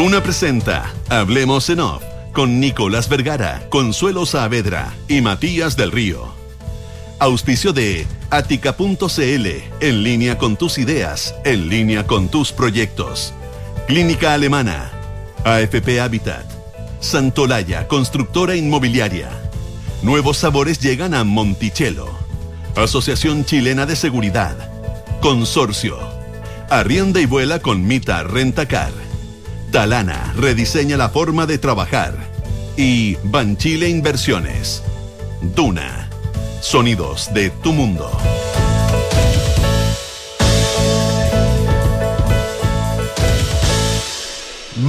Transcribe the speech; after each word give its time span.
Duna 0.00 0.22
presenta 0.22 0.94
Hablemos 1.10 1.68
en 1.68 1.80
Off 1.80 2.02
con 2.32 2.58
Nicolás 2.58 3.10
Vergara, 3.10 3.66
Consuelo 3.68 4.24
Saavedra 4.24 4.94
y 5.08 5.20
Matías 5.20 5.76
del 5.76 5.92
Río. 5.92 6.32
Auspicio 7.18 7.74
de 7.74 8.06
Atica.cl, 8.30 9.46
en 9.80 10.02
línea 10.02 10.38
con 10.38 10.56
tus 10.56 10.78
ideas, 10.78 11.34
en 11.44 11.68
línea 11.68 12.06
con 12.06 12.30
tus 12.30 12.50
proyectos. 12.50 13.34
Clínica 13.88 14.32
Alemana, 14.32 14.90
AFP 15.44 16.00
Habitat, 16.00 16.46
Santolaya, 17.00 17.86
constructora 17.86 18.56
inmobiliaria. 18.56 19.28
Nuevos 20.00 20.38
sabores 20.38 20.80
llegan 20.80 21.12
a 21.12 21.24
Monticello. 21.24 22.08
Asociación 22.74 23.44
Chilena 23.44 23.84
de 23.84 23.96
Seguridad. 23.96 24.56
Consorcio. 25.20 25.98
Arrienda 26.70 27.20
y 27.20 27.26
vuela 27.26 27.58
con 27.58 27.86
Mita 27.86 28.22
Rentacar. 28.22 29.09
Talana 29.70 30.32
rediseña 30.36 30.96
la 30.96 31.10
forma 31.10 31.46
de 31.46 31.58
trabajar. 31.58 32.14
Y 32.76 33.16
Banchile 33.22 33.88
Inversiones. 33.88 34.82
Duna. 35.54 36.08
Sonidos 36.60 37.32
de 37.32 37.50
tu 37.50 37.72
mundo. 37.72 38.10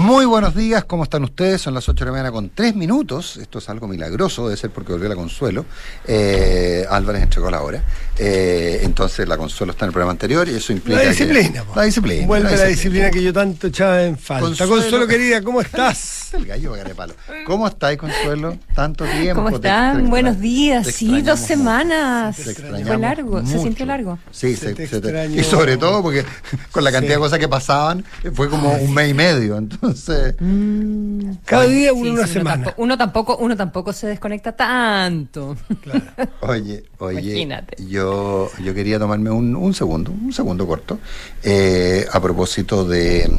Muy 0.02 0.26
buenos 0.26 0.56
días, 0.56 0.84
¿cómo 0.86 1.04
están 1.04 1.24
ustedes? 1.24 1.62
Son 1.62 1.76
las 1.76 1.88
8 1.88 2.04
de 2.04 2.06
la 2.06 2.12
mañana 2.12 2.32
con 2.32 2.50
3 2.50 2.76
minutos. 2.76 3.38
Esto 3.38 3.60
es 3.60 3.70
algo 3.70 3.88
milagroso, 3.88 4.48
debe 4.48 4.58
ser 4.58 4.72
porque 4.72 4.94
volvió 4.94 5.08
la 5.08 5.16
Consuelo. 5.16 5.64
Eh, 6.08 6.84
Álvarez 6.90 7.22
entregó 7.22 7.52
la 7.52 7.62
hora. 7.62 7.84
Eh, 8.18 8.80
entonces 8.82 9.28
la 9.28 9.38
Consuelo 9.38 9.74
está 9.74 9.86
en 9.86 9.90
el 9.90 9.94
programa 9.94 10.12
anterior 10.12 10.50
y 10.50 10.56
eso 10.56 10.74
implica. 10.74 11.04
La 11.04 11.10
disciplina, 11.10 11.64
que, 11.64 11.76
La 11.76 11.84
disciplina. 11.84 12.26
Vuelve 12.26 12.58
la 12.58 12.66
disciplina. 12.66 13.12
que 13.12 13.22
yo 13.22 13.32
tanto 13.32 13.68
echaba 13.68 14.04
en 14.04 14.18
falta. 14.18 14.48
Consuelo, 14.48 14.76
Consuelo 14.82 15.08
querida, 15.08 15.44
¿cómo 15.44 15.62
estás? 15.62 16.34
el 16.34 16.46
gallo 16.46 16.74
palo. 16.96 17.14
¿Cómo 17.46 17.68
estás, 17.68 17.96
Consuelo? 17.98 18.58
Tanto 18.74 19.06
tiempo. 19.06 19.44
¿Cómo 19.44 19.56
están? 19.56 20.10
Buenos 20.10 20.40
días. 20.40 20.88
Sí, 20.88 21.22
dos 21.22 21.40
semanas. 21.40 22.38
Fue 22.38 22.98
largo, 22.98 23.46
se 23.46 23.60
sintió 23.60 23.86
largo. 23.86 24.18
Sí, 24.32 24.56
se, 24.56 24.76
se, 24.76 24.88
se 24.88 25.28
y 25.28 25.44
sobre 25.44 25.78
todo 25.78 26.02
porque 26.02 26.26
con 26.72 26.84
la 26.84 26.92
cantidad 26.92 27.16
de 27.16 27.20
cosas 27.20 27.38
que 27.38 27.48
pasaban, 27.48 28.04
fue 28.34 28.50
como 28.50 28.74
un 28.74 28.94
mes 28.94 29.12
y 29.12 29.14
medio. 29.14 29.58
Entonces. 29.58 29.91
Mm. 30.40 31.38
Cada 31.46 31.68
día 31.68 31.94
uno 31.94 32.14
una 32.14 32.28
semana. 32.28 32.74
uno 32.78 32.98
tampoco, 32.98 33.38
uno 33.38 33.56
tampoco 33.56 33.94
se 33.94 34.08
desconecta 34.08 34.52
tanto. 34.54 35.56
Claro. 35.82 36.02
Oye, 36.42 36.84
oye. 37.00 37.20
Imagínate. 37.20 37.84
Yo, 37.88 38.50
yo 38.64 38.74
quería 38.74 39.00
tomarme 39.00 39.30
un, 39.30 39.56
un 39.56 39.74
segundo, 39.74 40.12
un 40.12 40.34
segundo 40.34 40.68
corto, 40.68 41.00
eh, 41.44 42.06
a 42.12 42.20
propósito 42.20 42.86
de, 42.86 43.30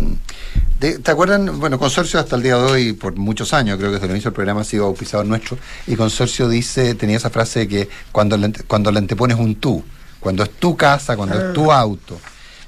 ¿Te 0.82 1.10
acuerdan? 1.12 1.60
Bueno, 1.60 1.78
Consorcio 1.78 2.18
hasta 2.18 2.34
el 2.34 2.42
día 2.42 2.56
de 2.56 2.64
hoy, 2.64 2.92
por 2.92 3.14
muchos 3.16 3.52
años, 3.52 3.78
creo 3.78 3.90
que 3.90 3.94
desde 3.94 4.06
el 4.06 4.10
inicio 4.12 4.30
del 4.30 4.34
programa 4.34 4.62
ha 4.62 4.64
sido 4.64 4.86
bautizado 4.86 5.22
nuestro, 5.22 5.56
y 5.86 5.94
Consorcio 5.94 6.48
dice, 6.48 6.96
tenía 6.96 7.18
esa 7.18 7.30
frase 7.30 7.60
de 7.60 7.68
que 7.68 7.88
cuando 8.10 8.36
le, 8.36 8.52
cuando 8.66 8.90
le 8.90 8.98
antepones 8.98 9.38
un 9.38 9.54
tú, 9.54 9.84
cuando 10.18 10.42
es 10.42 10.50
tu 10.50 10.76
casa, 10.76 11.16
cuando 11.16 11.38
es 11.38 11.52
tu 11.52 11.70
auto. 11.70 12.18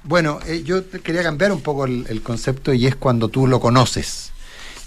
Bueno, 0.05 0.39
eh, 0.47 0.63
yo 0.65 0.89
quería 1.03 1.23
cambiar 1.23 1.53
un 1.53 1.61
poco 1.61 1.87
el, 1.87 2.23
concepto 2.23 2.73
y 2.73 2.87
es 2.87 2.97
cuando 2.97 3.29
tú 3.29 3.47
lo 3.47 3.61
conoces. 3.61 4.33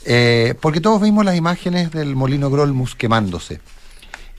Eh, 0.05 0.55
porque 0.61 0.79
todos 0.79 1.01
vimos 1.01 1.25
las 1.25 1.35
imágenes 1.35 1.91
del 1.91 2.15
molino 2.15 2.49
Grolmus 2.49 2.95
quemándose. 2.95 3.59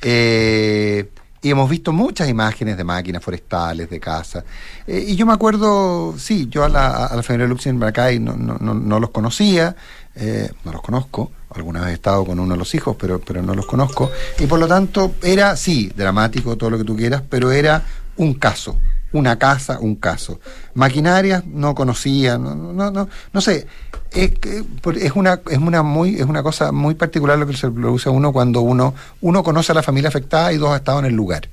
Eh, 0.00 1.08
y 1.40 1.50
hemos 1.50 1.70
visto 1.70 1.92
muchas 1.92 2.28
imágenes 2.28 2.76
de 2.76 2.84
máquinas 2.84 3.22
forestales, 3.22 3.88
de 3.88 4.00
casa. 4.00 4.44
Eh, 4.86 5.04
y 5.08 5.16
yo 5.16 5.24
me 5.26 5.32
acuerdo, 5.32 6.14
sí, 6.18 6.48
yo 6.50 6.64
a 6.64 6.68
la, 6.68 7.06
a 7.06 7.16
la 7.16 7.22
familia 7.22 7.46
Luxin 7.46 7.78
no, 7.78 8.36
no, 8.36 8.58
no, 8.58 8.74
no, 8.74 9.00
los 9.00 9.10
conocía, 9.10 9.76
eh, 10.16 10.50
no 10.64 10.72
los 10.72 10.82
conozco, 10.82 11.30
alguna 11.50 11.80
vez 11.80 11.90
he 11.90 11.94
estado 11.94 12.24
con 12.24 12.40
uno 12.40 12.54
de 12.54 12.58
los 12.58 12.74
hijos, 12.74 12.96
pero, 12.98 13.20
pero 13.20 13.42
no 13.42 13.54
los 13.54 13.66
conozco. 13.66 14.10
Y 14.38 14.46
por 14.46 14.58
lo 14.58 14.66
tanto, 14.66 15.14
era, 15.22 15.56
sí, 15.56 15.92
dramático, 15.94 16.56
todo 16.56 16.70
lo 16.70 16.78
que 16.78 16.84
tú 16.84 16.96
quieras, 16.96 17.22
pero 17.28 17.52
era 17.52 17.84
un 18.16 18.34
caso, 18.34 18.76
una 19.12 19.38
casa, 19.38 19.78
un 19.80 19.96
caso. 19.96 20.40
Maquinarias 20.74 21.46
no 21.46 21.74
conocía, 21.74 22.38
no, 22.38 22.54
no, 22.54 22.90
no, 22.90 23.08
no 23.32 23.40
sé. 23.40 23.66
Es, 24.10 24.32
es 24.42 25.12
una 25.12 25.40
es 25.50 25.58
una 25.58 25.82
muy 25.82 26.16
es 26.16 26.24
una 26.24 26.42
cosa 26.42 26.72
muy 26.72 26.94
particular 26.94 27.38
lo 27.38 27.46
que 27.46 27.54
se 27.54 27.70
produce 27.70 28.08
a 28.08 28.12
uno 28.12 28.32
cuando 28.32 28.62
uno 28.62 28.94
uno 29.20 29.42
conoce 29.42 29.72
a 29.72 29.74
la 29.74 29.82
familia 29.82 30.08
afectada 30.08 30.50
y 30.50 30.56
dos 30.56 30.70
ha 30.70 30.76
estado 30.76 31.00
en 31.00 31.06
el 31.06 31.14
lugar. 31.14 31.48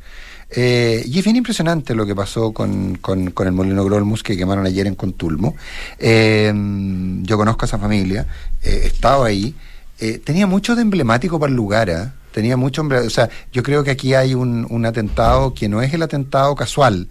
Eh, 0.49 1.03
y 1.05 1.19
es 1.19 1.25
bien 1.25 1.38
impresionante 1.38 1.95
lo 1.95 2.05
que 2.05 2.16
pasó 2.16 2.53
con, 2.53 2.95
con, 2.95 3.33
el 3.38 3.51
molino 3.51 3.83
Grolmus 3.83 4.23
que 4.23 4.37
quemaron 4.37 4.66
ayer 4.66 4.87
en 4.87 4.95
Contulmo. 4.95 5.55
Eh, 5.97 6.53
yo 7.23 7.37
conozco 7.37 7.66
a 7.66 7.67
esa 7.67 7.79
familia, 7.79 8.27
eh, 8.61 8.81
he 8.83 8.87
estado 8.87 9.23
ahí. 9.23 9.55
tenía 10.23 10.47
mucho 10.47 10.75
de 10.75 10.81
emblemático 10.81 11.39
para 11.39 11.49
el 11.49 11.55
lugar, 11.55 12.13
tenía 12.31 12.57
mucho, 12.57 12.83
o 12.83 13.09
sea, 13.09 13.29
yo 13.51 13.63
creo 13.63 13.83
que 13.83 13.91
aquí 13.91 14.13
hay 14.13 14.33
un, 14.33 14.67
un 14.69 14.85
atentado 14.85 15.53
que 15.53 15.67
no 15.67 15.81
es 15.81 15.93
el 15.93 16.03
atentado 16.03 16.53
casual, 16.55 17.07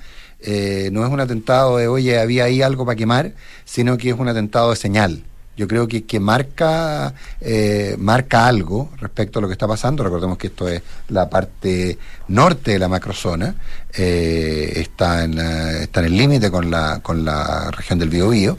eh, 0.47 0.91
no 0.93 1.05
es 1.05 1.10
un 1.10 1.21
atentado 1.21 1.78
de, 1.78 1.88
oye, 1.88 2.21
había 2.21 2.44
ahí 2.44 2.60
algo 2.60 2.84
para 2.84 2.97
quemar, 2.97 3.32
sino 3.65 3.97
que 3.97 4.10
es 4.10 4.19
un 4.19 4.28
atentado 4.28 4.71
de 4.71 4.77
señal. 4.77 5.25
Yo 5.56 5.69
creo 5.69 5.87
que, 5.87 6.05
que 6.05 6.19
marca, 6.21 7.15
eh, 7.41 7.97
marca 7.99 8.47
algo 8.47 8.91
respecto 9.00 9.38
a 9.38 9.43
lo 9.43 9.49
que 9.49 9.53
está 9.53 9.69
pasando. 9.69 10.03
Recordemos 10.03 10.37
que 10.37 10.49
esto 10.49 10.69
es 10.69 10.82
la 11.09 11.31
parte 11.31 11.97
norte 12.28 12.72
de 12.72 12.78
la 12.78 12.88
macrozona, 12.88 13.55
eh, 13.97 14.72
está, 14.77 15.25
en, 15.25 15.38
está 15.38 16.00
en 16.00 16.06
el 16.06 16.16
límite 16.16 16.50
con 16.50 16.71
la, 16.71 17.00
con 17.03 17.25
la 17.25 17.71
región 17.71 17.99
del 17.99 18.09
Biobío 18.09 18.59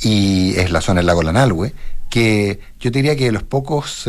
y 0.00 0.54
es 0.56 0.70
la 0.70 0.80
zona 0.80 1.00
del 1.00 1.06
lago 1.06 1.22
Lanalhue, 1.22 1.74
que 2.08 2.60
yo 2.78 2.90
diría 2.90 3.16
que 3.16 3.24
de 3.24 3.32
los 3.32 3.42
pocos 3.42 4.08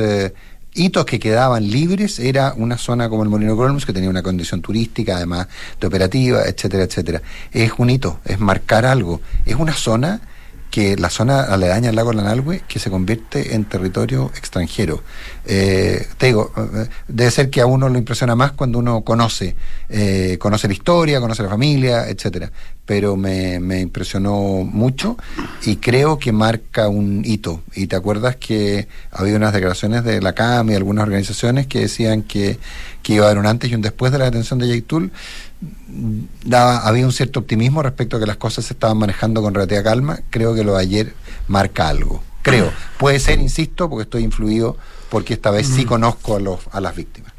hitos 0.78 1.06
que 1.06 1.20
quedaban 1.20 1.70
libres 1.70 2.20
era 2.20 2.54
una 2.56 2.78
zona 2.78 3.10
como 3.10 3.24
el 3.24 3.30
Molino 3.30 3.56
Grolmus, 3.56 3.86
que 3.86 3.94
tenía 3.94 4.10
una 4.10 4.24
condición 4.24 4.62
turística, 4.62 5.18
además 5.18 5.48
de 5.80 5.88
operativa, 5.88 6.44
etcétera, 6.44 6.84
etcétera. 6.84 7.22
Es 7.52 7.72
un 7.78 7.90
hito, 7.90 8.20
es 8.26 8.40
marcar 8.40 8.86
algo. 8.86 9.22
Es 9.46 9.56
una 9.56 9.74
zona 9.74 10.22
que 10.70 10.98
la 10.98 11.10
zona 11.10 11.44
aledaña 11.44 11.90
al 11.90 11.96
lago 11.96 12.14
Lanalhue 12.14 12.62
que 12.68 12.80
se 12.80 12.90
convierte 12.90 13.56
en 13.56 13.66
territorio 13.66 14.32
extranjero. 14.36 15.02
Eh, 15.46 16.06
te 16.18 16.28
digo, 16.28 16.52
eh, 16.58 16.88
debe 17.08 17.32
ser 17.32 17.50
que 17.50 17.62
a 17.62 17.66
uno 17.66 17.90
lo 17.90 17.98
impresiona 17.98 18.36
más 18.36 18.52
cuando 18.52 18.80
uno 18.80 19.02
conoce, 19.02 19.56
eh, 19.90 20.38
conoce 20.40 20.68
la 20.68 20.74
historia, 20.74 21.20
conoce 21.20 21.44
la 21.44 21.50
familia, 21.50 22.08
etcétera. 22.10 22.52
Pero 22.88 23.16
me, 23.16 23.60
me 23.60 23.82
impresionó 23.82 24.64
mucho 24.64 25.18
y 25.64 25.76
creo 25.76 26.18
que 26.18 26.32
marca 26.32 26.88
un 26.88 27.22
hito. 27.24 27.62
Y 27.76 27.86
te 27.86 27.96
acuerdas 27.96 28.38
que 28.38 28.88
había 29.12 29.36
unas 29.36 29.54
declaraciones 29.54 30.04
de 30.04 30.22
la 30.22 30.34
CAM 30.34 30.72
y 30.72 30.76
algunas 30.76 31.04
organizaciones 31.04 31.68
que 31.68 31.82
decían 31.82 32.24
que, 32.24 32.58
que 33.04 33.14
iba 33.14 33.26
a 33.26 33.28
haber 33.28 33.40
un 33.40 33.46
antes 33.46 33.70
y 33.70 33.76
un 33.76 33.82
después 33.82 34.12
de 34.12 34.18
la 34.18 34.26
detención 34.26 34.58
de 34.58 34.70
Yaitul 34.70 35.12
daba, 36.44 36.80
había 36.80 37.06
un 37.06 37.12
cierto 37.12 37.42
optimismo 37.42 37.84
respecto 37.84 38.18
a 38.18 38.20
que 38.20 38.26
las 38.26 38.38
cosas 38.38 38.66
se 38.66 38.74
estaban 38.74 38.98
manejando 38.98 39.44
con 39.44 39.54
relativa 39.54 39.84
calma. 39.84 40.22
Creo 40.30 40.56
que 40.56 40.64
lo 40.64 40.76
de 40.76 40.82
ayer 40.82 41.14
marca 41.48 41.90
algo. 41.90 42.24
Creo. 42.42 42.72
Puede 42.98 43.20
ser, 43.20 43.40
insisto, 43.40 43.90
porque 43.90 44.04
estoy 44.04 44.24
influido 44.24 44.78
porque 45.10 45.34
esta 45.34 45.52
vez 45.52 45.68
sí 45.68 45.86
conozco 45.86 46.36
a, 46.36 46.40
los, 46.40 46.60
a 46.72 46.82
las 46.82 46.96
víctimas. 46.96 47.34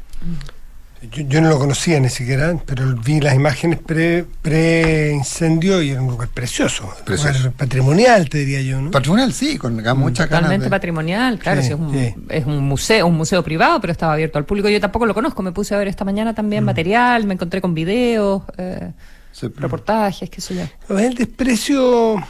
Yo, 1.01 1.39
no 1.39 1.47
lo 1.47 1.57
conocía 1.57 1.97
ni 1.99 2.09
siquiera, 2.09 2.53
pero 2.65 2.93
vi 2.93 3.21
las 3.21 3.33
imágenes 3.33 3.79
pre-incendio 3.79 5.77
pre 5.77 5.85
y 5.85 5.91
era 5.91 6.01
un 6.01 6.11
lugar 6.11 6.27
precioso. 6.27 6.93
precioso. 7.05 7.51
patrimonial, 7.51 8.27
te 8.27 8.39
diría 8.39 8.61
yo, 8.61 8.81
¿no? 8.81 8.91
Patrimonial, 8.91 9.31
sí, 9.31 9.57
con 9.57 9.81
mucha 9.97 10.25
Totalmente 10.25 10.69
patrimonial, 10.69 11.39
claro, 11.39 11.61
es, 11.61 11.71
un, 11.71 11.95
es, 12.27 12.45
un, 12.45 12.67
museo, 12.67 13.07
un 13.07 13.15
museo 13.15 13.41
privado, 13.43 13.79
pero 13.79 13.93
estaba 13.93 14.11
abierto 14.13 14.37
al 14.39 14.45
público. 14.45 14.67
Yo 14.67 14.81
tampoco 14.81 15.05
lo 15.05 15.13
conozco, 15.13 15.41
me 15.41 15.53
puse 15.53 15.73
a 15.73 15.77
ver 15.77 15.87
esta 15.87 16.03
mañana 16.03 16.35
también 16.35 16.63
mm. 16.63 16.65
material, 16.65 17.25
me 17.25 17.35
encontré 17.35 17.61
con 17.61 17.73
videos, 17.73 18.43
eh, 18.57 18.91
reportajes, 19.55 20.29
qué 20.29 20.41
sé 20.41 20.55
yo. 20.55 20.97
El 20.97 21.13
desprecio 21.13 22.21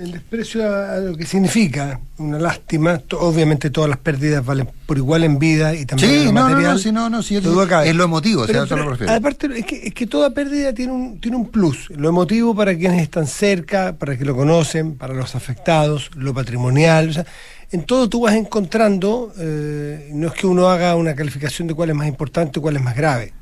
el 0.00 0.12
desprecio 0.12 0.64
a, 0.64 0.98
lo 0.98 1.16
que 1.16 1.26
significa, 1.26 2.00
una 2.18 2.38
lástima. 2.38 3.00
obviamente 3.12 3.70
todas 3.70 3.90
las 3.90 3.98
pérdidas 3.98 4.44
valen 4.44 4.68
por 4.86 4.96
igual 4.96 5.24
en 5.24 5.38
vida 5.38 5.74
y 5.74 5.86
también 5.86 6.12
en 6.12 6.24
no, 6.26 6.32
material. 6.32 6.62
No, 6.62 6.68
no, 6.68 7.10
no, 7.10 7.22
sí, 7.22 7.34
no, 7.34 7.82
es 7.82 7.94
lo 7.94 8.04
emotivo, 8.04 8.42
o 8.42 8.46
sea, 8.46 8.64
eso 8.64 8.76
lo. 8.76 8.96
Aparte, 9.10 9.48
es 9.58 9.66
que, 9.66 9.88
es 9.88 9.94
que 9.94 10.06
toda 10.06 10.30
pérdida 10.30 10.72
tiene 10.72 10.92
un, 10.92 11.20
tiene 11.20 11.36
un 11.36 11.48
plus. 11.48 11.90
Lo 11.90 12.08
emotivo 12.08 12.54
para 12.54 12.76
quienes 12.76 13.02
están 13.02 13.26
cerca, 13.26 13.94
para 13.98 14.16
que 14.16 14.24
lo 14.24 14.36
conocen, 14.36 14.96
para 14.96 15.14
los 15.14 15.34
afectados, 15.34 16.10
lo 16.14 16.34
patrimonial. 16.34 17.08
O 17.08 17.12
sea, 17.12 17.26
en 17.72 17.84
todo 17.84 18.08
tú 18.08 18.20
vas 18.20 18.34
encontrando, 18.34 19.32
eh, 19.38 20.10
no 20.12 20.28
es 20.28 20.34
que 20.34 20.46
uno 20.46 20.68
haga 20.68 20.94
una 20.94 21.14
calificación 21.14 21.68
de 21.68 21.74
cuál 21.74 21.90
es 21.90 21.96
más 21.96 22.08
importante 22.08 22.58
o 22.58 22.62
cuál 22.62 22.76
es 22.76 22.82
más 22.82 22.96
grave. 22.96 23.32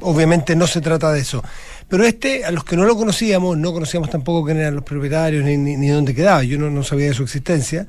Obviamente 0.00 0.56
no 0.56 0.66
se 0.66 0.80
trata 0.80 1.12
de 1.12 1.20
eso 1.20 1.42
pero 1.92 2.06
este, 2.06 2.42
a 2.46 2.50
los 2.50 2.64
que 2.64 2.74
no 2.74 2.86
lo 2.86 2.96
conocíamos, 2.96 3.58
no 3.58 3.70
conocíamos 3.70 4.08
tampoco 4.08 4.46
quién 4.46 4.56
eran 4.56 4.76
los 4.76 4.82
propietarios 4.82 5.44
ni, 5.44 5.58
ni, 5.58 5.88
dónde 5.88 6.14
quedaba, 6.14 6.42
yo 6.42 6.56
no, 6.58 6.82
sabía 6.82 7.08
de 7.08 7.12
su 7.12 7.22
existencia, 7.22 7.84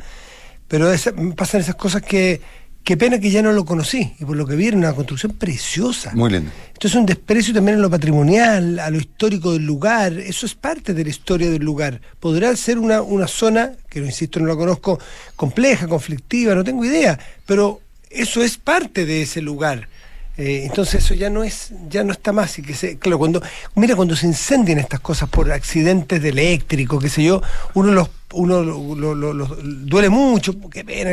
pero 0.68 0.92
pasan 1.38 1.62
esas 1.62 1.76
cosas 1.76 2.02
que, 2.02 2.42
Qué 2.84 2.98
pena 2.98 3.18
que 3.18 3.32
ya 3.32 3.42
no 3.42 3.54
lo 3.54 3.64
conocí, 3.64 4.14
y 4.20 4.26
por 4.26 4.36
lo 4.36 4.46
que 4.46 4.58
vi 4.58 4.68
era 4.68 4.76
una 4.76 4.92
construcción 4.92 5.32
preciosa. 5.32 6.12
Muy 6.16 6.30
linda. 6.30 6.52
Esto 6.74 6.88
es 6.88 6.96
un 6.96 7.06
desprecio 7.06 7.54
también 7.54 7.78
en 7.78 7.82
lo 7.82 7.90
patrimonial, 7.90 8.78
a 8.78 8.90
lo 8.90 8.98
histórico 8.98 9.54
del 9.54 9.66
lugar. 9.66 10.12
Eso 10.12 10.46
es 10.46 10.54
parte 10.54 10.94
de 10.94 11.06
la 11.06 11.10
historia 11.10 11.50
del 11.50 11.64
lugar. 11.64 12.02
Podrá 12.20 12.54
ser 12.58 12.80
una, 12.80 13.02
una 13.02 13.28
zona, 13.30 13.72
que 13.88 14.02
lo 14.02 14.06
insisto, 14.06 14.42
no 14.42 14.48
la 14.48 14.58
conozco, 14.58 15.00
compleja, 15.38 15.88
conflictiva, 15.88 16.56
no 16.56 16.66
tengo 16.66 16.84
idea, 16.84 17.18
pero 17.46 17.80
eso 18.10 18.44
es 18.44 18.58
parte 18.58 19.06
de 19.06 19.22
ese 19.22 19.42
lugar. 19.42 19.88
Eh, 20.36 20.64
entonces 20.66 21.04
eso 21.04 21.14
ya 21.14 21.30
no 21.30 21.44
es, 21.44 21.72
ya 21.90 22.04
no 22.04 22.12
está 22.12 22.32
más. 22.32 22.58
Y 22.60 22.64
que 22.64 22.74
se, 22.74 22.98
claro, 22.98 23.20
cuando, 23.20 23.42
mira, 23.76 23.96
cuando 23.96 24.16
se 24.16 24.26
incendian 24.26 24.80
estas 24.80 25.00
cosas 25.00 25.30
por 25.30 25.52
accidentes 25.52 26.22
de 26.22 26.30
eléctrico, 26.30 27.00
qué 27.00 27.10
sé 27.10 27.24
yo, 27.24 27.42
uno 27.76 27.92
los, 27.92 28.10
uno 28.34 28.64
lo, 28.64 29.46
duele 29.46 30.10
mucho, 30.10 30.56
qué 30.70 30.84
pena 30.84 31.12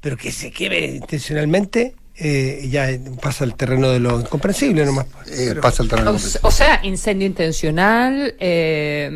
pero 0.00 0.16
que 0.16 0.30
se 0.30 0.52
queme 0.52 0.78
intencionalmente, 0.86 1.94
eh, 2.16 2.68
ya 2.70 2.88
pasa 3.20 3.44
al 3.44 3.56
terreno 3.56 3.90
de 3.90 3.98
lo 3.98 4.20
incomprensible 4.20 4.84
nomás. 4.84 5.06
Eh, 5.28 5.54
pasa 5.60 5.82
al 5.82 5.88
terreno 5.88 6.12
o, 6.12 6.46
o, 6.46 6.50
sea, 6.50 6.80
incendio 6.84 7.26
intencional, 7.26 8.34
eh, 8.38 9.10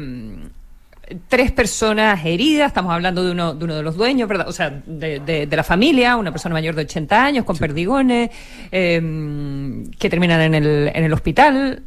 tres 1.28 1.52
personas 1.52 2.24
heridas, 2.24 2.68
estamos 2.68 2.92
hablando 2.92 3.24
de 3.24 3.32
uno 3.32 3.54
de, 3.54 3.64
uno 3.64 3.76
de 3.76 3.82
los 3.82 3.96
dueños, 3.96 4.28
¿verdad? 4.28 4.48
O 4.48 4.52
sea, 4.52 4.70
de, 4.86 5.20
de, 5.20 5.56
la 5.56 5.64
familia, 5.64 6.16
una 6.16 6.30
persona 6.30 6.52
mayor 6.54 6.74
de 6.74 6.82
80 6.82 7.24
años 7.24 7.44
con 7.44 7.56
perdigones, 7.56 8.30
que 8.70 10.08
terminan 10.10 10.40
en 10.40 10.54
el, 10.54 10.90
en 10.94 11.04
el 11.04 11.12
hospital. 11.12 11.82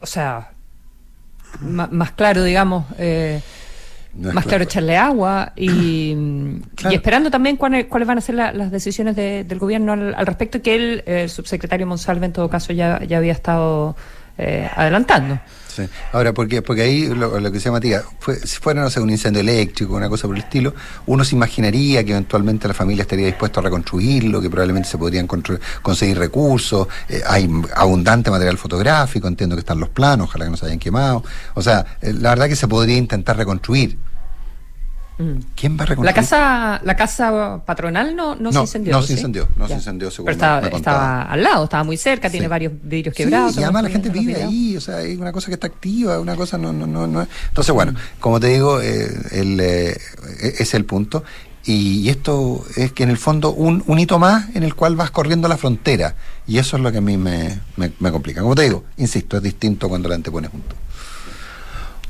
o 0.00 0.06
sea, 0.06 0.50
más 1.60 2.12
claro, 2.12 2.44
digamos 2.44 2.84
más 4.18 4.46
claro 4.46 4.64
echarle 4.64 4.96
agua 4.96 5.52
y, 5.56 6.14
esperando 6.90 7.30
también 7.30 7.56
cuáles, 7.56 7.88
van 7.88 8.18
a 8.18 8.20
ser 8.20 8.34
las 8.34 8.70
decisiones 8.70 9.16
del 9.16 9.58
gobierno 9.58 9.92
al, 9.92 10.26
respecto 10.26 10.60
que 10.62 10.74
el, 10.74 11.02
eh, 11.06 11.28
subsecretario 11.28 11.86
Monsalve 11.86 12.26
en 12.26 12.32
todo 12.32 12.48
caso 12.48 12.72
ya, 12.72 13.02
ya 13.04 13.18
había 13.18 13.32
estado 13.32 13.96
eh, 14.38 14.70
adelantando. 14.74 15.40
Sí. 15.66 15.82
Ahora, 16.12 16.32
¿por 16.32 16.48
qué? 16.48 16.62
Porque 16.62 16.82
ahí 16.82 17.06
lo, 17.08 17.32
que 17.32 17.50
decía 17.50 17.70
Matías, 17.70 18.04
si 18.44 18.58
fuera, 18.58 18.82
no 18.82 18.90
sé, 18.90 19.00
un 19.00 19.10
incendio 19.10 19.40
eléctrico, 19.40 19.94
una 19.94 20.08
cosa 20.08 20.26
por 20.26 20.36
el 20.36 20.42
estilo, 20.42 20.74
uno 21.06 21.24
se 21.24 21.36
imaginaría 21.36 22.02
que 22.04 22.12
eventualmente 22.12 22.66
la 22.66 22.74
familia 22.74 23.02
estaría 23.02 23.26
dispuesta 23.26 23.60
a 23.60 23.64
reconstruirlo, 23.64 24.40
que 24.40 24.50
probablemente 24.50 24.88
se 24.88 24.98
podrían 24.98 25.26
conseguir 25.26 26.18
recursos, 26.18 26.88
eh, 27.08 27.22
hay 27.26 27.48
abundante 27.76 28.30
material 28.30 28.58
fotográfico, 28.58 29.28
entiendo 29.28 29.54
que 29.54 29.60
están 29.60 29.78
los 29.78 29.88
planos, 29.90 30.28
ojalá 30.28 30.46
que 30.46 30.50
no 30.52 30.56
se 30.56 30.66
hayan 30.66 30.78
quemado. 30.78 31.22
O 31.54 31.62
sea, 31.62 31.84
la 32.00 32.30
verdad 32.30 32.48
que 32.48 32.56
se 32.56 32.66
podría 32.66 32.96
intentar 32.96 33.36
reconstruir. 33.36 33.98
¿Quién 35.56 35.76
va 35.76 35.82
a 35.82 35.86
reconstruir? 35.86 36.04
La 36.04 36.12
casa, 36.12 36.80
la 36.84 36.94
casa 36.94 37.60
patronal 37.66 38.14
no, 38.14 38.36
no, 38.36 38.52
se 38.52 38.60
incendió. 38.60 38.92
No 38.92 39.02
se 39.02 39.14
incendió, 39.14 39.48
no 39.56 39.66
se 39.66 39.74
incendió, 39.74 40.10
según 40.12 40.32
Pero 40.32 40.76
estaba, 40.76 41.22
al 41.22 41.42
lado, 41.42 41.64
estaba 41.64 41.82
muy 41.82 41.96
cerca, 41.96 42.30
tiene 42.30 42.46
varios 42.46 42.72
vidrios 42.82 43.14
quebrados. 43.14 43.56
y 43.56 43.62
además 43.64 43.82
la 43.82 43.90
gente 43.90 44.10
vive 44.10 44.36
ahí, 44.36 44.76
o 44.76 44.80
sea, 44.80 45.02
es 45.02 45.18
una 45.18 45.32
cosa 45.32 45.48
que 45.48 45.54
está 45.54 45.66
activa, 45.66 46.20
una 46.20 46.36
cosa 46.36 46.56
no, 46.56 46.72
no, 46.72 46.86
no, 46.86 47.08
no. 47.08 47.26
Entonces, 47.48 47.74
bueno, 47.74 47.94
como 48.20 48.38
te 48.38 48.46
digo, 48.48 48.80
eh, 48.80 49.08
el, 49.32 49.58
eh, 49.60 49.98
es 50.40 50.74
el 50.74 50.84
punto. 50.84 51.24
Y, 51.64 52.08
esto 52.08 52.64
es 52.76 52.92
que 52.92 53.02
en 53.02 53.10
el 53.10 53.18
fondo 53.18 53.52
un, 53.52 53.82
un 53.86 53.98
hito 53.98 54.18
más 54.18 54.54
en 54.54 54.62
el 54.62 54.74
cual 54.74 54.96
vas 54.96 55.10
corriendo 55.10 55.48
la 55.48 55.58
frontera. 55.58 56.14
Y 56.46 56.58
eso 56.58 56.76
es 56.76 56.82
lo 56.82 56.90
que 56.90 56.98
a 56.98 57.02
mí 57.02 57.18
me, 57.18 57.60
me, 57.76 57.92
me 57.98 58.10
complica. 58.10 58.40
Como 58.40 58.54
te 58.54 58.62
digo, 58.62 58.84
insisto, 58.96 59.36
es 59.36 59.42
distinto 59.42 59.88
cuando 59.88 60.08
la 60.08 60.14
antepones 60.14 60.50
junto. 60.50 60.76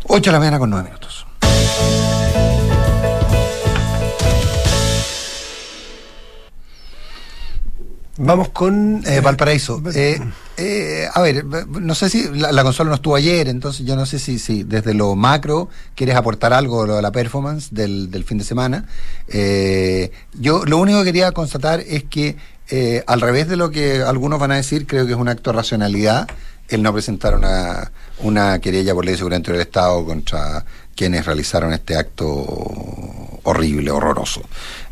8 0.04 0.30
de 0.30 0.32
la 0.32 0.38
mañana 0.38 0.58
con 0.58 0.70
9 0.70 0.84
minutos. 0.84 1.26
Vamos 8.20 8.48
con 8.48 9.00
eh, 9.06 9.20
Valparaíso. 9.20 9.80
Eh, 9.94 10.20
eh, 10.56 11.08
a 11.12 11.22
ver, 11.22 11.44
no 11.44 11.94
sé 11.94 12.10
si 12.10 12.28
la, 12.28 12.64
consola 12.64 12.90
no 12.90 12.96
estuvo 12.96 13.14
ayer, 13.14 13.48
entonces 13.48 13.86
yo 13.86 13.94
no 13.94 14.06
sé 14.06 14.18
si, 14.18 14.40
si 14.40 14.64
desde 14.64 14.92
lo 14.92 15.14
macro 15.14 15.68
quieres 15.94 16.16
aportar 16.16 16.52
algo 16.52 16.84
lo 16.84 16.96
de 16.96 17.02
la 17.02 17.12
performance 17.12 17.68
del, 17.70 18.10
del 18.10 18.24
fin 18.24 18.38
de 18.38 18.44
semana. 18.44 18.86
yo 20.34 20.64
lo 20.64 20.78
único 20.78 20.98
que 20.98 21.04
quería 21.04 21.30
constatar 21.30 21.78
es 21.80 22.04
que 22.04 22.36
al 23.06 23.20
revés 23.20 23.48
de 23.48 23.56
lo 23.56 23.70
que 23.70 24.02
algunos 24.02 24.40
van 24.40 24.50
a 24.50 24.56
decir, 24.56 24.88
creo 24.88 25.06
que 25.06 25.12
es 25.12 25.18
un 25.18 25.28
acto 25.28 25.52
de 25.52 25.56
racionalidad 25.56 26.26
el 26.68 26.82
no 26.82 26.92
presentar 26.92 27.34
una, 27.34 27.90
una 28.18 28.58
querella 28.58 28.94
por 28.94 29.04
ley 29.04 29.12
de 29.12 29.18
seguridad 29.18 29.40
del 29.40 29.60
Estado 29.60 30.04
contra 30.04 30.64
quienes 30.98 31.24
realizaron 31.26 31.72
este 31.72 31.96
acto 31.96 32.18
horrible, 33.44 33.92
horroroso. 33.92 34.42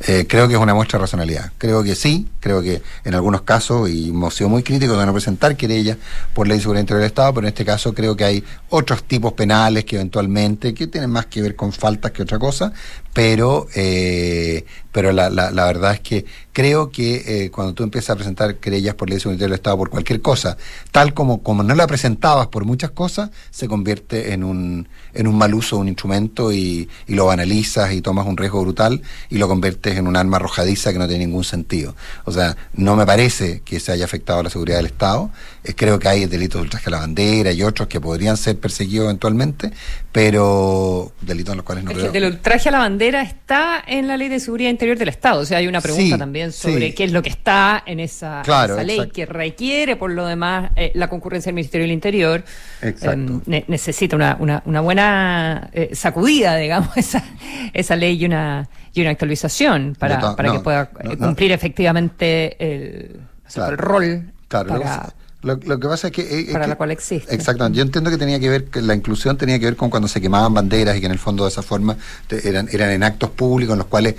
Eh, 0.06 0.24
creo 0.28 0.46
que 0.46 0.54
es 0.54 0.60
una 0.60 0.72
muestra 0.72 0.98
de 0.98 1.02
racionalidad. 1.02 1.50
Creo 1.58 1.82
que 1.82 1.96
sí, 1.96 2.28
creo 2.38 2.62
que 2.62 2.80
en 3.04 3.14
algunos 3.14 3.42
casos, 3.42 3.90
y 3.90 4.10
hemos 4.10 4.34
sido 4.36 4.48
muy 4.48 4.62
críticos 4.62 4.96
de 4.98 5.04
no 5.04 5.12
presentar 5.12 5.56
querellas 5.56 5.98
por 6.32 6.46
ley 6.46 6.58
de 6.58 6.62
seguridad 6.62 6.82
interior 6.82 7.00
del 7.00 7.08
Estado, 7.08 7.34
pero 7.34 7.48
en 7.48 7.48
este 7.48 7.64
caso 7.64 7.92
creo 7.92 8.16
que 8.16 8.22
hay 8.22 8.44
otros 8.70 9.02
tipos 9.02 9.32
penales 9.32 9.84
que 9.84 9.96
eventualmente, 9.96 10.74
que 10.74 10.86
tienen 10.86 11.10
más 11.10 11.26
que 11.26 11.42
ver 11.42 11.56
con 11.56 11.72
faltas 11.72 12.12
que 12.12 12.22
otra 12.22 12.38
cosa, 12.38 12.72
pero, 13.12 13.66
eh, 13.74 14.64
pero 14.92 15.10
la, 15.10 15.28
la, 15.28 15.50
la, 15.50 15.64
verdad 15.64 15.94
es 15.94 16.00
que 16.00 16.24
creo 16.52 16.90
que 16.90 17.44
eh, 17.44 17.50
cuando 17.50 17.74
tú 17.74 17.82
empiezas 17.82 18.10
a 18.10 18.16
presentar 18.16 18.56
querellas 18.56 18.94
por 18.94 19.08
ley 19.08 19.16
de 19.16 19.22
seguridad 19.22 19.46
del 19.46 19.54
Estado 19.54 19.76
por 19.76 19.90
cualquier 19.90 20.20
cosa, 20.20 20.56
tal 20.92 21.14
como, 21.14 21.42
como 21.42 21.62
no 21.62 21.74
la 21.74 21.86
presentabas 21.86 22.46
por 22.48 22.64
muchas 22.64 22.90
cosas, 22.90 23.30
se 23.50 23.68
convierte 23.68 24.32
en 24.32 24.44
un, 24.44 24.88
en 25.16 25.26
un 25.26 25.36
mal 25.36 25.54
uso 25.54 25.76
de 25.76 25.82
un 25.82 25.88
instrumento 25.88 26.52
y, 26.52 26.88
y 27.06 27.14
lo 27.14 27.26
banalizas 27.26 27.92
y 27.92 28.00
tomas 28.00 28.26
un 28.26 28.36
riesgo 28.36 28.60
brutal 28.60 29.02
y 29.30 29.38
lo 29.38 29.48
conviertes 29.48 29.96
en 29.96 30.06
un 30.06 30.16
arma 30.16 30.36
arrojadiza 30.36 30.92
que 30.92 30.98
no 30.98 31.08
tiene 31.08 31.26
ningún 31.26 31.44
sentido. 31.44 31.94
O 32.24 32.32
sea, 32.32 32.56
no 32.74 32.96
me 32.96 33.06
parece 33.06 33.62
que 33.64 33.80
se 33.80 33.92
haya 33.92 34.04
afectado 34.04 34.42
la 34.42 34.50
seguridad 34.50 34.76
del 34.78 34.86
Estado. 34.86 35.30
Eh, 35.66 35.74
creo 35.74 35.98
que 35.98 36.08
hay 36.08 36.26
delitos 36.26 36.60
de 36.60 36.62
ultraje 36.62 36.88
a 36.88 36.90
la 36.90 36.98
bandera 37.00 37.50
y 37.52 37.62
otros 37.62 37.88
que 37.88 38.00
podrían 38.00 38.36
ser 38.36 38.58
perseguidos 38.58 39.06
eventualmente, 39.06 39.72
pero 40.12 41.12
delitos 41.20 41.52
en 41.52 41.56
los 41.56 41.66
cuales 41.66 41.84
no 41.84 41.92
creo. 41.92 42.12
El 42.12 42.24
ultraje 42.24 42.68
a 42.68 42.72
la 42.72 42.78
bandera 42.78 43.22
está 43.22 43.82
en 43.86 44.06
la 44.06 44.16
ley 44.16 44.28
de 44.28 44.38
seguridad 44.38 44.70
interior 44.70 44.96
del 44.96 45.08
Estado. 45.08 45.40
O 45.40 45.44
sea, 45.44 45.58
hay 45.58 45.66
una 45.66 45.80
pregunta 45.80 46.18
también 46.18 46.52
sobre 46.52 46.94
qué 46.94 47.04
es 47.04 47.12
lo 47.12 47.22
que 47.22 47.30
está 47.30 47.82
en 47.84 48.00
esa, 48.00 48.42
ley 48.84 49.10
que 49.12 49.26
requiere, 49.26 49.96
por 49.96 50.12
lo 50.12 50.26
demás, 50.26 50.70
eh, 50.76 50.92
la 50.94 51.08
concurrencia 51.08 51.50
del 51.50 51.56
Ministerio 51.56 51.84
del 51.84 51.92
Interior. 51.92 52.44
Exacto. 52.82 53.42
Em, 53.46 53.64
necesita 53.66 54.14
una, 54.14 54.36
una, 54.38 54.62
una 54.66 54.80
buena 54.80 55.70
eh, 55.72 55.90
sacudida, 55.94 56.56
digamos, 56.56 56.90
esa, 56.96 57.24
esa 57.72 57.96
ley 57.96 58.16
y 58.22 58.24
una, 58.24 58.68
y 58.94 59.00
una 59.00 59.10
actualización 59.10 59.96
para, 59.98 60.36
para 60.36 60.52
que 60.52 60.60
pueda 60.60 60.90
cumplir 61.18 61.52
efectivamente 61.52 62.56
el, 62.58 63.20
el 63.56 63.78
rol. 63.78 64.32
Para, 64.48 65.12
lo, 65.46 65.80
que 65.80 65.88
pasa 65.88 66.08
es 66.08 66.12
que... 66.12 66.48
para 66.52 66.66
la 66.66 66.76
cual 66.76 66.90
existe. 66.90 67.34
Exactamente. 67.34 67.78
Yo 67.78 67.82
entiendo 67.84 68.10
que 68.10 68.18
tenía 68.18 68.40
que 68.40 68.48
ver, 68.48 68.64
que 68.64 68.82
la 68.82 68.94
inclusión 68.94 69.36
tenía 69.36 69.58
que 69.58 69.66
ver 69.66 69.76
con 69.76 69.90
cuando 69.90 70.08
se 70.08 70.20
quemaban 70.20 70.52
banderas 70.52 70.96
y 70.96 71.00
que 71.00 71.06
en 71.06 71.12
el 71.12 71.18
fondo 71.18 71.44
de 71.44 71.50
esa 71.50 71.62
forma 71.62 71.96
eran, 72.28 72.68
eran 72.72 72.90
en 72.90 73.02
actos 73.02 73.30
públicos 73.30 73.74
en 73.74 73.78
los 73.78 73.86
cuales 73.86 74.16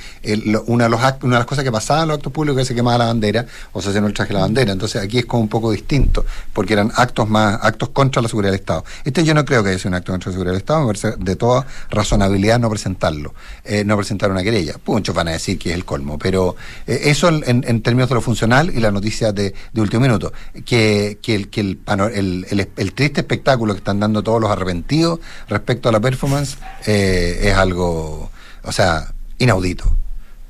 una, 0.67 0.85
de 0.85 0.89
los 0.89 1.01
una 1.21 1.35
de 1.35 1.39
las 1.39 1.45
cosas 1.45 1.63
que 1.63 1.71
pasaban 1.71 2.03
en 2.03 2.07
los 2.09 2.17
actos 2.17 2.31
públicos 2.31 2.61
es 2.61 2.67
que 2.67 2.73
se 2.73 2.75
quemaba 2.75 2.97
la 2.99 3.05
bandera 3.05 3.45
o 3.73 3.81
se 3.81 3.89
hacía 3.89 4.01
el 4.01 4.13
traje 4.13 4.29
de 4.29 4.35
la 4.35 4.41
bandera. 4.41 4.71
Entonces 4.71 5.01
aquí 5.01 5.19
es 5.19 5.25
como 5.25 5.43
un 5.43 5.49
poco 5.49 5.71
distinto, 5.71 6.25
porque 6.53 6.73
eran 6.73 6.91
actos 6.95 7.29
más, 7.29 7.59
actos 7.61 7.89
contra 7.89 8.21
la 8.21 8.29
seguridad 8.29 8.51
del 8.51 8.59
Estado. 8.61 8.85
Este 9.03 9.23
yo 9.23 9.33
no 9.33 9.43
creo 9.45 9.63
que 9.63 9.69
haya 9.69 9.79
sido 9.79 9.89
un 9.89 9.95
acto 9.95 10.13
contra 10.13 10.29
la 10.29 10.33
seguridad 10.33 10.53
del 10.53 10.61
Estado, 10.61 10.79
me 10.81 10.87
parece 10.87 11.13
de 11.17 11.35
toda 11.35 11.65
razonabilidad 11.89 12.59
no 12.59 12.69
presentarlo, 12.69 13.33
eh, 13.63 13.83
no 13.83 13.97
presentar 13.97 14.31
una 14.31 14.43
querella. 14.43 14.75
Muchos 14.85 15.13
van 15.13 15.27
a 15.27 15.31
decir 15.31 15.59
que 15.59 15.69
es 15.69 15.75
el 15.75 15.85
colmo, 15.85 16.17
pero 16.17 16.55
eh, 16.85 17.01
eso 17.05 17.29
en, 17.29 17.63
en, 17.67 17.81
términos 17.81 18.09
de 18.09 18.15
lo 18.15 18.21
funcional 18.21 18.71
y 18.73 18.79
la 18.79 18.91
noticia 18.91 19.31
de, 19.31 19.53
de 19.73 19.81
último 19.81 20.01
minuto, 20.01 20.31
que 20.65 21.16
que, 21.21 21.35
el, 21.35 21.49
que 21.49 21.61
el, 21.61 22.67
el, 22.77 22.93
triste 22.93 23.21
espectáculo 23.21 23.73
que 23.73 23.79
están 23.79 23.99
dando 23.99 24.23
todos 24.23 24.41
los 24.41 24.49
arrepentidos 24.49 25.19
respecto 25.47 25.89
a 25.89 25.91
la 25.91 25.99
performance 25.99 26.57
eh, 26.85 27.39
es 27.43 27.53
algo, 27.53 28.31
o 28.63 28.71
sea, 28.71 29.13
inaudito. 29.37 29.91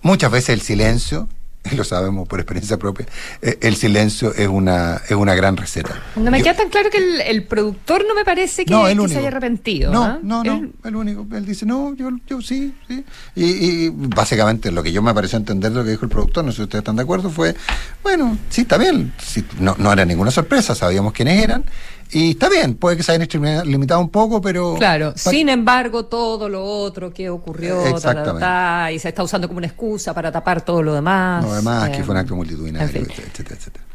Muchas 0.02 0.32
veces 0.32 0.50
el 0.50 0.62
silencio 0.62 1.28
lo 1.76 1.84
sabemos 1.84 2.28
por 2.28 2.40
experiencia 2.40 2.78
propia, 2.78 3.06
eh, 3.42 3.58
el 3.62 3.76
silencio 3.76 4.34
es 4.34 4.48
una, 4.48 5.02
es 5.08 5.16
una 5.16 5.36
gran 5.36 5.58
receta. 5.58 5.96
No 6.16 6.32
me 6.32 6.42
queda 6.42 6.56
tan 6.56 6.70
claro 6.70 6.90
que 6.90 6.98
el, 7.30 7.44
productor 7.46 8.06
no 8.08 8.16
me 8.16 8.26
parece 8.26 8.66
que, 8.66 8.74
se 8.74 9.18
haya 9.18 9.28
arrepentido. 9.28 9.92
No, 9.92 10.04
¿ah? 10.04 10.20
no, 10.22 10.44
no, 10.44 10.70
el 10.84 10.96
único. 10.96 11.26
Él 11.36 11.46
dice, 11.46 11.66
no, 11.66 11.94
yo, 11.96 12.10
yo 12.28 12.42
sí, 12.42 12.74
sí. 12.88 13.04
Y, 13.36 13.90
básicamente 13.90 14.72
lo 14.72 14.84
que 14.84 14.92
yo 14.92 15.02
me 15.02 15.14
pareció 15.14 15.38
entender 15.38 15.72
de 15.72 15.78
lo 15.78 15.84
que 15.84 15.92
dijo 15.92 16.06
el 16.06 16.12
productor, 16.12 16.44
no 16.44 16.52
sé 16.52 16.58
si 16.58 16.64
ustedes 16.64 16.82
están 16.82 16.96
de 16.96 17.04
acuerdo, 17.04 17.30
fue, 17.30 17.56
bueno, 18.04 18.38
sí, 18.50 18.62
está 18.62 18.78
bien, 18.78 19.14
no, 19.60 19.76
no 19.78 19.94
era 19.94 20.06
ninguna 20.06 20.32
sorpresa, 20.32 20.76
sabíamos 20.76 21.14
quiénes 21.14 21.44
eran. 21.44 21.64
Y 22.12 22.32
está 22.32 22.50
bien, 22.50 22.76
puede 22.76 22.98
que 22.98 23.04
se 23.04 23.12
hayan 23.12 23.28
limitado 23.70 24.00
un 24.00 24.10
poco, 24.10 24.40
pero... 24.42 24.76
Claro, 24.76 25.14
sin 25.16 25.50
embargo, 25.50 26.06
todo 26.06 26.48
lo 26.48 26.64
otro 26.64 27.14
que 27.14 27.30
ocurrió, 27.30 27.84
y 27.90 29.00
se 29.00 29.10
está 29.10 29.24
usando 29.24 29.48
como 29.48 29.58
una 29.58 29.68
excusa 29.68 30.14
para 30.14 30.32
tapar 30.32 30.62
todo 30.62 30.82
lo 30.82 30.94
demás. 30.94 31.44
Lo 31.44 31.54
demás, 31.54 31.90
que 31.90 32.04
fue 32.04 32.14
un 32.14 32.22
acto 32.22 32.36
multitudinario, 32.36 33.02
etcétera, 33.02 33.56
etcétera. 33.56 33.86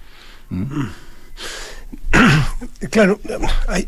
¿Mm? 0.51 0.87
Claro, 2.91 3.21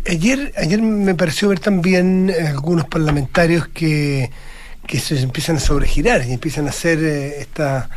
ayer, 0.06 0.52
ayer 0.56 0.82
me 0.82 1.14
pareció 1.14 1.48
ver 1.48 1.60
también 1.60 2.32
algunos 2.48 2.86
parlamentarios 2.86 3.68
que, 3.68 4.30
que 4.86 4.98
se 4.98 5.20
empiezan 5.20 5.56
a 5.56 5.60
sobregirar 5.60 6.24
y 6.26 6.32
empiezan 6.32 6.66
a 6.66 6.70
hacer 6.70 6.98
eh, 7.02 7.40
esta 7.40 7.88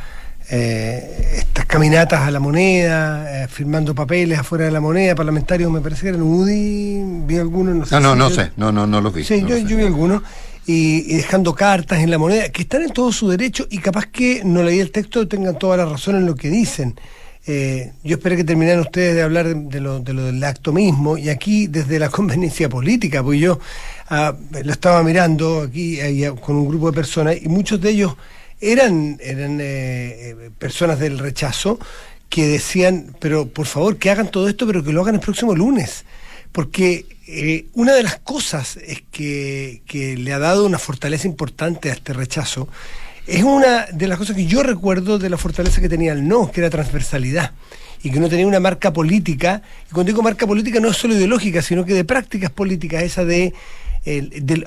eh, 0.49 1.33
estas 1.39 1.65
caminatas 1.65 2.21
a 2.21 2.31
la 2.31 2.39
moneda, 2.39 3.43
eh, 3.43 3.47
firmando 3.49 3.93
papeles 3.93 4.39
afuera 4.39 4.65
de 4.65 4.71
la 4.71 4.79
moneda, 4.79 5.13
parlamentarios, 5.13 5.69
me 5.69 5.81
parece 5.81 6.03
que 6.03 6.09
eran 6.09 6.21
UDI, 6.21 7.03
vi 7.25 7.37
algunos, 7.37 7.75
no 7.75 7.85
sé. 7.85 7.95
No, 7.95 7.99
no, 7.99 8.15
no 8.15 8.29
sé, 8.29 8.51
no, 8.55 8.71
no, 8.71 8.87
no 8.87 9.01
los 9.01 9.13
vi. 9.13 9.25
Sí, 9.25 9.43
yo, 9.45 9.57
vi 9.57 9.83
algunos. 9.83 10.21
Y, 10.65 11.15
dejando 11.15 11.53
cartas 11.53 11.99
en 11.99 12.11
la 12.11 12.17
moneda, 12.17 12.49
que 12.49 12.61
están 12.61 12.83
en 12.83 12.91
todo 12.91 13.11
su 13.11 13.29
derecho 13.29 13.67
y 13.69 13.79
capaz 13.79 14.05
que 14.07 14.41
no 14.43 14.63
leí 14.63 14.79
el 14.79 14.91
texto 14.91 15.27
tengan 15.27 15.57
toda 15.57 15.77
la 15.77 15.85
razón 15.85 16.15
en 16.15 16.25
lo 16.25 16.35
que 16.35 16.49
dicen. 16.49 16.95
Eh, 17.45 17.93
yo 18.03 18.17
esperé 18.17 18.35
que 18.35 18.43
terminaran 18.43 18.81
ustedes 18.81 19.15
de 19.15 19.21
hablar 19.21 19.55
de, 19.55 19.79
lo, 19.79 19.99
de, 20.01 20.13
lo, 20.13 20.25
del 20.25 20.43
acto 20.43 20.73
mismo 20.73 21.17
y 21.17 21.29
aquí 21.29 21.67
desde 21.67 21.99
la 21.99 22.09
conveniencia 22.09 22.67
política, 22.67 23.23
pues 23.23 23.39
yo 23.39 23.59
ah, 24.09 24.35
lo 24.63 24.71
estaba 24.71 25.03
mirando 25.03 25.61
aquí 25.61 25.99
con 26.41 26.57
un 26.57 26.67
grupo 26.67 26.91
de 26.91 26.95
personas 26.95 27.37
y 27.41 27.47
muchos 27.47 27.79
de 27.79 27.91
ellos 27.91 28.15
eran, 28.61 29.17
eran 29.21 29.59
eh, 29.61 29.65
eh, 30.29 30.49
personas 30.57 30.99
del 30.99 31.19
rechazo 31.19 31.79
que 32.29 32.47
decían, 32.47 33.15
pero 33.19 33.47
por 33.47 33.65
favor 33.65 33.97
que 33.97 34.09
hagan 34.09 34.29
todo 34.29 34.47
esto, 34.47 34.67
pero 34.67 34.83
que 34.83 34.91
lo 34.91 35.01
hagan 35.01 35.15
el 35.15 35.21
próximo 35.21 35.55
lunes. 35.55 36.05
Porque 36.51 37.05
eh, 37.27 37.65
una 37.73 37.93
de 37.93 38.03
las 38.03 38.17
cosas 38.17 38.77
es 38.77 39.03
que, 39.11 39.81
que, 39.85 40.17
le 40.17 40.33
ha 40.33 40.39
dado 40.39 40.65
una 40.65 40.79
fortaleza 40.79 41.27
importante 41.27 41.89
a 41.89 41.93
este 41.93 42.13
rechazo 42.13 42.67
es 43.27 43.43
una 43.43 43.87
de 43.87 44.07
las 44.07 44.17
cosas 44.17 44.37
que 44.37 44.45
yo 44.45 44.63
recuerdo 44.63 45.19
de 45.19 45.29
la 45.29 45.37
fortaleza 45.37 45.81
que 45.81 45.89
tenía 45.89 46.13
el 46.13 46.25
no, 46.25 46.49
que 46.49 46.61
era 46.61 46.69
transversalidad 46.69 47.51
y 48.01 48.09
que 48.09 48.21
no 48.21 48.29
tenía 48.29 48.47
una 48.47 48.61
marca 48.61 48.93
política. 48.93 49.61
Y 49.89 49.93
cuando 49.93 50.11
digo 50.11 50.23
marca 50.23 50.47
política 50.47 50.79
no 50.79 50.89
es 50.89 50.97
solo 50.97 51.13
ideológica, 51.13 51.61
sino 51.61 51.83
que 51.83 51.93
de 51.93 52.05
prácticas 52.05 52.51
políticas, 52.51 53.03
esa 53.03 53.25
de, 53.25 53.53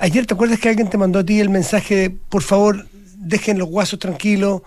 ayer 0.01 0.27
te 0.27 0.35
acuerdas 0.35 0.59
que 0.61 0.69
alguien 0.69 0.91
te 0.91 0.99
mandó 0.99 1.21
a 1.21 1.25
ti 1.25 1.41
el 1.41 1.49
mensaje 1.49 1.95
de, 1.97 2.11
por 2.11 2.43
favor, 2.43 2.87
dejen 3.21 3.59
los 3.59 3.69
guasos 3.69 3.99
tranquilos, 3.99 4.63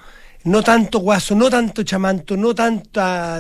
no 0.46 0.62
tanto 0.62 1.00
guaso, 1.00 1.36
no 1.36 1.50
tanto 1.50 1.84
chamanto, 1.84 2.36
no 2.36 2.54
tanta... 2.54 3.38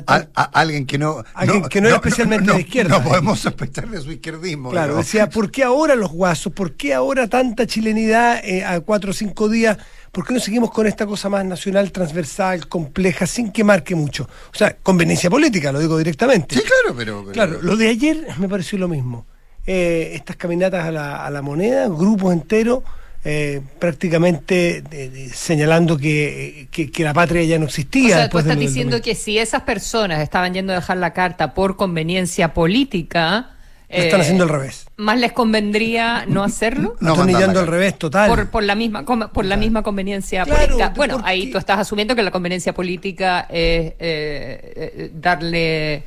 alguien 0.53 0.85
que 0.85 0.97
no... 0.97 1.21
Alguien 1.33 1.63
que 1.63 1.81
no, 1.81 1.89
es 1.89 1.95
especialmente 1.95 2.51
de 2.53 2.61
izquierda. 2.61 2.97
No 2.97 3.03
podemos 3.03 3.41
sospechar 3.41 3.89
de 3.89 3.99
su 3.99 4.11
izquierdismo. 4.11 4.71
Claro, 4.71 4.95
decía, 4.95 5.29
¿por 5.29 5.51
qué 5.51 5.63
ahora 5.63 5.95
los 5.95 6.11
guasos? 6.11 6.53
¿Por 6.53 6.75
qué 6.75 6.93
ahora 6.93 7.27
tanta 7.27 7.67
chilenidad 7.67 8.39
eh, 8.43 8.63
a 8.63 8.79
cuatro 8.79 9.11
o 9.11 9.13
cinco 9.13 9.49
días? 9.49 9.77
¿Por 10.13 10.25
qué 10.25 10.33
no 10.33 10.39
seguimos 10.39 10.71
con 10.71 10.87
esta 10.87 11.05
cosa 11.05 11.27
más 11.27 11.43
nacional, 11.43 11.91
transversal, 11.91 12.67
compleja, 12.69 13.27
sin 13.27 13.51
que 13.51 13.65
marque 13.65 13.95
mucho? 13.95 14.23
O 14.53 14.57
sea, 14.57 14.77
conveniencia 14.81 15.29
política, 15.29 15.73
lo 15.73 15.79
digo 15.79 15.97
directamente. 15.97 16.55
Sí, 16.55 16.61
claro, 16.61 16.95
pero... 16.97 17.25
Claro, 17.33 17.61
lo 17.61 17.75
de 17.75 17.89
ayer 17.89 18.27
me 18.37 18.47
pareció 18.47 18.79
lo 18.79 18.87
mismo. 18.87 19.25
Eh, 19.65 20.11
estas 20.13 20.37
caminatas 20.37 20.85
a 20.85 20.91
la, 20.91 21.25
a 21.25 21.29
la 21.29 21.41
moneda, 21.41 21.87
grupos 21.89 22.31
enteros 22.31 22.83
eh, 23.25 23.61
prácticamente 23.79 24.83
señalando 25.33 25.97
que, 25.97 26.67
la 26.97 27.13
patria 27.13 27.43
ya 27.43 27.57
no 27.57 27.65
existía. 27.65 28.15
O 28.15 28.19
sea, 28.19 28.29
tú 28.29 28.39
estás 28.39 28.59
diciendo 28.59 29.01
que 29.01 29.15
si 29.15 29.37
esas 29.37 29.61
personas 29.61 30.19
estaban 30.21 30.53
yendo 30.53 30.73
a 30.73 30.75
dejar 30.75 30.97
la 30.97 31.13
carta 31.13 31.53
por 31.53 31.77
conveniencia 31.77 32.53
política... 32.53 33.51
están 33.87 34.19
eh, 34.19 34.23
haciendo 34.23 34.43
al 34.43 34.49
revés. 34.49 34.87
¿Más 34.97 35.17
les 35.17 35.31
convendría 35.31 36.25
no 36.27 36.43
hacerlo? 36.43 36.97
No, 36.99 37.13
están 37.13 37.29
yendo 37.29 37.61
al 37.61 37.67
revés, 37.67 37.97
total. 37.97 38.47
Por, 38.51 38.63
la 38.63 38.75
misma 38.75 39.05
por 39.05 39.45
la 39.45 39.55
misma 39.55 39.83
conveniencia 39.83 40.45
política. 40.45 40.91
Bueno, 40.93 41.21
ahí 41.23 41.49
tú 41.49 41.57
estás 41.57 41.79
asumiendo 41.79 42.15
que 42.15 42.23
la 42.23 42.31
conveniencia 42.31 42.73
política 42.73 43.47
es 43.49 43.93
eh, 43.99 45.11
darle 45.13 46.03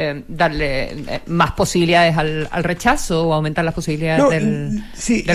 eh, 0.00 0.22
darle 0.28 0.92
eh, 0.92 1.20
más 1.26 1.54
posibilidades 1.54 2.16
al, 2.16 2.48
rechazo 2.62 3.26
o 3.26 3.34
aumentar 3.34 3.64
las 3.64 3.74
posibilidades 3.74 4.30
del, 4.30 4.84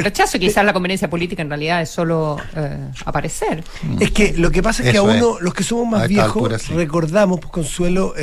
rechazo. 0.01 0.39
Quizás 0.39 0.63
la 0.63 0.71
conveniencia 0.71 1.09
política 1.09 1.41
en 1.41 1.49
realidad 1.49 1.81
es 1.81 1.89
solo 1.89 2.37
eh, 2.55 2.77
aparecer. 3.03 3.61
Es 3.99 4.11
que 4.11 4.33
lo 4.37 4.51
que 4.51 4.63
pasa 4.63 4.81
es 4.81 4.91
que 4.91 4.99
a 4.99 5.01
uno, 5.01 5.37
los 5.41 5.53
que 5.53 5.65
somos 5.65 5.85
más 5.85 6.07
viejos, 6.07 6.69
recordamos, 6.69 7.41
pues, 7.41 7.51
Consuelo, 7.51 8.13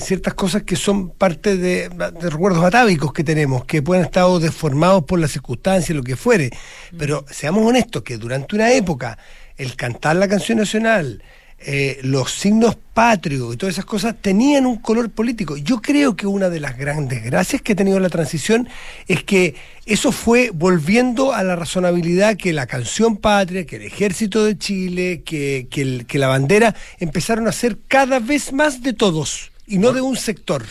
ciertas 0.00 0.34
cosas 0.34 0.64
que 0.64 0.74
son 0.74 1.10
parte 1.10 1.56
de, 1.56 1.88
recuerdos 2.20 2.64
atávicos 2.64 3.12
que 3.12 3.22
tenemos, 3.22 3.64
que 3.64 3.80
pueden 3.80 4.06
estar 4.06 4.26
deformados 4.40 5.04
por 5.04 5.20
las 5.20 5.30
circunstancias, 5.30 5.96
lo 5.96 6.02
que 6.02 6.16
fuere. 6.16 6.50
Pero 6.98 7.24
seamos 7.30 7.64
honestos, 7.64 8.02
que 8.02 8.16
durante 8.18 8.56
una 8.56 8.72
época 8.72 9.18
el 9.56 9.76
cantar 9.76 10.16
la 10.16 10.26
canción 10.26 10.58
nacional, 10.58 11.22
eh, 11.58 12.00
los 12.02 12.32
signos 12.32 12.76
patrios 12.92 13.54
y 13.54 13.56
todas 13.56 13.74
esas 13.74 13.86
cosas 13.86 14.14
tenían 14.20 14.66
un 14.66 14.76
color 14.76 15.10
político. 15.10 15.56
Yo 15.56 15.80
creo 15.80 16.14
que 16.14 16.26
una 16.26 16.50
de 16.50 16.60
las 16.60 16.76
grandes 16.76 17.24
gracias 17.24 17.62
que 17.62 17.72
ha 17.72 17.76
tenido 17.76 17.98
la 17.98 18.10
transición 18.10 18.68
es 19.08 19.24
que 19.24 19.54
eso 19.86 20.12
fue 20.12 20.50
volviendo 20.52 21.32
a 21.32 21.42
la 21.42 21.56
razonabilidad 21.56 22.36
que 22.36 22.52
la 22.52 22.66
canción 22.66 23.16
patria, 23.16 23.64
que 23.64 23.76
el 23.76 23.82
ejército 23.82 24.44
de 24.44 24.58
Chile, 24.58 25.22
que, 25.24 25.66
que, 25.70 26.18
la 26.18 26.28
bandera 26.28 26.74
empezaron 26.98 27.48
a 27.48 27.52
ser 27.52 27.78
cada 27.88 28.18
vez 28.18 28.52
más 28.52 28.82
de 28.82 28.92
todos 28.92 29.50
y 29.66 29.78
no 29.78 29.92
de 29.92 30.02
un 30.02 30.16
sector. 30.16 30.64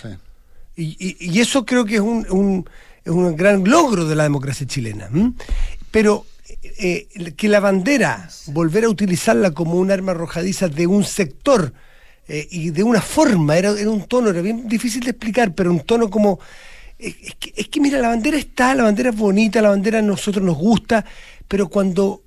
Y, 0.76 1.18
y, 1.20 1.40
eso 1.40 1.66
creo 1.66 1.86
que 1.86 1.96
es 1.96 2.02
un, 2.02 2.28
un, 2.30 2.70
un, 3.06 3.36
gran 3.36 3.64
logro 3.64 4.06
de 4.06 4.16
la 4.16 4.24
democracia 4.24 4.68
chilena. 4.68 5.10
Pero 5.90 6.26
eh, 6.78 7.34
que 7.36 7.48
la 7.48 7.60
bandera, 7.60 8.30
volver 8.48 8.86
a 8.86 8.90
utilizarla 8.90 9.52
como 9.52 9.76
un 9.76 9.92
arma 9.92 10.12
arrojadiza 10.12 10.68
de 10.68 10.88
un 10.88 11.04
sector 11.04 11.74
eh, 12.28 12.48
y 12.50 12.72
de 12.72 12.84
una 12.84 13.02
forma, 13.02 13.58
era, 13.58 13.72
era, 13.72 13.90
un 13.90 14.06
tono, 14.06 14.30
era 14.30 14.42
bien 14.42 14.68
difícil 14.68 15.02
de 15.02 15.12
explicar, 15.12 15.54
pero 15.54 15.72
un 15.72 15.82
tono 15.82 16.10
como... 16.10 16.40
Es, 16.98 17.36
que, 17.36 17.54
es 17.56 17.68
que 17.68 17.82
mira, 17.82 18.00
la 18.00 18.08
bandera 18.08 18.38
está, 18.38 18.74
la 18.74 18.84
bandera 18.84 19.10
es 19.10 19.16
bonita, 19.18 19.62
la 19.62 19.70
bandera 19.70 20.00
a 20.00 20.02
nosotros 20.02 20.44
nos 20.44 20.56
gusta, 20.56 21.04
pero 21.48 21.68
cuando 21.68 22.24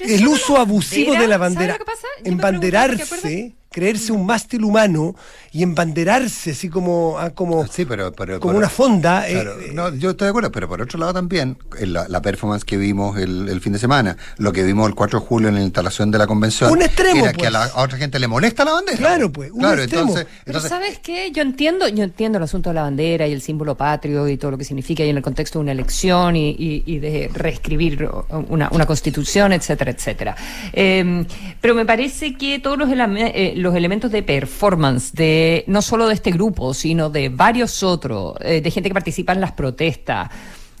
el 0.00 0.26
uso 0.26 0.56
abusivo 0.56 1.14
de 1.14 1.28
la 1.28 1.36
bandera, 1.36 1.78
embanderarse 2.24 3.54
creerse 3.74 4.12
un 4.12 4.24
mástil 4.24 4.62
humano 4.62 5.16
y 5.50 5.64
embanderarse 5.64 6.52
así 6.52 6.68
como, 6.68 7.16
ah, 7.18 7.30
como, 7.30 7.66
sí, 7.66 7.84
pero, 7.84 8.12
como 8.38 8.56
una 8.56 8.68
fonda. 8.68 9.28
Eh, 9.28 9.42
eh, 9.42 9.70
no, 9.74 9.92
yo 9.92 10.10
estoy 10.10 10.26
de 10.26 10.30
acuerdo, 10.30 10.52
pero 10.52 10.68
por 10.68 10.80
otro 10.80 10.96
lado 10.96 11.12
también, 11.12 11.58
la, 11.80 12.06
la 12.08 12.22
performance 12.22 12.64
que 12.64 12.76
vimos 12.76 13.18
el, 13.18 13.60
fin 13.60 13.72
de 13.72 13.80
semana, 13.80 14.16
lo 14.38 14.52
que 14.52 14.62
vimos 14.62 14.88
el 14.88 14.94
4 14.94 15.18
de 15.18 15.26
julio 15.26 15.48
en 15.48 15.56
la 15.56 15.62
instalación 15.62 16.12
de 16.12 16.18
la 16.18 16.28
convención, 16.28 16.70
un 16.70 16.82
extremo, 16.82 17.24
era 17.24 17.32
que 17.32 17.48
a, 17.48 17.50
la, 17.50 17.62
pues. 17.62 17.84
otra 17.84 17.98
gente 17.98 18.20
le 18.20 18.28
molesta 18.28 18.64
la 18.64 18.74
bandera. 18.74 18.96
Claro, 18.96 19.32
pues, 19.32 19.50
un 19.50 19.64
extremo. 19.64 20.14
pero 20.44 20.60
¿sabes 20.60 21.00
qué? 21.00 21.32
Yo 21.32 21.42
entiendo, 21.42 21.88
yo 21.88 22.04
entiendo 22.04 22.38
el 22.38 22.44
asunto 22.44 22.70
de 22.70 22.74
la 22.74 22.82
bandera 22.82 23.26
y 23.26 23.32
el 23.32 23.42
símbolo 23.42 23.76
patrio 23.76 24.28
y 24.28 24.36
todo 24.36 24.52
lo 24.52 24.58
que 24.58 24.64
significa 24.64 25.04
y 25.04 25.08
en 25.08 25.16
el 25.16 25.22
contexto 25.22 25.58
de 25.58 25.64
una 25.64 25.72
elección 25.72 26.36
y, 26.36 26.54
y, 26.86 26.98
de 26.98 27.28
reescribir 27.34 28.08
una, 28.48 28.68
una, 28.70 28.86
constitución, 28.86 29.52
etcétera, 29.52 29.90
etcétera. 29.90 30.36
Em, 30.72 31.26
pero 31.60 31.74
me 31.74 31.84
parece 31.84 32.34
que 32.36 32.60
todos 32.60 32.78
los, 32.78 32.88
eh, 32.92 33.63
los 33.64 33.74
elementos 33.74 34.12
de 34.12 34.22
performance 34.22 35.12
de 35.12 35.64
no 35.66 35.82
solo 35.82 36.06
de 36.06 36.14
este 36.14 36.30
grupo, 36.30 36.72
sino 36.74 37.10
de 37.10 37.28
varios 37.30 37.82
otros, 37.82 38.36
eh, 38.40 38.60
de 38.60 38.70
gente 38.70 38.88
que 38.88 38.94
participa 38.94 39.32
en 39.32 39.40
las 39.40 39.52
protestas. 39.52 40.30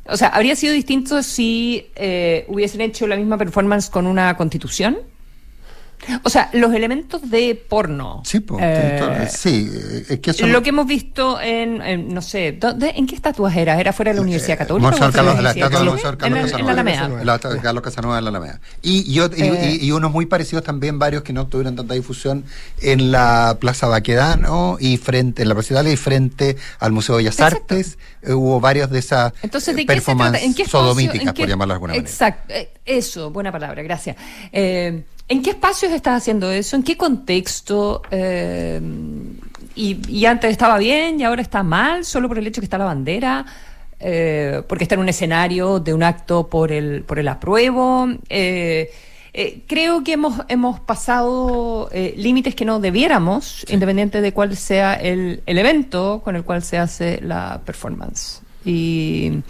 O 0.06 0.16
sea, 0.16 0.28
¿habría 0.28 0.54
sido 0.54 0.72
distinto 0.72 1.22
si 1.22 1.86
eh, 1.96 2.44
hubiesen 2.48 2.82
hecho 2.82 3.06
la 3.06 3.16
misma 3.16 3.38
performance 3.38 3.90
con 3.90 4.06
una 4.06 4.36
constitución? 4.36 4.98
O 6.22 6.30
sea, 6.30 6.50
los 6.52 6.72
elementos 6.74 7.30
de 7.30 7.54
porno. 7.68 8.22
Sí, 8.24 8.44
eh, 8.60 9.28
sí 9.30 9.70
es 10.08 10.20
que 10.20 10.46
Lo 10.46 10.62
que 10.62 10.70
hemos 10.70 10.86
visto 10.86 11.40
en, 11.40 12.12
no 12.12 12.22
sé, 12.22 12.58
¿en 12.60 13.06
qué 13.06 13.14
estatuas 13.14 13.56
era? 13.56 13.78
¿Era 13.80 13.92
fuera 13.92 14.10
de 14.10 14.16
la 14.16 14.20
eh, 14.20 14.24
Universidad 14.24 14.58
Católica? 14.58 14.90
Carlos, 14.90 15.42
la 15.42 15.50
estatua 15.50 15.78
de 15.80 15.84
Monseñor 15.84 16.16
Carlos 16.18 16.40
Casanova. 16.42 16.60
En 16.60 16.66
la 16.66 16.72
Alameda. 16.72 17.24
La 17.24 17.38
Carlos 17.38 17.82
Casanova 17.82 18.18
en 18.18 18.24
la 18.24 18.30
Alameda. 18.30 18.60
Y, 18.82 19.18
eh. 19.18 19.78
y, 19.80 19.90
unos 19.92 20.12
muy 20.12 20.26
parecidos 20.26 20.64
también, 20.64 20.98
varios 20.98 21.22
que 21.22 21.32
no 21.32 21.46
tuvieron 21.46 21.76
tanta 21.76 21.94
difusión 21.94 22.44
en 22.80 23.12
la 23.12 23.56
Plaza 23.60 23.86
Baquedano 23.86 24.76
y 24.80 24.96
frente, 24.96 25.42
en 25.42 25.48
la 25.48 25.54
Plaza 25.54 25.74
Italia 25.74 25.92
y 25.92 25.96
frente 25.96 26.56
al 26.78 26.92
Museo 26.92 27.16
de 27.16 27.24
Bellas 27.24 27.40
Artes. 27.40 27.98
hubo 28.26 28.60
varios 28.60 28.90
de 28.90 28.98
esas 28.98 29.32
Entonces, 29.42 29.76
¿de 29.76 29.84
performances 29.84 30.68
sodomíticas, 30.68 31.34
por 31.34 31.48
llamarlas 31.48 31.74
de 31.74 31.76
alguna 31.76 31.92
manera. 31.92 32.08
Exacto, 32.08 32.54
eso, 32.84 33.30
buena 33.30 33.52
palabra, 33.52 33.82
gracias. 33.82 34.16
Eh, 34.52 35.04
¿En 35.26 35.42
qué 35.42 35.50
espacios 35.50 35.92
estás 35.92 36.18
haciendo 36.18 36.50
eso? 36.50 36.76
¿En 36.76 36.82
qué 36.82 36.96
contexto? 36.96 38.02
Eh, 38.10 38.80
y, 39.74 40.24
antes 40.26 40.50
estaba 40.50 40.78
bien 40.78 41.18
y 41.18 41.24
ahora 41.24 41.40
está 41.40 41.62
mal, 41.62 42.04
solo 42.04 42.28
por 42.28 42.38
el 42.38 42.46
hecho 42.46 42.60
que 42.60 42.66
está 42.66 42.76
la 42.78 42.84
bandera, 42.84 43.46
eh, 44.00 44.62
porque 44.68 44.84
está 44.84 44.96
en 44.96 45.00
un 45.00 45.08
escenario 45.08 45.80
de 45.80 45.94
un 45.94 46.02
acto 46.02 46.48
por 46.48 46.70
el, 46.70 47.04
por 47.04 47.18
el 47.18 47.28
apruebo. 47.28 48.08
Eh, 48.28 48.92
creo 49.66 50.04
que 50.04 50.12
hemos, 50.12 50.42
hemos 50.48 50.78
pasado 50.78 51.88
límites 52.16 52.54
que 52.54 52.64
no 52.64 52.78
debiéramos, 52.78 53.64
independiente 53.68 54.20
de 54.20 54.32
cuál 54.32 54.56
sea 54.56 54.94
el, 54.94 55.42
el 55.46 55.58
evento 55.58 56.20
con 56.22 56.36
el 56.36 56.44
cual 56.44 56.62
se 56.62 56.78
hace 56.78 57.20
la 57.22 57.62
performance. 57.64 58.42
Y 58.64 59.42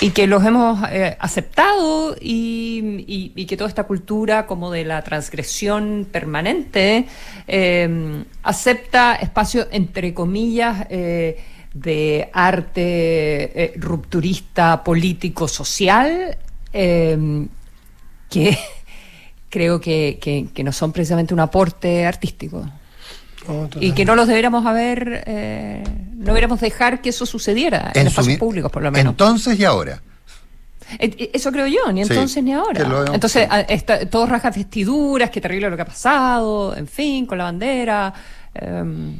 y 0.00 0.10
que 0.10 0.26
los 0.26 0.44
hemos 0.44 0.80
eh, 0.90 1.16
aceptado 1.18 2.16
y, 2.20 3.44
que 3.46 3.56
toda 3.56 3.68
esta 3.68 3.84
cultura 3.84 4.46
como 4.46 4.70
de 4.70 4.84
la 4.84 5.02
transgresión 5.02 6.06
permanente 6.10 7.06
em, 7.46 8.24
acepta 8.42 9.16
espacios 9.16 9.66
entre 9.72 10.14
comillas 10.14 10.86
eh, 10.88 11.38
de 11.74 12.30
arte 12.32 13.64
eh, 13.64 13.72
rupturista 13.76 14.84
político 14.84 15.48
social 15.48 16.38
que 16.72 17.38
creo 19.50 19.80
que, 19.80 20.48
no 20.64 20.72
son 20.72 20.92
precisamente 20.92 21.34
un 21.34 21.40
aporte 21.40 22.06
artístico. 22.06 22.64
Oh, 23.48 23.68
y 23.80 23.92
que 23.92 24.04
no 24.04 24.16
los 24.16 24.28
deberíamos 24.28 24.66
haber, 24.66 25.24
eh, 25.26 25.82
no 26.14 26.26
deberíamos 26.26 26.60
dejar 26.60 27.00
que 27.00 27.08
eso 27.08 27.24
sucediera 27.24 27.90
en, 27.94 28.04
los 28.04 28.12
espacios 28.12 28.38
públicos, 28.38 28.70
por 28.70 28.82
lo 28.82 28.90
menos. 28.90 29.12
Entonces 29.12 29.58
y 29.58 29.64
ahora. 29.64 30.02
Eh, 30.98 31.14
eh, 31.18 31.30
eso 31.32 31.50
creo 31.50 31.66
yo, 31.66 31.90
ni 31.92 32.02
entonces 32.02 32.42
ni 32.42 32.52
ahora. 32.52 33.06
Entonces, 33.12 33.48
todos 34.10 34.28
rajas 34.28 34.54
vestiduras, 34.54 35.30
qué 35.30 35.40
terrible 35.40 35.70
lo 35.70 35.76
que 35.76 35.82
ha 35.82 35.86
pasado, 35.86 36.76
en 36.76 36.86
fin, 36.86 37.26
con 37.26 37.38
la 37.38 37.44
bandera. 37.44 38.12
Em, 38.54 39.16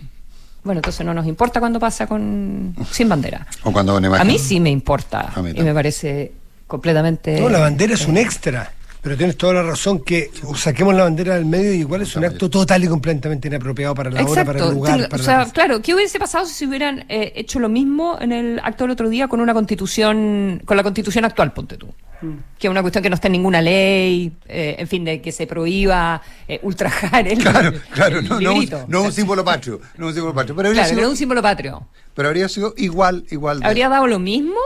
bueno, 0.62 0.80
entonces 0.80 1.06
no 1.06 1.14
nos 1.14 1.26
importa 1.26 1.60
cuando 1.60 1.80
pasa 1.80 2.06
con 2.06 2.74
sin 2.90 3.08
bandera. 3.08 3.46
O 3.62 3.72
cuando 3.72 3.96
A 3.96 4.24
mí 4.24 4.38
sí 4.38 4.60
me 4.60 4.70
importa 4.70 5.32
y 5.54 5.62
me 5.62 5.72
parece 5.72 6.32
completamente. 6.66 7.40
No, 7.40 7.48
la 7.48 7.60
bandera 7.60 7.94
es 7.94 8.06
un 8.06 8.18
extra. 8.18 8.72
Pero 9.02 9.16
tienes 9.16 9.37
toda 9.37 9.54
la 9.54 9.62
razón 9.62 10.00
que 10.00 10.30
saquemos 10.57 10.95
la 10.95 11.04
bandera 11.04 11.35
del 11.35 11.47
medio 11.47 11.73
y 11.73 11.78
igual 11.78 12.02
es 12.02 12.14
un 12.16 12.25
acto 12.25 12.50
total 12.50 12.85
y 12.85 12.88
completamente 12.88 13.49
inapropiado 13.49 13.95
para 13.95 14.11
la 14.11 14.25
hora, 14.25 14.45
para 14.45 14.64
el 14.64 14.75
lugar. 14.75 15.09
o 15.11 15.19
sea, 15.19 15.47
claro, 15.47 15.80
¿qué 15.80 15.95
hubiese 15.95 16.19
pasado 16.19 16.45
si 16.47 16.54
se 16.54 16.66
hubieran 16.66 17.07
eh, 17.09 17.33
hecho 17.37 17.59
lo 17.59 17.69
mismo 17.69 18.19
en 18.21 18.33
el 18.33 18.61
acto 18.62 18.85
del 18.85 18.90
otro 18.90 19.09
día 19.09 19.28
con 19.28 19.40
una 19.40 19.54
constitución, 19.54 20.61
con 20.64 20.76
la 20.76 20.83
constitución 20.83 21.25
actual, 21.25 21.52
ponte 21.52 21.78
tú? 21.78 21.87
Mm. 22.21 22.35
Que 22.59 22.66
es 22.66 22.71
una 22.71 22.83
cuestión 22.83 23.02
que 23.02 23.09
no 23.09 23.14
está 23.14 23.28
en 23.28 23.33
ninguna 23.33 23.62
ley, 23.62 24.33
eh, 24.47 24.76
en 24.78 24.87
fin, 24.87 25.04
de 25.04 25.23
que 25.23 25.33
se 25.33 25.47
prohíba 25.47 26.21
eh, 26.47 26.61
ultrajar 26.62 27.26
el 27.26 27.38
Claro, 27.38 27.73
claro, 27.95 28.23
no, 28.23 28.38
no, 28.40 28.54
un, 28.54 28.69
no, 28.88 29.02
un, 29.04 29.12
símbolo 29.12 29.42
patrio, 29.42 29.80
no 29.97 30.09
un 30.09 30.12
símbolo 30.12 30.35
patrio. 30.35 30.54
Pero 30.57 30.69
habría 30.69 30.83
claro, 30.83 30.99
sido, 30.99 31.11
un 31.11 31.16
símbolo 31.16 31.42
patrio. 31.42 31.88
Pero 32.14 32.28
habría 32.28 32.49
sido 32.50 32.75
igual, 32.76 33.25
igual. 33.30 33.61
¿Habría 33.62 33.88
dado 33.88 34.07
lo 34.07 34.19
mismo? 34.19 34.61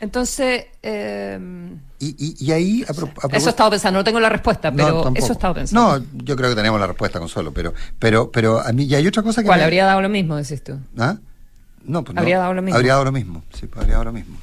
Entonces... 0.00 0.66
Eh, 0.82 1.38
y, 1.98 2.46
y, 2.46 2.52
ahí... 2.52 2.84
eso 3.32 3.46
he 3.46 3.50
estado 3.50 3.70
pensando, 3.70 4.00
no 4.00 4.04
tengo 4.04 4.20
la 4.20 4.28
respuesta, 4.28 4.70
pero 4.72 5.10
eso 5.14 5.28
he 5.28 5.32
estado 5.32 5.54
pensando. 5.54 5.98
No, 5.98 6.04
yo 6.24 6.36
creo 6.36 6.50
que 6.50 6.56
tenemos 6.56 6.78
la 6.78 6.86
respuesta, 6.86 7.18
Consuelo, 7.18 7.52
pero, 7.52 7.72
pero, 7.98 8.30
pero 8.30 8.60
a 8.60 8.72
mí 8.72 8.86
ya 8.86 8.98
hay 8.98 9.06
otra 9.06 9.22
cosa 9.22 9.42
que... 9.42 9.46
¿Cuál? 9.46 9.62
¿Habría 9.62 9.86
dado 9.86 10.00
lo 10.02 10.08
mismo, 10.08 10.36
decís 10.36 10.62
tú? 10.62 10.78
¿Ah? 10.98 11.16
No, 11.84 12.04
pues 12.04 12.16
¿Habría 12.16 12.38
dado 12.38 12.54
lo 12.54 12.62
mismo? 12.62 12.76
Habría 12.76 12.92
dado 12.92 13.04
lo 13.04 13.12
mismo, 13.12 13.42
sí, 13.52 13.66
pues, 13.66 13.80
habría 13.80 13.94
dado 13.94 14.04
lo 14.04 14.12
mismo. 14.12 14.36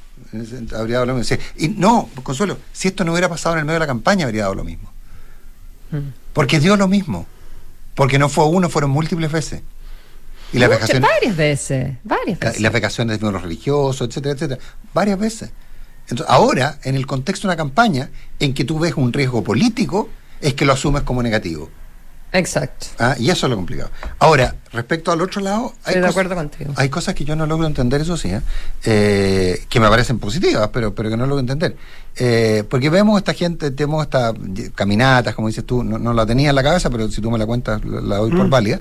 Habría 0.75 0.95
dado 0.97 1.05
lo 1.07 1.15
mismo. 1.15 1.37
Y 1.57 1.67
no, 1.69 2.09
Consuelo, 2.23 2.57
si 2.71 2.87
esto 2.87 3.03
no 3.03 3.11
hubiera 3.11 3.29
pasado 3.29 3.55
en 3.55 3.59
el 3.59 3.65
medio 3.65 3.75
de 3.75 3.81
la 3.81 3.87
campaña, 3.87 4.25
habría 4.25 4.43
dado 4.43 4.55
lo 4.55 4.63
mismo. 4.63 4.91
Mm. 5.91 6.13
Porque 6.33 6.59
dio 6.59 6.75
lo 6.77 6.87
mismo. 6.87 7.25
Porque 7.95 8.17
no 8.17 8.29
fue 8.29 8.45
uno, 8.45 8.69
fueron 8.69 8.91
múltiples 8.91 9.31
veces. 9.31 9.61
Y 10.53 10.59
las 10.59 10.69
vacaciones, 10.69 11.09
varias 11.09 11.37
veces, 11.37 11.97
varias 12.03 12.39
veces. 12.39 12.59
Y 12.59 12.63
las 12.63 12.73
vacaciones 12.73 13.19
de 13.19 13.31
los 13.31 13.41
religiosos, 13.41 14.07
etcétera, 14.07 14.35
etcétera. 14.35 14.61
Varias 14.93 15.19
veces. 15.19 15.51
Entonces, 16.09 16.27
ahora, 16.29 16.79
en 16.83 16.95
el 16.95 17.07
contexto 17.07 17.47
de 17.47 17.53
una 17.53 17.57
campaña 17.57 18.09
en 18.39 18.53
que 18.53 18.65
tú 18.65 18.79
ves 18.79 18.93
un 18.95 19.13
riesgo 19.13 19.43
político, 19.43 20.09
es 20.41 20.53
que 20.53 20.65
lo 20.65 20.73
asumes 20.73 21.03
como 21.03 21.23
negativo. 21.23 21.69
Exacto. 22.33 22.87
Ah, 22.97 23.15
y 23.19 23.29
eso 23.29 23.45
es 23.45 23.49
lo 23.49 23.57
complicado. 23.57 23.91
Ahora, 24.19 24.55
respecto 24.71 25.11
al 25.11 25.21
otro 25.21 25.41
lado, 25.41 25.73
hay, 25.83 25.99
de 25.99 26.07
acuerdo 26.07 26.35
contigo. 26.35 26.73
hay 26.77 26.87
cosas 26.87 27.13
que 27.13 27.25
yo 27.25 27.35
no 27.35 27.45
logro 27.45 27.67
entender, 27.67 28.01
eso 28.01 28.15
sí, 28.15 28.29
¿eh? 28.29 28.41
Eh, 28.85 29.65
que 29.67 29.79
me 29.81 29.89
parecen 29.89 30.17
positivas, 30.17 30.69
pero, 30.71 30.95
pero 30.95 31.09
que 31.09 31.17
no 31.17 31.25
logro 31.25 31.41
entender. 31.41 31.75
Eh, 32.15 32.63
porque 32.69 32.89
vemos 32.89 33.17
esta 33.17 33.33
gente, 33.33 33.71
tenemos 33.71 34.03
estas 34.03 34.33
caminatas, 34.75 35.35
como 35.35 35.49
dices 35.49 35.65
tú, 35.65 35.83
no, 35.83 36.13
la 36.13 36.25
tenía 36.25 36.49
en 36.49 36.55
la 36.55 36.63
cabeza, 36.63 36.89
pero 36.89 37.09
si 37.09 37.21
tú 37.21 37.29
me 37.31 37.37
la 37.37 37.45
cuentas, 37.45 37.83
la, 37.83 38.17
doy 38.17 38.31
por 38.31 38.47
mm. 38.47 38.49
válida. 38.49 38.79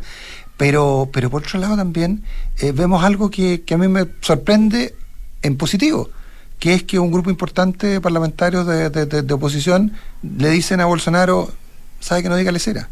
Pero, 0.60 1.08
pero 1.10 1.30
por 1.30 1.40
otro 1.40 1.58
lado 1.58 1.74
también 1.74 2.22
eh, 2.58 2.72
vemos 2.72 3.02
algo 3.02 3.30
que, 3.30 3.64
a 3.72 3.76
mí 3.78 3.88
me 3.88 4.06
sorprende 4.20 4.94
en 5.40 5.56
positivo, 5.56 6.10
que 6.58 6.74
es 6.74 6.82
que 6.82 6.98
un 6.98 7.10
grupo 7.10 7.30
importante 7.30 7.86
de 7.86 7.98
parlamentarios 8.02 8.66
de, 8.66 9.32
oposición 9.32 9.92
le 10.22 10.50
dicen 10.50 10.82
a 10.82 10.84
Bolsonaro, 10.84 11.50
¿sabe 11.98 12.22
que 12.22 12.28
no 12.28 12.36
diga 12.36 12.52
lecera? 12.52 12.90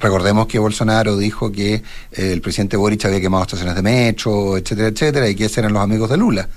Recordemos 0.00 0.46
que 0.46 0.58
Bolsonaro 0.58 1.18
dijo 1.18 1.52
que 1.52 1.74
eh, 1.74 1.82
el 2.32 2.40
presidente 2.40 2.78
Boric 2.78 3.04
había 3.04 3.20
quemado 3.20 3.42
estaciones 3.42 3.74
de 3.74 3.82
metro, 3.82 4.56
etcétera, 4.56 4.88
etcétera, 4.88 5.28
y 5.28 5.34
que 5.34 5.44
esos 5.44 5.58
eran 5.58 5.74
los 5.74 5.82
amigos 5.82 6.08
de 6.08 6.16
Lula. 6.16 6.48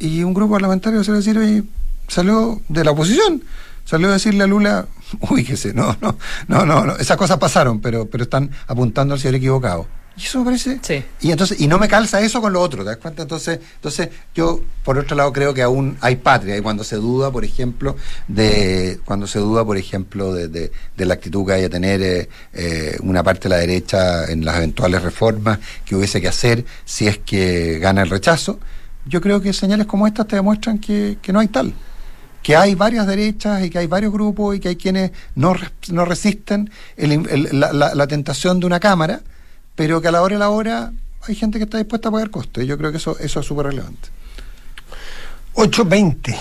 Y 0.00 0.24
un 0.24 0.34
grupo 0.34 0.54
parlamentario 0.54 1.04
se 1.04 1.12
le 1.12 1.18
decir, 1.18 1.64
salió 2.08 2.60
de 2.68 2.82
la 2.82 2.90
oposición 2.90 3.40
salió 3.84 4.08
a 4.08 4.12
decirle 4.12 4.44
a 4.44 4.46
Lula, 4.46 4.86
uy, 5.30 5.44
que 5.44 5.56
sé, 5.56 5.72
no, 5.74 5.96
no, 6.00 6.16
no, 6.48 6.84
no, 6.84 6.96
esas 6.96 7.16
cosas 7.16 7.38
pasaron, 7.38 7.80
pero, 7.80 8.06
pero 8.06 8.24
están 8.24 8.50
apuntando 8.66 9.14
al 9.14 9.20
señor 9.20 9.36
equivocado. 9.36 9.86
Y 10.16 10.24
eso 10.24 10.40
me 10.40 10.44
parece. 10.44 10.78
Sí. 10.82 11.02
Y 11.20 11.30
entonces, 11.30 11.58
y 11.60 11.66
no 11.66 11.78
me 11.78 11.88
calza 11.88 12.20
eso 12.20 12.40
con 12.40 12.52
lo 12.52 12.60
otro, 12.60 12.82
¿te 12.82 12.90
das 12.90 12.98
cuenta? 12.98 13.22
Entonces, 13.22 13.60
entonces, 13.76 14.10
yo, 14.34 14.60
por 14.84 14.98
otro 14.98 15.16
lado, 15.16 15.32
creo 15.32 15.54
que 15.54 15.62
aún 15.62 15.96
hay 16.00 16.16
patria. 16.16 16.56
Y 16.56 16.60
cuando 16.60 16.84
se 16.84 16.96
duda, 16.96 17.30
por 17.30 17.44
ejemplo, 17.44 17.96
de, 18.28 19.00
cuando 19.04 19.26
se 19.26 19.38
duda, 19.38 19.64
por 19.64 19.78
ejemplo, 19.78 20.34
de, 20.34 20.48
de, 20.48 20.70
la 21.06 21.14
actitud 21.14 21.46
que 21.46 21.52
haya 21.52 21.70
tener 21.70 22.02
eh, 22.02 22.28
eh, 22.52 22.98
una 23.02 23.22
parte 23.22 23.44
de 23.44 23.48
la 23.48 23.56
derecha 23.56 24.30
en 24.30 24.44
las 24.44 24.56
eventuales 24.56 25.02
reformas 25.02 25.58
que 25.84 25.96
hubiese 25.96 26.20
que 26.20 26.28
hacer 26.28 26.64
si 26.84 27.06
es 27.06 27.18
que 27.18 27.78
gana 27.78 28.02
el 28.02 28.10
rechazo, 28.10 28.60
yo 29.06 29.20
creo 29.20 29.40
que 29.40 29.52
señales 29.52 29.86
como 29.86 30.06
estas 30.06 30.28
te 30.28 30.36
demuestran 30.36 30.78
que, 30.78 31.18
que 31.20 31.32
no 31.32 31.40
hay 31.40 31.48
tal 31.48 31.74
que 32.42 32.56
hay 32.56 32.74
varias 32.74 33.06
derechas 33.06 33.64
y 33.64 33.70
que 33.70 33.78
hay 33.78 33.86
varios 33.86 34.12
grupos 34.12 34.56
y 34.56 34.60
que 34.60 34.68
hay 34.68 34.76
quienes 34.76 35.12
no, 35.34 35.54
no 35.90 36.04
resisten 36.04 36.70
la, 36.96 38.06
tentación 38.06 38.60
de 38.60 38.66
una 38.66 38.80
cámara, 38.80 39.20
pero 39.76 40.00
que 40.00 40.08
a 40.08 40.12
la 40.12 40.22
hora 40.22 40.34
y 40.34 40.38
la 40.38 40.50
hora 40.50 40.92
hay 41.26 41.34
gente 41.34 41.58
que 41.58 41.64
está 41.64 41.78
dispuesta 41.78 42.08
a 42.08 42.12
pagar 42.12 42.30
costes. 42.30 42.66
Yo 42.66 42.76
creo 42.76 42.90
que 42.90 42.98
eso, 42.98 43.16
eso 43.18 43.40
es 43.40 43.46
súper 43.46 43.66
relevante. 43.66 44.08
8.20. 45.54 46.36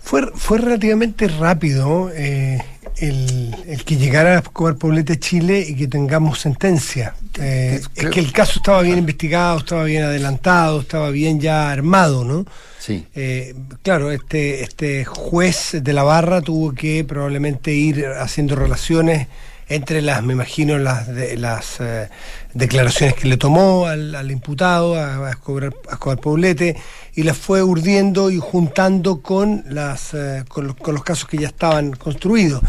Fue, 0.00 0.30
fue 0.34 0.58
relativamente 0.58 1.28
rápido 1.28 2.10
eh, 2.12 2.58
el, 3.00 3.56
el, 3.66 3.84
que 3.84 3.96
llegara 3.96 4.36
a 4.36 4.38
Escobar 4.40 4.76
Poblete 4.76 5.18
Chile 5.18 5.64
y 5.66 5.74
que 5.74 5.88
tengamos 5.88 6.40
sentencia. 6.40 7.14
Eh, 7.38 7.80
es 7.94 8.06
que 8.06 8.20
el 8.20 8.32
caso 8.32 8.58
estaba 8.58 8.82
bien 8.82 8.98
investigado, 8.98 9.58
estaba 9.58 9.84
bien 9.84 10.04
adelantado, 10.04 10.80
estaba 10.80 11.10
bien 11.10 11.40
ya 11.40 11.70
armado, 11.70 12.24
¿no? 12.24 12.44
Sí. 12.78 13.06
Eh, 13.14 13.54
claro, 13.82 14.10
este, 14.10 14.62
este 14.62 15.04
juez 15.04 15.76
de 15.82 15.92
la 15.92 16.02
barra 16.02 16.40
tuvo 16.40 16.72
que 16.72 17.04
probablemente 17.04 17.72
ir 17.72 18.06
haciendo 18.06 18.56
relaciones 18.56 19.28
entre 19.70 20.02
las, 20.02 20.22
me 20.22 20.32
imagino, 20.32 20.76
las, 20.78 21.06
de, 21.06 21.36
las 21.36 21.80
eh, 21.80 22.08
declaraciones 22.52 23.14
que 23.14 23.28
le 23.28 23.36
tomó 23.36 23.86
al, 23.86 24.30
imputado, 24.30 24.96
a, 24.96 25.30
Escobar, 25.30 25.72
Poblete, 26.20 26.76
y 27.14 27.22
las 27.22 27.38
fue 27.38 27.62
urdiendo 27.62 28.30
y 28.30 28.38
juntando 28.38 29.22
con, 29.22 29.64
las, 29.68 30.10
con 30.48 30.66
los, 30.66 30.76
con, 30.76 30.94
los, 30.94 31.04
casos 31.04 31.28
que 31.28 31.38
ya 31.38 31.46
estaban 31.46 31.92
construidos. 31.92 32.62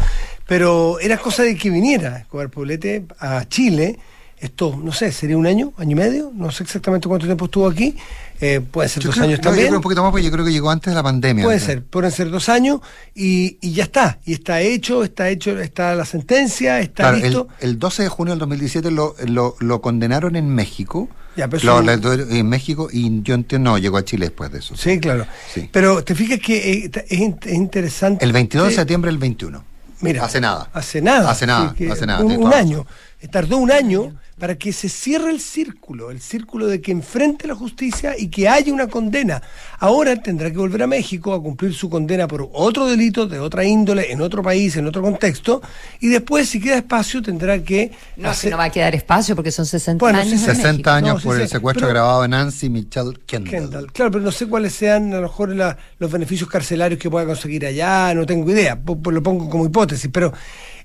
Pero 0.46 1.00
era 1.00 1.18
cosa 1.18 1.42
de 1.42 1.56
que 1.56 1.70
viniera 1.70 2.18
Escobar 2.18 2.48
Poblete 2.48 3.04
a 3.18 3.44
Chile. 3.48 3.98
Esto, 4.38 4.78
no 4.80 4.92
sé, 4.92 5.10
sería 5.10 5.36
un 5.36 5.46
año, 5.46 5.72
año 5.76 5.92
y 5.92 5.94
medio, 5.94 6.32
no 6.34 6.50
sé 6.50 6.62
exactamente 6.62 7.08
cuánto 7.08 7.26
tiempo 7.26 7.44
estuvo 7.46 7.68
aquí, 7.68 7.96
eh, 8.42 8.60
puede 8.60 8.88
ser 8.88 9.04
dos 9.04 9.16
años 9.18 9.40
también. 9.40 9.66
Yo 9.66 9.68
creo 9.68 9.78
un 9.78 9.82
poquito 9.82 10.02
más 10.02 10.10
porque 10.10 10.26
yo 10.26 10.32
creo 10.32 10.44
que 10.44 10.50
llegó 10.50 10.68
antes 10.68 10.90
de 10.90 10.96
la 10.96 11.02
pandemia. 11.04 11.44
Puede 11.44 11.60
ser, 11.60 11.84
pueden 11.84 12.10
ser 12.10 12.28
dos 12.28 12.48
años 12.48 12.80
y, 13.14 13.56
y, 13.60 13.72
ya 13.72 13.84
está, 13.84 14.18
y 14.24 14.32
está 14.32 14.60
hecho, 14.60 15.04
está 15.04 15.28
hecho, 15.28 15.60
está 15.60 15.94
la 15.94 16.04
sentencia, 16.04 16.80
está 16.80 17.12
listo. 17.12 17.46
El, 17.60 17.78
12 17.78 18.02
de 18.02 18.08
junio 18.08 18.32
del 18.32 18.40
2017 18.40 18.90
lo, 18.90 19.14
lo, 19.28 19.54
lo 19.60 19.80
condenaron 19.80 20.34
en 20.34 20.48
México. 20.48 21.08
Ya, 21.36 21.48
pero 21.48 21.80
en 21.88 22.48
México 22.48 22.88
y 22.92 23.22
yo 23.22 23.34
entiendo, 23.34 23.70
no, 23.70 23.78
llegó 23.78 23.96
a 23.96 24.04
Chile 24.04 24.26
después 24.26 24.50
de 24.50 24.58
eso. 24.58 24.76
Sí, 24.76 24.98
claro. 24.98 25.24
Pero 25.70 26.02
te 26.02 26.16
fijas 26.16 26.40
que 26.40 26.84
eh, 26.84 26.90
es, 27.08 27.52
interesante. 27.52 28.24
El 28.24 28.32
22 28.32 28.70
de 28.70 28.74
septiembre 28.74 29.10
del 29.12 29.18
21. 29.18 29.64
Mira, 30.00 30.24
hace 30.24 30.40
nada. 30.40 30.68
Hace 30.72 31.00
nada. 31.00 31.30
Hace 31.30 31.46
nada, 31.46 31.74
hace 31.92 32.06
nada. 32.06 32.24
un 32.24 32.52
año. 32.52 32.84
Tardó 33.30 33.58
un 33.58 33.70
año 33.70 34.14
para 34.38 34.56
que 34.56 34.72
se 34.72 34.88
cierre 34.88 35.30
el 35.30 35.40
círculo, 35.40 36.10
el 36.10 36.20
círculo 36.20 36.66
de 36.66 36.80
que 36.80 36.90
enfrente 36.90 37.46
la 37.46 37.54
justicia 37.54 38.18
y 38.18 38.26
que 38.26 38.48
haya 38.48 38.72
una 38.72 38.88
condena. 38.88 39.40
Ahora 39.78 40.20
tendrá 40.20 40.50
que 40.50 40.56
volver 40.56 40.82
a 40.82 40.88
México 40.88 41.32
a 41.32 41.40
cumplir 41.40 41.72
su 41.74 41.88
condena 41.88 42.26
por 42.26 42.48
otro 42.52 42.86
delito 42.86 43.28
de 43.28 43.38
otra 43.38 43.64
índole, 43.64 44.10
en 44.10 44.20
otro 44.20 44.42
país, 44.42 44.76
en 44.76 44.88
otro 44.88 45.00
contexto, 45.00 45.62
y 46.00 46.08
después, 46.08 46.48
si 46.48 46.60
queda 46.60 46.78
espacio, 46.78 47.22
tendrá 47.22 47.62
que... 47.62 47.92
No, 48.16 48.34
si 48.34 48.50
no 48.50 48.56
va 48.56 48.64
a 48.64 48.70
quedar 48.70 48.94
espacio 48.96 49.36
porque 49.36 49.52
son 49.52 49.64
60 49.64 50.08
años. 50.08 50.40
60 50.40 50.96
años 50.96 51.22
por 51.22 51.40
el 51.40 51.48
secuestro 51.48 51.86
grabado 51.86 52.22
de 52.22 52.28
Nancy 52.28 52.68
Michelle 52.68 53.12
Kendall. 53.24 53.92
Claro, 53.92 54.10
pero 54.10 54.24
no 54.24 54.32
sé 54.32 54.46
cuáles 54.46 54.72
sean 54.72 55.12
a 55.12 55.16
lo 55.16 55.22
mejor 55.22 55.54
los 55.98 56.10
beneficios 56.10 56.50
carcelarios 56.50 56.98
que 56.98 57.08
pueda 57.08 57.26
conseguir 57.26 57.64
allá, 57.64 58.12
no 58.14 58.26
tengo 58.26 58.50
idea, 58.50 58.74
lo 58.84 59.22
pongo 59.22 59.48
como 59.48 59.66
hipótesis, 59.66 60.10
pero 60.12 60.32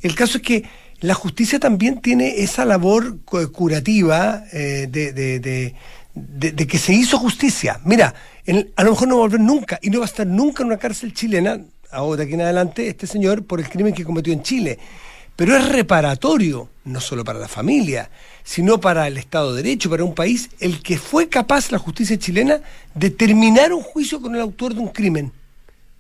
el 0.02 0.14
caso 0.14 0.38
es 0.38 0.44
que 0.44 0.87
la 1.00 1.14
justicia 1.14 1.60
también 1.60 2.02
tiene 2.02 2.42
esa 2.42 2.66
labor 2.66 3.20
curativa 3.52 4.44
eh, 4.52 4.88
de, 4.90 6.68
que 6.68 6.78
se 6.78 6.94
hizo 6.94 7.18
justicia. 7.20 7.80
Mira, 7.86 8.14
a 8.76 8.84
lo 8.84 8.92
mejor 8.92 9.08
no 9.08 9.16
va 9.16 9.22
a 9.22 9.28
volver 9.28 9.40
nunca 9.40 9.80
y 9.82 9.90
no 9.90 10.00
va 10.00 10.06
a 10.06 10.08
estar 10.10 10.26
nunca 10.26 10.64
en 10.64 10.68
una 10.68 10.78
cárcel 10.78 11.14
chilena, 11.14 11.60
ahora 11.92 12.18
de 12.18 12.24
aquí 12.24 12.34
en 12.34 12.42
adelante, 12.42 12.88
este 12.88 13.06
señor 13.06 13.46
por 13.46 13.60
el 13.60 13.70
crimen 13.70 13.94
que 13.94 14.04
cometió 14.04 14.34
en 14.34 14.42
Chile. 14.42 14.80
Pero 15.36 15.56
es 15.56 15.70
reparatorio, 15.70 16.68
no 16.86 17.00
solo 17.00 17.24
para 17.24 17.38
la 17.38 17.48
familia, 17.48 18.10
sino 18.44 18.80
para 18.80 19.08
el 19.08 19.18
Estado 19.20 19.54
de 19.54 19.62
Derecho, 19.62 19.88
para 19.88 20.04
un 20.04 20.16
país, 20.16 20.50
el 20.60 20.82
que 20.82 20.98
fue 20.98 21.30
capaz 21.30 21.72
la 21.72 21.78
justicia 21.78 22.18
chilena 22.18 22.60
de 22.96 23.12
terminar 23.12 23.72
un 23.72 23.84
juicio 23.84 24.20
con 24.20 24.34
el 24.34 24.42
autor 24.42 24.74
de 24.74 24.80
un 24.80 24.88
crimen. 24.88 25.32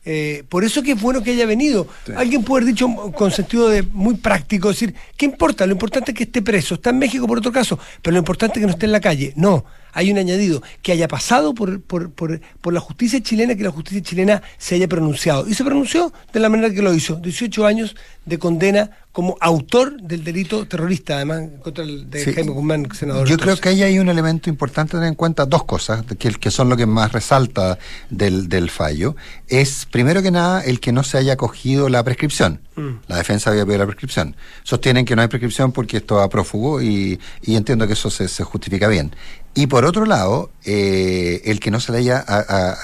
Eh, 0.09 0.45
por 0.47 0.63
eso 0.63 0.81
que 0.81 0.93
es 0.93 1.01
bueno 1.01 1.21
que 1.21 1.31
haya 1.31 1.45
venido. 1.45 1.85
Alguien 2.15 2.41
puede 2.41 2.63
haber 2.63 2.73
dicho 2.73 2.87
con 3.11 3.29
sentido 3.29 3.67
de 3.67 3.83
muy 3.83 4.15
práctico, 4.15 4.69
decir, 4.69 4.95
¿qué 5.17 5.25
importa? 5.25 5.65
Lo 5.65 5.73
importante 5.73 6.11
es 6.11 6.17
que 6.17 6.23
esté 6.23 6.41
preso. 6.41 6.75
Está 6.75 6.91
en 6.91 6.99
México 6.99 7.27
por 7.27 7.39
otro 7.39 7.51
caso, 7.51 7.77
pero 8.01 8.13
lo 8.13 8.19
importante 8.19 8.57
es 8.57 8.61
que 8.61 8.67
no 8.67 8.71
esté 8.71 8.85
en 8.85 8.93
la 8.93 9.01
calle. 9.01 9.33
No, 9.35 9.65
hay 9.93 10.11
un 10.11 10.17
añadido, 10.17 10.61
que 10.81 10.91
haya 10.91 11.07
pasado 11.07 11.53
por, 11.53 11.81
por, 11.81 12.11
por, 12.11 12.39
por, 12.61 12.73
la 12.73 12.79
justicia 12.79 13.21
chilena, 13.21 13.55
que 13.55 13.63
la 13.63 13.71
justicia 13.71 14.01
chilena 14.01 14.41
se 14.57 14.75
haya 14.75 14.87
pronunciado. 14.87 15.47
Y 15.47 15.53
se 15.53 15.63
pronunció 15.63 16.13
de 16.33 16.39
la 16.39 16.49
manera 16.49 16.73
que 16.73 16.81
lo 16.81 16.93
hizo. 16.93 17.15
18 17.15 17.65
años 17.65 17.95
de 18.25 18.37
condena 18.37 18.91
como 19.11 19.35
autor 19.41 19.99
del 19.99 20.23
delito 20.23 20.67
terrorista, 20.67 21.15
además, 21.15 21.43
contra 21.63 21.83
el 21.83 22.09
de 22.09 22.33
Jaime 22.33 22.51
Guzmán, 22.51 22.87
senador. 22.93 23.27
Yo 23.27 23.37
creo 23.37 23.57
que 23.57 23.69
ahí 23.69 23.81
hay 23.81 23.97
un 23.97 24.09
elemento 24.09 24.49
importante 24.49 24.95
a 24.95 24.99
tener 24.99 25.09
en 25.09 25.15
cuenta, 25.15 25.45
dos 25.45 25.63
cosas, 25.63 26.05
que, 26.19 26.31
que 26.31 26.51
son 26.51 26.69
lo 26.69 26.77
que 26.77 26.85
más 26.85 27.11
resalta 27.11 27.79
del, 28.11 28.47
del 28.47 28.69
fallo. 28.69 29.15
Es, 29.47 29.87
primero 29.89 30.21
que 30.21 30.29
nada, 30.29 30.61
el 30.61 30.79
que 30.79 30.91
no 30.91 31.03
se 31.03 31.17
haya 31.17 31.35
cogido 31.35 31.89
la 31.89 32.03
prescripción. 32.03 32.61
La 33.07 33.17
defensa 33.17 33.49
había 33.49 33.65
pedido 33.65 33.79
la 33.79 33.85
prescripción. 33.87 34.35
Sostienen 34.63 35.05
que 35.05 35.15
no 35.15 35.23
hay 35.23 35.27
prescripción 35.27 35.71
porque 35.71 35.97
esto 35.97 36.15
va 36.15 36.29
prófugo 36.29 36.81
y, 36.81 37.19
y 37.41 37.55
entiendo 37.55 37.87
que 37.87 37.93
eso 37.93 38.09
se, 38.09 38.27
se 38.27 38.43
justifica 38.43 38.87
bien. 38.87 39.15
Y 39.57 39.65
por 39.65 39.85
otro 39.85 40.05
lado, 40.05 40.51
eh, 40.65 41.41
el 41.45 41.59
que 41.59 41.71
no 41.71 41.79
se 41.79 41.91
le 41.91 41.97
haya, 41.97 42.23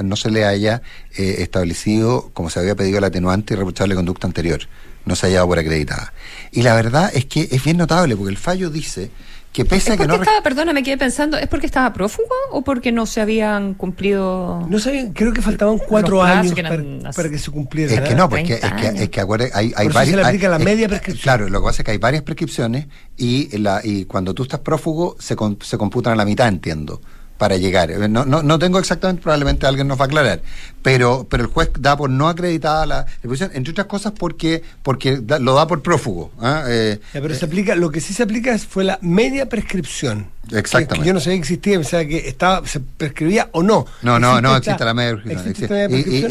no 0.04 0.16
se 0.16 0.32
le 0.32 0.44
haya 0.44 0.82
eh, 1.16 1.36
establecido, 1.40 2.32
como 2.34 2.50
se 2.50 2.60
había 2.60 2.74
pedido, 2.74 2.98
el 2.98 3.04
atenuante 3.04 3.54
y 3.54 3.58
reprochable 3.58 3.94
conducta 3.94 4.26
anterior, 4.26 4.62
no 5.06 5.16
se 5.16 5.28
haya 5.28 5.38
dado 5.38 5.48
por 5.48 5.60
acreditada. 5.60 6.14
Y 6.52 6.62
la 6.62 6.76
verdad 6.76 7.12
es 7.14 7.26
que 7.26 7.48
es 7.52 7.64
bien 7.64 7.78
notable, 7.78 8.16
porque 8.16 8.32
el 8.32 8.38
fallo 8.38 8.70
dice 8.70 9.12
que 9.54 9.66
pese 9.66 9.94
a 9.94 9.98
que 9.98 10.08
no. 10.08 10.16
Estaba, 10.16 10.42
perdona, 10.42 10.74
me 10.74 10.82
quedé 10.82 10.98
pensando, 10.98 11.38
¿es 11.38 11.48
porque 11.48 11.68
estaba 11.68 11.94
prófugo 11.94 12.34
o 12.52 12.64
porque 12.64 12.92
no 12.92 13.06
se 13.06 13.22
habían 13.22 13.76
cumplido.? 13.76 14.66
No 14.68 14.80
sabían, 14.80 15.14
creo 15.14 15.32
que 15.32 15.42
faltaban 15.42 15.78
cuatro 15.78 16.24
años 16.24 16.54
para, 16.54 17.30
que 17.30 17.38
se 17.38 17.52
cumpliera. 17.52 17.94
Es 17.94 18.02
que 18.02 18.16
no, 18.16 18.28
porque 18.28 18.56
es 18.56 18.74
que, 18.74 19.04
es 19.04 19.10
que 19.10 19.22
acuérdate, 19.22 19.52
hay, 19.54 19.72
hay 19.76 19.88
varias. 19.88 20.10
Se 20.10 20.16
le 20.16 20.24
aplica 20.24 20.50
la 20.50 20.60
media 20.60 20.88
prescripción. 20.90 21.24
Claro, 21.24 21.50
lo 21.50 21.62
que 21.62 21.66
pasa 21.66 21.82
es 21.84 21.86
que 21.86 21.92
hay 21.92 22.00
varias 22.00 22.24
prescripciones 22.24 22.88
y, 23.16 23.56
la, 23.60 23.82
y 23.84 24.06
cuando 24.06 24.34
tú 24.34 24.44
estás 24.44 24.62
prófugo 24.62 25.16
se, 25.20 25.36
se 25.62 25.78
computan 25.78 26.14
a 26.14 26.16
la 26.16 26.26
mitad, 26.26 26.48
entiendo 26.48 27.00
para 27.38 27.58
llegar. 27.58 27.90
No, 28.10 28.26
no, 28.26 28.42
no 28.42 28.60
tengo 28.60 28.80
exactamente, 28.80 29.22
probablemente 29.22 29.68
alguien 29.68 29.88
nos 29.88 30.00
va 30.00 30.04
a 30.04 30.06
aclarar, 30.06 30.42
pero, 30.84 31.26
pero 31.30 31.44
el 31.44 31.50
juez 31.50 31.72
da 31.80 31.98
por 31.98 32.10
no 32.10 32.28
acreditada 32.28 32.86
la 32.86 33.06
disposición, 33.06 33.52
entre 33.54 33.72
otras 33.72 33.88
cosas 33.88 34.14
porque, 34.16 34.62
porque 34.84 35.20
lo 35.40 35.56
da 35.56 35.66
por 35.66 35.82
prófugo. 35.82 36.32
¿ah? 36.40 36.66
Eh, 36.68 37.00
pero 37.14 37.34
se 37.34 37.46
aplica, 37.46 37.74
lo 37.76 37.90
que 37.90 38.02
sí 38.02 38.14
se 38.14 38.22
aplica 38.22 38.56
fue 38.60 38.84
la 38.84 39.00
media 39.02 39.50
prescripción. 39.50 40.28
Exactamente. 40.52 41.08
yo 41.08 41.14
no 41.14 41.22
sabía 41.22 41.38
que 41.38 41.42
existía, 41.42 41.78
pensaba 41.78 42.04
que 42.04 42.28
estaba, 42.28 42.68
se 42.68 42.82
prescribía 42.82 43.48
o 43.54 43.64
no. 43.64 43.86
No, 44.02 44.20
no, 44.20 44.42
no, 44.42 44.58
existe 44.58 44.84
la 44.84 44.94
media 44.94 45.16
prescripción. 45.16 45.72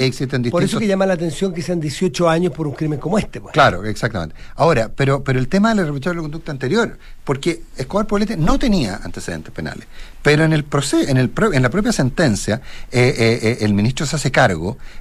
Existe, 0.02 0.50
por 0.50 0.62
eso 0.62 0.78
que 0.78 0.86
llama 0.86 1.06
la 1.06 1.14
atención 1.14 1.54
que 1.54 1.62
sean 1.62 1.80
18 1.80 2.28
años 2.28 2.52
por 2.52 2.66
un 2.66 2.74
crimen 2.74 2.98
como 2.98 3.18
este. 3.18 3.40
Pues. 3.40 3.54
Claro, 3.54 3.84
exactamente. 3.86 4.36
Ahora, 4.56 4.90
pero, 4.94 5.24
pero 5.24 5.38
el 5.38 5.48
tema 5.48 5.70
de 5.70 5.76
la 5.76 5.84
reprochable 5.84 6.20
conducta 6.20 6.52
anterior, 6.52 6.98
porque 7.24 7.62
Escobar 7.78 8.06
Poblete 8.06 8.36
no 8.36 8.58
tenía 8.58 9.00
antecedentes 9.02 9.50
penales, 9.50 9.86
pero 10.20 10.44
en 10.44 10.52
el 10.52 10.64
proceso, 10.64 11.08
en, 11.08 11.16
el, 11.16 11.32
en 11.54 11.62
la 11.62 11.70
propia 11.70 11.92
sentencia, 11.92 12.60
eh, 12.90 13.14
eh, 13.16 13.38
eh, 13.42 13.58
el 13.62 13.72
ministro 13.72 14.04
se 14.04 14.16
hace 14.16 14.30
cargo 14.30 14.41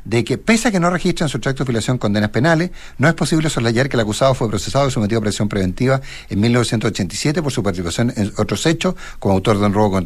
de 0.05 0.23
que, 0.23 0.37
pese 0.37 0.67
a 0.67 0.71
que 0.71 0.79
no 0.79 0.89
registra 0.89 1.25
en 1.25 1.29
su 1.29 1.39
tracto 1.39 1.63
de 1.63 1.67
filiación 1.67 1.97
condenas 1.97 2.29
penales, 2.29 2.71
no 2.97 3.07
es 3.07 3.13
posible 3.13 3.49
soslayar 3.49 3.89
que 3.89 3.97
el 3.97 4.01
acusado 4.01 4.33
fue 4.33 4.49
procesado 4.49 4.87
y 4.87 4.91
sometido 4.91 5.19
a 5.19 5.21
presión 5.21 5.49
preventiva 5.49 6.01
en 6.29 6.39
1987 6.39 7.41
por 7.41 7.51
su 7.51 7.63
participación 7.63 8.13
en 8.15 8.31
otros 8.37 8.65
hechos 8.65 8.95
como 9.19 9.35
autor 9.35 9.59
de 9.59 9.65
un 9.65 9.73
robo 9.73 9.91
con, 9.91 10.05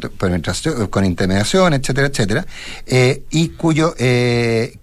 con 0.90 1.04
intimidación, 1.04 1.74
etcétera, 1.74 2.08
etcétera, 2.08 2.46
eh, 2.86 3.24
y 3.30 3.48
cuyo, 3.50 3.94
eh, 3.98 4.78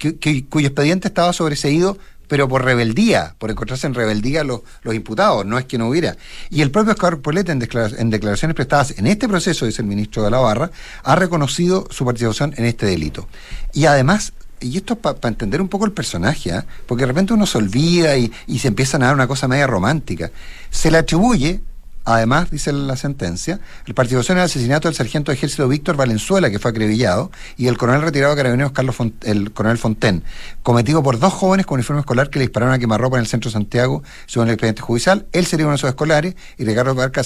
cuyo 0.50 0.68
expediente 0.68 1.08
estaba 1.08 1.34
sobreseído 1.34 1.98
pero 2.34 2.48
por 2.48 2.63
rebeldía, 2.63 3.36
por 3.38 3.52
encontrarse 3.52 3.86
en 3.86 3.94
rebeldía 3.94 4.44
los, 4.44 4.62
los 4.82 4.96
imputados, 4.96 5.46
no 5.46 5.60
es 5.60 5.66
que 5.66 5.78
no 5.78 5.88
hubiera. 5.88 6.18
Y 6.50 6.63
el 6.63 6.72
propio 6.72 6.94
Oscar 6.94 7.20
Polete, 7.20 7.52
en, 7.52 7.62
en, 7.62 8.10
declaraciones 8.10 8.56
prestadas 8.56 8.98
en 8.98 9.06
este 9.06 9.28
proceso, 9.28 9.68
dice 9.68 9.84
el 9.84 9.88
ministro 9.88 10.24
de 10.24 10.32
la 10.32 10.39
Barra, 10.39 10.72
ha 11.04 11.16
reconocido 11.16 11.88
su 11.92 12.06
participación 12.06 12.56
en 12.58 12.66
este 12.66 12.88
delito. 12.88 13.28
Y 13.72 13.86
además, 13.86 14.34
y 14.63 14.78
esto 14.78 14.93
es 14.93 14.99
para 14.99 15.28
entender 15.28 15.62
un 15.62 15.67
poco 15.67 15.86
el 15.86 15.91
personaje, 15.91 16.52
¿ah? 16.52 16.65
porque 16.88 17.04
de 17.04 17.08
repente 17.08 17.34
uno 17.34 17.45
se 17.45 17.58
olvida 17.58 18.17
y, 18.17 18.32
y 18.47 18.60
se 18.60 18.69
empieza 18.69 18.97
a 18.97 19.02
dar 19.02 19.13
una 19.13 19.28
cosa 19.28 19.47
media 19.47 19.67
romántica, 19.67 20.32
se 20.69 20.89
le 20.89 20.97
atribuye 20.97 21.62
Además, 22.06 22.52
dice 22.52 22.74
la 22.74 22.98
sentencia, 22.98 23.62
la 23.86 23.94
participación 23.94 24.38
en 24.38 24.42
el 24.42 24.46
asesinato 24.46 24.89
del 24.89 24.96
sargento 24.96 25.32
de 25.32 25.38
ejército 25.38 25.68
Víctor 25.68 25.96
Valenzuela, 25.96 26.50
que 26.50 26.60
fue 26.60 26.72
acribillado, 26.72 27.32
y 27.56 27.68
el 27.68 27.78
coronel 27.78 28.02
retirado 28.02 28.36
de 28.36 28.38
carabineros 28.38 28.74
Carlos 28.74 28.98
el 29.22 29.54
coronel 29.54 29.78
Fonten, 29.78 30.24
cometido 30.63 31.02
por 31.02 31.18
dos 31.18 31.32
jóvenes 31.32 31.66
con 31.66 31.76
uniforme 31.76 32.02
escolar 32.02 32.30
que 32.30 32.39
le 32.39 32.46
dispararon 32.46 32.74
a 32.76 32.80
quemarropa 32.80 33.16
en 33.18 33.22
el 33.22 33.28
centro 33.28 33.50
de 33.50 33.54
Santiago, 33.54 34.04
según 34.26 34.50
el 34.50 34.56
expediente 34.56 34.82
judicial. 34.82 35.28
Él 35.32 35.46
sería 35.46 35.66
uno 35.66 35.72
de 35.72 35.78
esos 35.78 35.89
escolares 35.89 36.36
y 36.58 36.66
Ricardo 36.66 36.94
Barca 36.94 37.22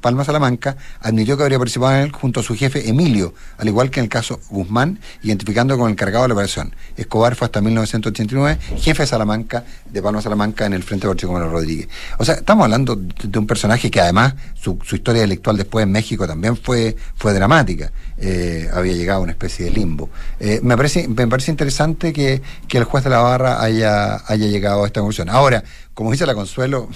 Palma 0.00 0.24
Salamanca 0.24 0.76
admitió 1.00 1.36
que 1.36 1.44
habría 1.44 1.58
participado 1.58 1.96
en 1.96 2.02
él 2.02 2.12
junto 2.12 2.40
a 2.40 2.42
su 2.42 2.54
jefe 2.54 2.88
Emilio, 2.88 3.32
al 3.56 3.68
igual 3.68 3.90
que 3.90 4.00
en 4.00 4.04
el 4.04 4.10
caso 4.10 4.40
Guzmán, 4.50 5.00
identificando 5.22 5.78
con 5.78 5.88
el 5.88 5.96
cargado 5.96 6.24
de 6.24 6.28
la 6.28 6.34
operación. 6.34 6.74
Escobar 6.96 7.34
fue 7.34 7.46
hasta 7.46 7.62
1989 7.62 8.58
jefe 8.76 9.04
de 9.04 9.06
Salamanca, 9.06 9.64
de 9.90 10.02
Palma 10.02 10.20
Salamanca, 10.20 10.66
en 10.66 10.74
el 10.74 10.82
frente 10.82 11.06
de 11.06 11.08
Borchico 11.08 11.38
Rodríguez. 11.38 11.88
O 12.18 12.24
sea, 12.24 12.34
estamos 12.34 12.64
hablando 12.64 12.96
de 12.96 13.38
un 13.38 13.46
personaje 13.46 13.90
que 13.90 14.00
además 14.00 14.17
su, 14.54 14.78
historia 14.92 15.22
intelectual 15.22 15.56
después 15.56 15.82
en 15.84 15.92
México 15.92 16.26
también 16.26 16.56
fue, 16.56 16.96
fue 17.16 17.32
dramática. 17.32 17.92
Eh, 18.16 18.68
había 18.72 18.92
llegado 18.92 19.20
a 19.20 19.22
una 19.22 19.32
especie 19.32 19.66
de 19.66 19.70
limbo. 19.70 20.10
Eh, 20.40 20.60
me, 20.62 20.76
parece, 20.76 21.08
me 21.08 21.26
parece 21.26 21.50
interesante 21.50 22.12
que, 22.12 22.42
el 22.70 22.84
juez 22.84 23.04
de 23.04 23.10
la 23.10 23.20
barra 23.20 23.62
haya, 23.62 24.22
haya 24.26 24.46
llegado 24.46 24.84
a 24.84 24.86
esta 24.86 25.00
conclusión. 25.00 25.28
Ahora, 25.28 25.62
como 25.94 26.12
dice 26.12 26.26
la 26.26 26.34
Consuelo, 26.34 26.88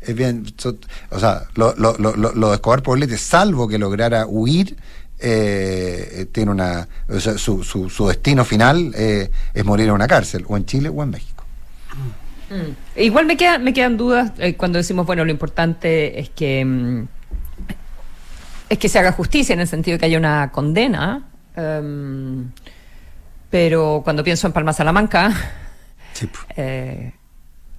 es 0.00 0.14
bien, 0.14 0.46
o 1.10 1.18
sea, 1.18 1.44
lo, 1.54 1.74
lo, 1.76 1.96
lo, 1.98 2.16
lo 2.16 2.48
de 2.48 2.54
Escobar 2.54 2.82
Poblete, 2.82 3.18
salvo 3.18 3.68
que 3.68 3.78
lograra 3.78 4.26
huir, 4.26 4.76
eh, 5.18 6.26
tiene 6.32 6.50
una 6.50 6.88
su, 7.36 7.62
su, 7.62 7.90
su, 7.90 8.08
destino 8.08 8.42
final 8.46 8.94
es 8.94 9.64
morir 9.66 9.88
en 9.88 9.92
una 9.92 10.06
cárcel, 10.06 10.46
o 10.48 10.56
en 10.56 10.64
Chile 10.64 10.88
o 10.88 11.02
en 11.02 11.10
México. 11.10 11.44
Mm. 12.50 13.00
Igual 13.00 13.26
me, 13.26 13.36
quedan 13.36 13.62
me 13.62 13.72
quedan 13.72 13.96
dudas 13.96 14.32
eh, 14.38 14.54
cuando 14.56 14.78
decimos, 14.78 15.06
bueno, 15.06 15.24
lo 15.24 15.30
importante 15.30 16.18
es 16.18 16.30
que, 16.30 16.64
mm, 16.64 17.08
es 18.68 18.78
que 18.78 18.88
se 18.88 18.98
haga 18.98 19.12
justicia 19.12 19.52
en 19.52 19.60
el 19.60 19.68
sentido 19.68 19.94
de 19.94 20.00
que 20.00 20.06
haya 20.06 20.18
una 20.18 20.50
condena. 20.52 21.28
Em, 21.56 22.50
pero 23.50 24.02
cuando 24.04 24.22
pienso 24.22 24.46
en 24.46 24.52
Palma 24.52 24.72
Salamanca, 24.72 25.32
eh, 26.56 27.12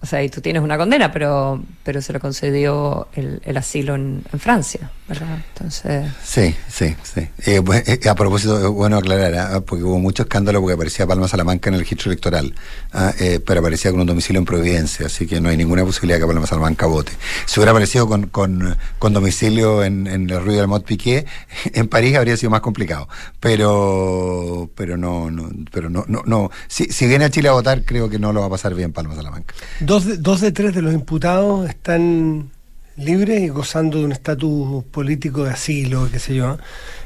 o 0.03 0.05
sea, 0.07 0.23
y 0.23 0.29
tú 0.29 0.41
tienes 0.41 0.63
una 0.63 0.77
condena, 0.77 1.11
pero, 1.11 1.61
pero 1.83 2.01
se 2.01 2.11
le 2.11 2.19
concedió 2.19 3.07
el, 3.13 3.39
el 3.45 3.57
asilo 3.57 3.93
en, 3.93 4.23
Francia, 4.39 4.89
¿verdad? 5.07 5.37
Entonces... 5.53 6.11
Sí, 6.23 6.55
sí, 6.67 6.95
sí. 7.03 7.27
Eh, 7.45 7.61
pues, 7.63 7.87
eh, 7.87 8.09
a 8.09 8.15
propósito, 8.15 8.71
bueno 8.71 8.97
aclarar, 8.97 9.35
¿ah? 9.35 9.61
porque 9.61 9.83
hubo 9.83 9.99
mucho 9.99 10.23
escándalo 10.23 10.59
porque 10.59 10.73
aparecía 10.73 11.05
Palma 11.05 11.27
Salamanca 11.27 11.69
en 11.69 11.75
el 11.75 11.81
registro 11.81 12.11
electoral, 12.11 12.55
¿ah? 12.93 13.13
eh, 13.19 13.39
pero 13.45 13.59
aparecía 13.59 13.91
con 13.91 13.99
un 13.99 14.07
domicilio 14.07 14.39
en 14.39 14.45
Providencia, 14.45 15.05
así 15.05 15.27
que 15.27 15.39
no 15.39 15.49
hay 15.49 15.57
ninguna 15.57 15.85
posibilidad 15.85 16.19
que 16.19 16.25
Palma 16.25 16.47
Salamanca 16.47 16.87
vote. 16.87 17.11
Si 17.45 17.59
hubiera 17.59 17.71
aparecido 17.71 18.07
con, 18.07 18.27
con, 18.27 18.75
con 18.97 19.13
domicilio 19.13 19.83
en, 19.83 20.07
el 20.07 20.43
Río 20.43 20.57
del 20.57 20.67
Mont 20.67 20.83
Piqué, 20.83 21.27
en 21.73 21.87
París 21.87 22.15
habría 22.15 22.35
sido 22.37 22.49
más 22.49 22.61
complicado, 22.61 23.07
pero 23.39 24.71
pero 24.75 24.97
no, 24.97 25.29
no 25.29 25.51
pero 25.71 25.91
no, 25.91 26.05
no, 26.07 26.23
no. 26.25 26.49
Si, 26.67 26.85
si 26.85 27.05
viene 27.05 27.25
a 27.25 27.29
Chile 27.29 27.49
a 27.49 27.51
votar, 27.51 27.85
creo 27.85 28.09
que 28.09 28.17
no 28.17 28.33
lo 28.33 28.41
va 28.41 28.47
a 28.47 28.49
pasar 28.49 28.73
bien 28.73 28.91
Palma 28.93 29.13
Salamanca. 29.13 29.53
Dos 29.91 30.05
de, 30.05 30.15
dos 30.15 30.39
de 30.39 30.53
tres 30.53 30.73
de 30.73 30.81
los 30.81 30.93
imputados 30.93 31.67
están 31.67 32.49
libres 32.95 33.41
y 33.41 33.49
gozando 33.49 33.97
de 33.97 34.05
un 34.05 34.13
estatus 34.13 34.85
político 34.85 35.43
de 35.43 35.49
asilo, 35.49 36.07
qué 36.09 36.17
sé 36.17 36.33
yo. 36.33 36.57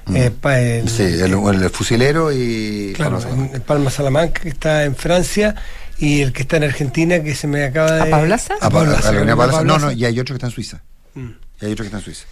Mm. 0.05 0.15
Eh, 0.15 0.83
sí, 0.85 1.01
el, 1.01 1.69
fusilero 1.71 2.31
y 2.31 2.93
Palma 2.95 3.19
Salamanca. 3.19 3.55
el 3.55 3.61
Palma 3.63 3.89
Salamanca, 3.89 4.41
que 4.41 4.49
está 4.49 4.83
en 4.83 4.95
Francia, 4.95 5.55
y 5.97 6.21
el 6.21 6.31
que 6.31 6.43
está 6.43 6.57
en 6.57 6.65
Argentina, 6.65 7.23
que 7.23 7.33
se 7.33 7.47
me 7.47 7.63
acaba 7.63 7.91
de... 7.91 8.01
¿A 8.01 8.09
Pablaza? 8.11 8.53
A 8.61 8.69
Pablaza. 8.69 9.63
No, 9.63 9.79
no, 9.79 9.91
y 9.91 10.05
hay 10.05 10.19
otro 10.19 10.35
que 10.35 10.37
está 10.37 10.45
en 10.45 10.53
Suiza. 10.53 10.83
Mm. 11.15 11.29
Y 11.61 11.65
hay 11.65 11.71
otro 11.71 11.85
que 11.85 11.87
está 11.87 11.97
en 11.97 12.03
Suiza. 12.03 12.25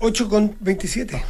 8 0.00 0.28
con 0.28 0.54
27. 0.60 1.24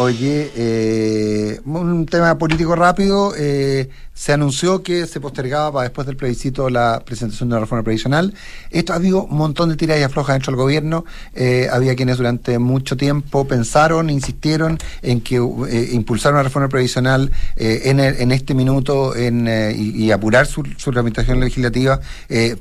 Oye, 0.00 0.52
eh, 0.54 1.60
un 1.64 2.06
tema 2.06 2.38
político 2.38 2.76
rápido. 2.76 3.34
Eh, 3.36 3.88
se 4.18 4.32
anunció 4.32 4.82
que 4.82 5.06
se 5.06 5.20
postergaba 5.20 5.70
para 5.70 5.84
después 5.84 6.04
del 6.04 6.16
plebiscito 6.16 6.68
la 6.70 7.00
presentación 7.06 7.50
de 7.50 7.54
la 7.54 7.60
reforma 7.60 7.84
previsional. 7.84 8.34
Esto 8.70 8.92
ha 8.92 8.96
habido 8.96 9.22
un 9.22 9.38
montón 9.38 9.68
de 9.68 9.76
tiras 9.76 9.96
y 9.96 10.02
aflojas 10.02 10.34
dentro 10.34 10.50
del 10.50 10.60
gobierno. 10.60 11.04
Eh, 11.36 11.68
había 11.70 11.94
quienes 11.94 12.16
durante 12.16 12.58
mucho 12.58 12.96
tiempo 12.96 13.46
pensaron, 13.46 14.10
insistieron 14.10 14.76
en 15.02 15.20
que 15.20 15.36
eh, 15.36 15.90
impulsar 15.92 16.32
una 16.32 16.42
reforma 16.42 16.68
previsional 16.68 17.30
eh, 17.54 17.82
en, 17.84 18.00
en, 18.00 18.32
este 18.32 18.54
minuto 18.54 19.14
en, 19.14 19.46
y, 19.76 20.10
apurar 20.10 20.48
su, 20.48 20.64
su 20.76 20.90
tramitación 20.90 21.38
legislativa 21.38 22.00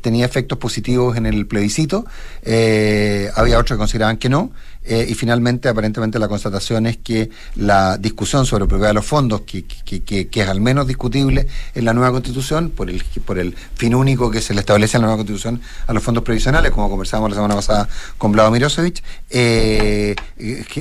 tenía 0.02 0.26
efectos 0.28 0.60
positivos 0.60 1.18
en 1.18 1.26
el 1.26 1.48
plebiscito. 1.48 2.06
había 2.44 3.58
otros 3.58 3.78
que 3.78 3.78
consideraban 3.78 4.18
que 4.18 4.30
no. 4.30 4.52
Y 4.88 5.14
finalmente, 5.16 5.70
aparentemente, 5.70 6.20
la 6.20 6.28
constatación 6.28 6.86
es 6.88 6.98
que 6.98 7.30
la 7.56 7.98
discusión 7.98 8.46
sobre 8.46 8.66
propiedad 8.66 8.90
de 8.90 8.94
los 8.94 9.06
fondos, 9.06 9.42
que, 9.42 9.66
que, 9.66 10.04
que, 10.04 10.28
que 10.28 10.42
es 10.42 10.48
al 10.48 10.62
menos 10.62 10.88
discutible, 10.88 11.48
en 11.76 11.86
la 11.86 11.94
nueva 11.94 12.12
constitución, 12.12 12.70
por 12.70 12.90
el, 12.90 13.04
por 13.26 13.40
el 13.40 13.56
fin 13.76 13.96
único 13.96 14.32
que 14.32 14.42
se 14.42 14.54
le 14.54 14.62
establece 14.62 14.98
en 14.98 15.02
la 15.02 15.08
nueva 15.08 15.18
constitución 15.18 15.62
a 15.88 15.94
los 15.94 16.04
fondos 16.04 16.24
previsionales, 16.24 16.72
como 16.72 16.90
conversábamos 16.90 17.32
la 17.32 17.36
semana 17.36 17.56
pasada 17.56 17.90
con 18.18 18.32
Vlado 18.32 18.52
Mirosevich, 18.52 19.04
eh, 19.30 20.16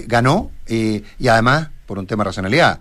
ganó 0.06 0.50
eh, 0.66 1.02
y 1.18 1.28
además 1.28 1.68
por 1.86 1.98
un 1.98 2.06
tema 2.06 2.24
de 2.24 2.30
racionalidad 2.30 2.80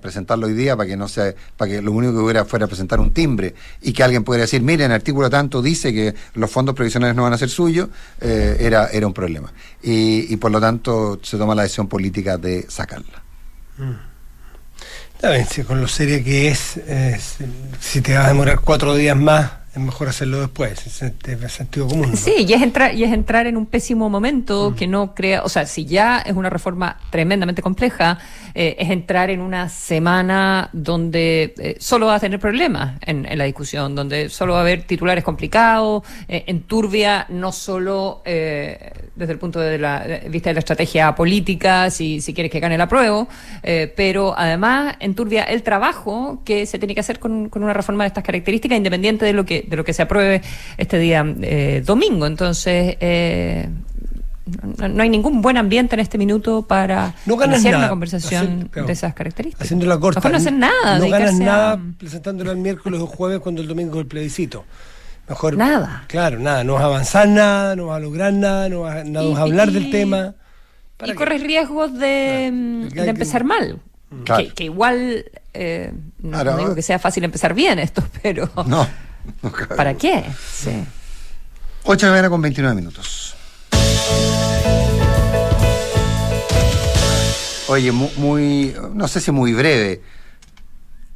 presentarlo 0.00 0.46
hoy 0.46 0.54
día 0.54 0.76
para 0.76 0.88
que 0.88 0.96
no 0.96 1.08
sea, 1.08 1.34
para 1.56 1.70
que 1.70 1.82
lo 1.82 1.92
único 1.92 2.12
que 2.12 2.18
hubiera 2.18 2.44
fuera 2.44 2.66
presentar 2.66 3.00
un 3.00 3.12
timbre 3.12 3.54
y 3.82 3.92
que 3.92 4.02
alguien 4.02 4.24
pudiera 4.24 4.42
decir, 4.42 4.62
miren, 4.62 4.90
el 4.90 4.96
artículo 4.96 5.30
tanto 5.30 5.62
dice 5.62 5.92
que 5.92 6.14
los 6.34 6.50
fondos 6.50 6.74
previsionales 6.74 7.14
no 7.14 7.22
van 7.22 7.32
a 7.32 7.38
ser 7.38 7.48
suyos, 7.48 7.88
eh, 8.20 8.56
era, 8.60 8.88
era 8.88 9.06
un 9.06 9.14
problema. 9.14 9.52
Y, 9.82 10.32
y, 10.32 10.36
por 10.36 10.50
lo 10.50 10.60
tanto 10.60 11.20
se 11.22 11.38
toma 11.38 11.54
la 11.54 11.62
decisión 11.62 11.88
política 11.88 12.36
de 12.36 12.66
sacarla. 12.68 13.22
Mm 13.78 14.16
con 15.66 15.80
lo 15.80 15.88
seria 15.88 16.22
que 16.22 16.48
es, 16.48 16.80
si 17.80 18.00
te 18.00 18.14
vas 18.14 18.26
a 18.26 18.28
demorar 18.28 18.60
cuatro 18.60 18.94
días 18.94 19.16
más, 19.16 19.50
es 19.76 19.82
mejor 19.82 20.08
hacerlo 20.08 20.40
después, 20.40 20.86
es, 20.86 21.52
sentido 21.52 21.86
común. 21.86 22.16
Sí, 22.16 22.46
y 22.48 22.52
es 22.54 22.62
entrar, 22.62 22.94
y 22.94 23.04
es 23.04 23.12
entrar 23.12 23.46
en 23.46 23.58
un 23.58 23.66
pésimo 23.66 24.08
momento 24.08 24.70
mm. 24.70 24.74
que 24.74 24.86
no 24.86 25.14
crea, 25.14 25.42
o 25.42 25.50
sea, 25.50 25.66
si 25.66 25.84
ya 25.84 26.18
es 26.20 26.34
una 26.34 26.48
reforma 26.48 26.98
tremendamente 27.10 27.60
compleja, 27.60 28.18
eh, 28.54 28.76
es 28.78 28.88
entrar 28.88 29.28
en 29.28 29.40
una 29.40 29.68
semana 29.68 30.70
donde 30.72 31.52
eh, 31.58 31.76
solo 31.78 32.06
va 32.06 32.14
a 32.14 32.20
tener 32.20 32.40
problemas 32.40 32.98
en, 33.02 33.26
la 33.36 33.44
discusión, 33.44 33.94
donde 33.94 34.30
solo 34.30 34.54
va 34.54 34.60
a 34.60 34.62
haber 34.62 34.84
titulares 34.84 35.22
complicados, 35.22 36.04
eh, 36.26 36.44
en 36.46 36.62
turbia, 36.62 37.26
no 37.28 37.52
solo 37.52 38.22
desde 38.24 39.32
el 39.32 39.38
punto 39.38 39.60
de 39.60 39.78
la 39.78 40.20
vista 40.28 40.50
de 40.50 40.54
la 40.54 40.60
estrategia 40.60 41.14
política, 41.14 41.90
si, 41.90 42.20
si 42.20 42.32
quieres 42.32 42.50
que 42.50 42.60
gane 42.60 42.78
la 42.78 42.88
prueba, 42.88 43.26
pero 43.94 44.34
además 44.36 44.96
en 45.00 45.14
turbia 45.14 45.44
el 45.44 45.62
trabajo 45.62 46.40
que 46.44 46.66
se 46.66 46.78
tiene 46.78 46.94
que 46.94 47.00
hacer 47.00 47.18
con, 47.18 47.48
con 47.48 47.62
una 47.62 47.72
reforma 47.72 48.04
de 48.04 48.08
estas 48.08 48.24
características, 48.24 48.76
independiente 48.76 49.24
de 49.24 49.32
lo 49.32 49.44
que 49.44 49.65
de 49.66 49.76
lo 49.76 49.84
que 49.84 49.92
se 49.92 50.02
apruebe 50.02 50.42
este 50.78 50.98
día 50.98 51.24
domingo. 51.84 52.26
Entonces, 52.26 52.96
no, 54.78 55.02
hay 55.02 55.08
ningún 55.08 55.42
buen 55.42 55.56
ambiente 55.56 55.96
en 55.96 56.00
este 56.00 56.18
minuto 56.18 56.62
para 56.62 57.14
iniciar 57.26 57.76
una 57.76 57.88
conversación 57.88 58.70
de 58.72 58.92
esas 58.92 59.12
características. 59.12 59.66
Haciendo 59.66 59.86
la 59.86 59.98
corta. 59.98 60.28
no 60.28 60.36
hacen 60.36 60.60
nada. 60.60 60.98
No 60.98 61.08
ganas 61.08 61.34
nada 61.34 61.80
presentándolo 61.98 62.52
el 62.52 62.58
miércoles 62.58 63.00
o 63.00 63.06
jueves 63.06 63.40
cuando 63.40 63.62
el 63.62 63.68
domingo 63.68 63.94
es 63.94 64.02
el 64.02 64.06
plebiscito. 64.06 64.64
Mejor. 65.28 65.56
Nada. 65.56 66.04
Claro, 66.06 66.38
nada. 66.38 66.62
No 66.62 66.74
vas 66.74 66.82
a 66.82 66.86
avanzar 66.86 67.28
nada, 67.28 67.74
no 67.74 67.86
vas 67.86 67.96
a 67.96 68.00
lograr 68.00 68.32
nada, 68.32 68.68
no 68.68 68.82
vas, 68.82 69.04
a 69.04 69.42
hablar 69.42 69.72
del 69.72 69.90
tema. 69.90 70.34
Y 71.04 71.12
corres 71.14 71.42
riesgos 71.42 71.92
de, 71.98 72.50
mm, 72.52 72.98
empezar 72.98 73.42
mal. 73.42 73.80
Que, 74.54 74.64
igual, 74.64 75.24
eh, 75.52 75.92
no, 76.20 76.56
digo 76.56 76.74
que 76.76 76.82
sea 76.82 77.00
fácil 77.00 77.24
empezar 77.24 77.54
bien 77.54 77.80
esto, 77.80 78.04
pero. 78.22 78.48
No. 78.66 78.86
¿Para 79.76 79.94
qué? 79.94 80.24
Sí. 80.52 80.84
8 81.84 82.06
de 82.06 82.10
mañana 82.10 82.30
con 82.30 82.42
29 82.42 82.74
minutos. 82.74 83.34
Oye, 87.68 87.90
muy, 87.92 88.74
no 88.94 89.08
sé 89.08 89.20
si 89.20 89.30
muy 89.32 89.52
breve. 89.52 90.00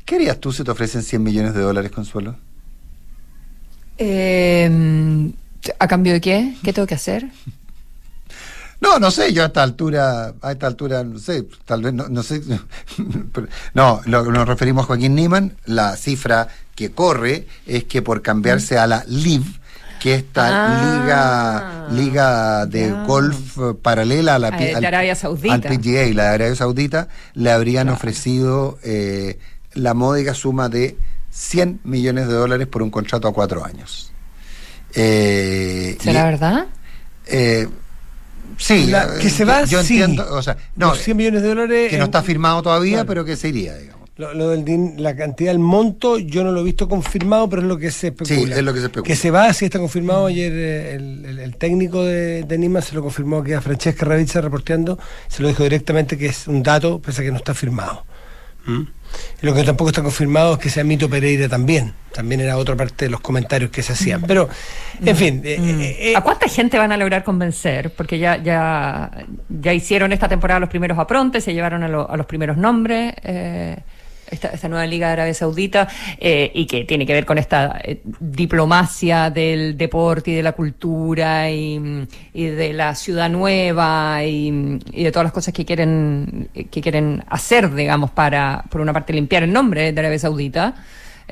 ¿Qué 0.05 0.17
harías 0.17 0.39
tú 0.41 0.53
si 0.53 0.65
te 0.65 0.71
ofrecen 0.71 1.03
100 1.03 1.23
millones 1.23 1.55
de 1.55 1.61
dólares, 1.61 1.93
Consuelo? 1.93 2.37
Eh, 3.99 5.33
¿A 5.79 5.87
cambio 5.87 6.13
de 6.13 6.21
qué? 6.21 6.57
¿Qué 6.65 6.73
tengo 6.73 6.87
que 6.87 6.95
hacer? 6.95 7.29
No, 8.81 8.99
no 8.99 9.11
sé, 9.11 9.35
yo 9.35 9.43
a 9.43 9.47
esta 9.49 9.63
altura, 9.63 10.33
a 10.41 10.53
esta 10.53 10.67
altura, 10.67 11.05
no 11.05 11.19
sé, 11.19 11.47
tal 11.67 11.83
vez, 11.83 11.93
no, 11.93 12.09
no 12.09 12.23
sé. 12.23 12.41
no, 13.75 14.01
lo, 14.07 14.25
nos 14.25 14.49
referimos 14.49 14.85
a 14.85 14.87
Joaquín 14.87 15.15
Niman, 15.15 15.55
la 15.67 15.97
cifra 15.97 16.49
que 16.81 16.93
corre 16.93 17.47
es 17.67 17.85
que 17.85 18.01
por 18.01 18.23
cambiarse 18.23 18.79
a 18.79 18.87
la 18.87 19.05
LIV, 19.07 19.45
que 20.01 20.15
esta 20.15 20.47
ah. 20.49 21.03
liga 21.03 21.89
liga 21.91 22.65
de 22.65 22.91
golf 23.07 23.59
paralela 23.83 24.37
a 24.37 24.39
la 24.39 24.49
eh, 24.49 24.75
al, 24.75 24.87
Arabia 24.87 25.15
Saudita. 25.15 25.53
al 25.53 25.61
PGA 25.61 26.05
y 26.05 26.15
la 26.15 26.23
de 26.23 26.29
Arabia 26.37 26.57
Saudita 26.57 27.09
le 27.35 27.51
habrían 27.51 27.91
ofrecido 27.91 28.79
eh, 28.83 29.39
la 29.75 29.93
módica 29.93 30.33
suma 30.33 30.71
de 30.71 30.97
100 31.33 31.81
millones 31.85 32.29
de 32.29 32.33
dólares 32.33 32.67
por 32.67 32.83
un 32.83 32.91
contrato 32.91 33.29
a 33.29 33.35
cuatro 33.35 33.63
años. 33.63 34.11
Eh, 34.95 35.99
¿Será 36.01 36.25
verdad? 36.25 36.67
Eh, 37.27 37.69
sí, 38.57 38.91
que 39.21 39.29
se 39.29 39.45
va, 39.45 39.65
yo 39.67 39.81
entiendo, 39.81 40.27
o 40.35 40.43
sea, 40.43 40.57
no, 40.77 40.95
100 40.95 41.15
millones 41.15 41.43
de 41.43 41.49
dólares 41.49 41.91
que 41.91 41.99
no 41.99 42.05
está 42.05 42.23
firmado 42.23 42.63
todavía, 42.63 43.05
pero 43.05 43.23
que 43.27 43.37
se 43.37 43.49
iría, 43.51 43.77
digamos. 43.77 44.00
Lo, 44.21 44.51
del 44.51 44.95
la 44.99 45.17
cantidad, 45.17 45.51
del 45.51 45.61
monto, 45.61 46.19
yo 46.19 46.45
no 46.45 46.53
lo 46.53 46.61
he 46.61 46.65
visto 46.65 46.91
confirmado, 46.91 47.49
pero 47.49 47.63
es 47.63 47.69
lo 47.69 47.79
que 47.79 47.91
se 47.91 48.09
especula. 48.09 48.37
Sí, 48.37 48.53
es 48.53 48.63
lo 48.63 48.75
que 48.75 48.81
se 48.81 48.87
especula. 48.87 49.07
Que 49.07 49.17
se 49.17 49.31
va, 49.31 49.51
sí 49.55 49.65
está 49.65 49.79
confirmado. 49.79 50.27
Ayer 50.27 50.53
eh, 50.55 50.95
el, 50.95 51.57
técnico 51.57 52.05
de, 52.05 52.43
de, 52.43 52.59
Nima 52.59 52.83
se 52.83 52.95
lo 52.95 53.01
confirmó 53.01 53.43
que 53.43 53.55
a 53.55 53.63
Francesca 53.63 54.05
Ravizza 54.05 54.43
reporteando, 54.43 54.99
se 55.27 55.41
lo 55.41 55.49
dijo 55.49 55.63
directamente 55.63 56.19
que 56.19 56.27
es 56.27 56.47
un 56.49 56.63
dato, 56.63 57.01
pese 57.01 57.23
a 57.23 57.25
que 57.25 57.31
no 57.31 57.39
está 57.39 57.55
firmado. 57.55 58.05
¿Mm? 58.67 58.83
Y 59.43 59.47
lo 59.47 59.55
que 59.55 59.65
tampoco 59.65 59.89
está 59.89 60.03
confirmado 60.03 60.53
es 60.53 60.59
que 60.59 60.69
sea 60.69 60.85
Mito 60.85 61.09
Pereira 61.09 61.49
también. 61.49 61.95
También 62.13 62.43
era 62.43 62.59
otra 62.59 62.77
parte 62.77 63.07
de 63.07 63.11
los 63.11 63.21
comentarios 63.21 63.71
que 63.71 63.83
se 63.83 63.95
hacían. 63.95 64.21
Pero, 64.27 64.51
en 65.03 65.17
fin. 65.17 65.41
Eh, 65.45 65.59
mm. 65.59 65.81
eh, 65.81 66.13
¿A 66.15 66.21
cuánta 66.21 66.47
gente 66.47 66.77
van 66.77 66.93
a 66.93 66.99
lograr 66.99 67.25
convencer? 67.25 67.91
Porque 67.95 68.19
ya, 68.19 68.37
ya, 68.37 69.11
ya 69.49 69.73
hicieron 69.73 70.13
esta 70.13 70.29
temporada 70.29 70.61
los 70.61 70.69
primeros 70.69 70.99
aprontes, 70.99 71.43
se 71.43 71.55
llevaron 71.55 71.83
a, 71.83 71.87
a 71.87 72.17
los 72.19 72.27
primeros 72.27 72.59
nombres 72.59 73.15
esta, 74.31 74.69
nueva 74.69 74.87
Liga 74.87 75.09
de 75.09 75.13
Arabia 75.15 75.35
Saudita, 75.35 75.89
eh, 76.19 76.51
y 76.55 76.67
que 76.67 76.85
tiene 76.85 77.07
que 77.07 77.13
ver 77.13 77.27
con 77.27 77.39
esta 77.39 77.81
eh, 77.83 78.01
diplomacia 78.21 79.31
del 79.31 79.77
deporte 79.77 80.31
y 80.31 80.35
de 80.35 80.43
la 80.43 80.53
cultura 80.53 81.51
y, 81.51 82.07
de 82.33 82.73
la 82.73 82.95
ciudad 82.95 83.29
nueva 83.29 84.25
y, 84.25 84.79
de 84.93 85.13
todas 85.13 85.25
las 85.25 85.33
cosas 85.33 85.55
que 85.55 85.65
quieren, 85.65 86.49
que 86.53 86.81
quieren 86.81 87.25
hacer, 87.29 87.75
digamos, 87.75 88.11
para, 88.11 88.65
por 88.71 88.81
una 88.81 88.93
parte, 88.93 89.13
limpiar 89.13 89.43
el 89.43 89.53
nombre 89.53 89.93
de 89.93 90.01
Arabia 90.01 90.19
Saudita. 90.19 90.75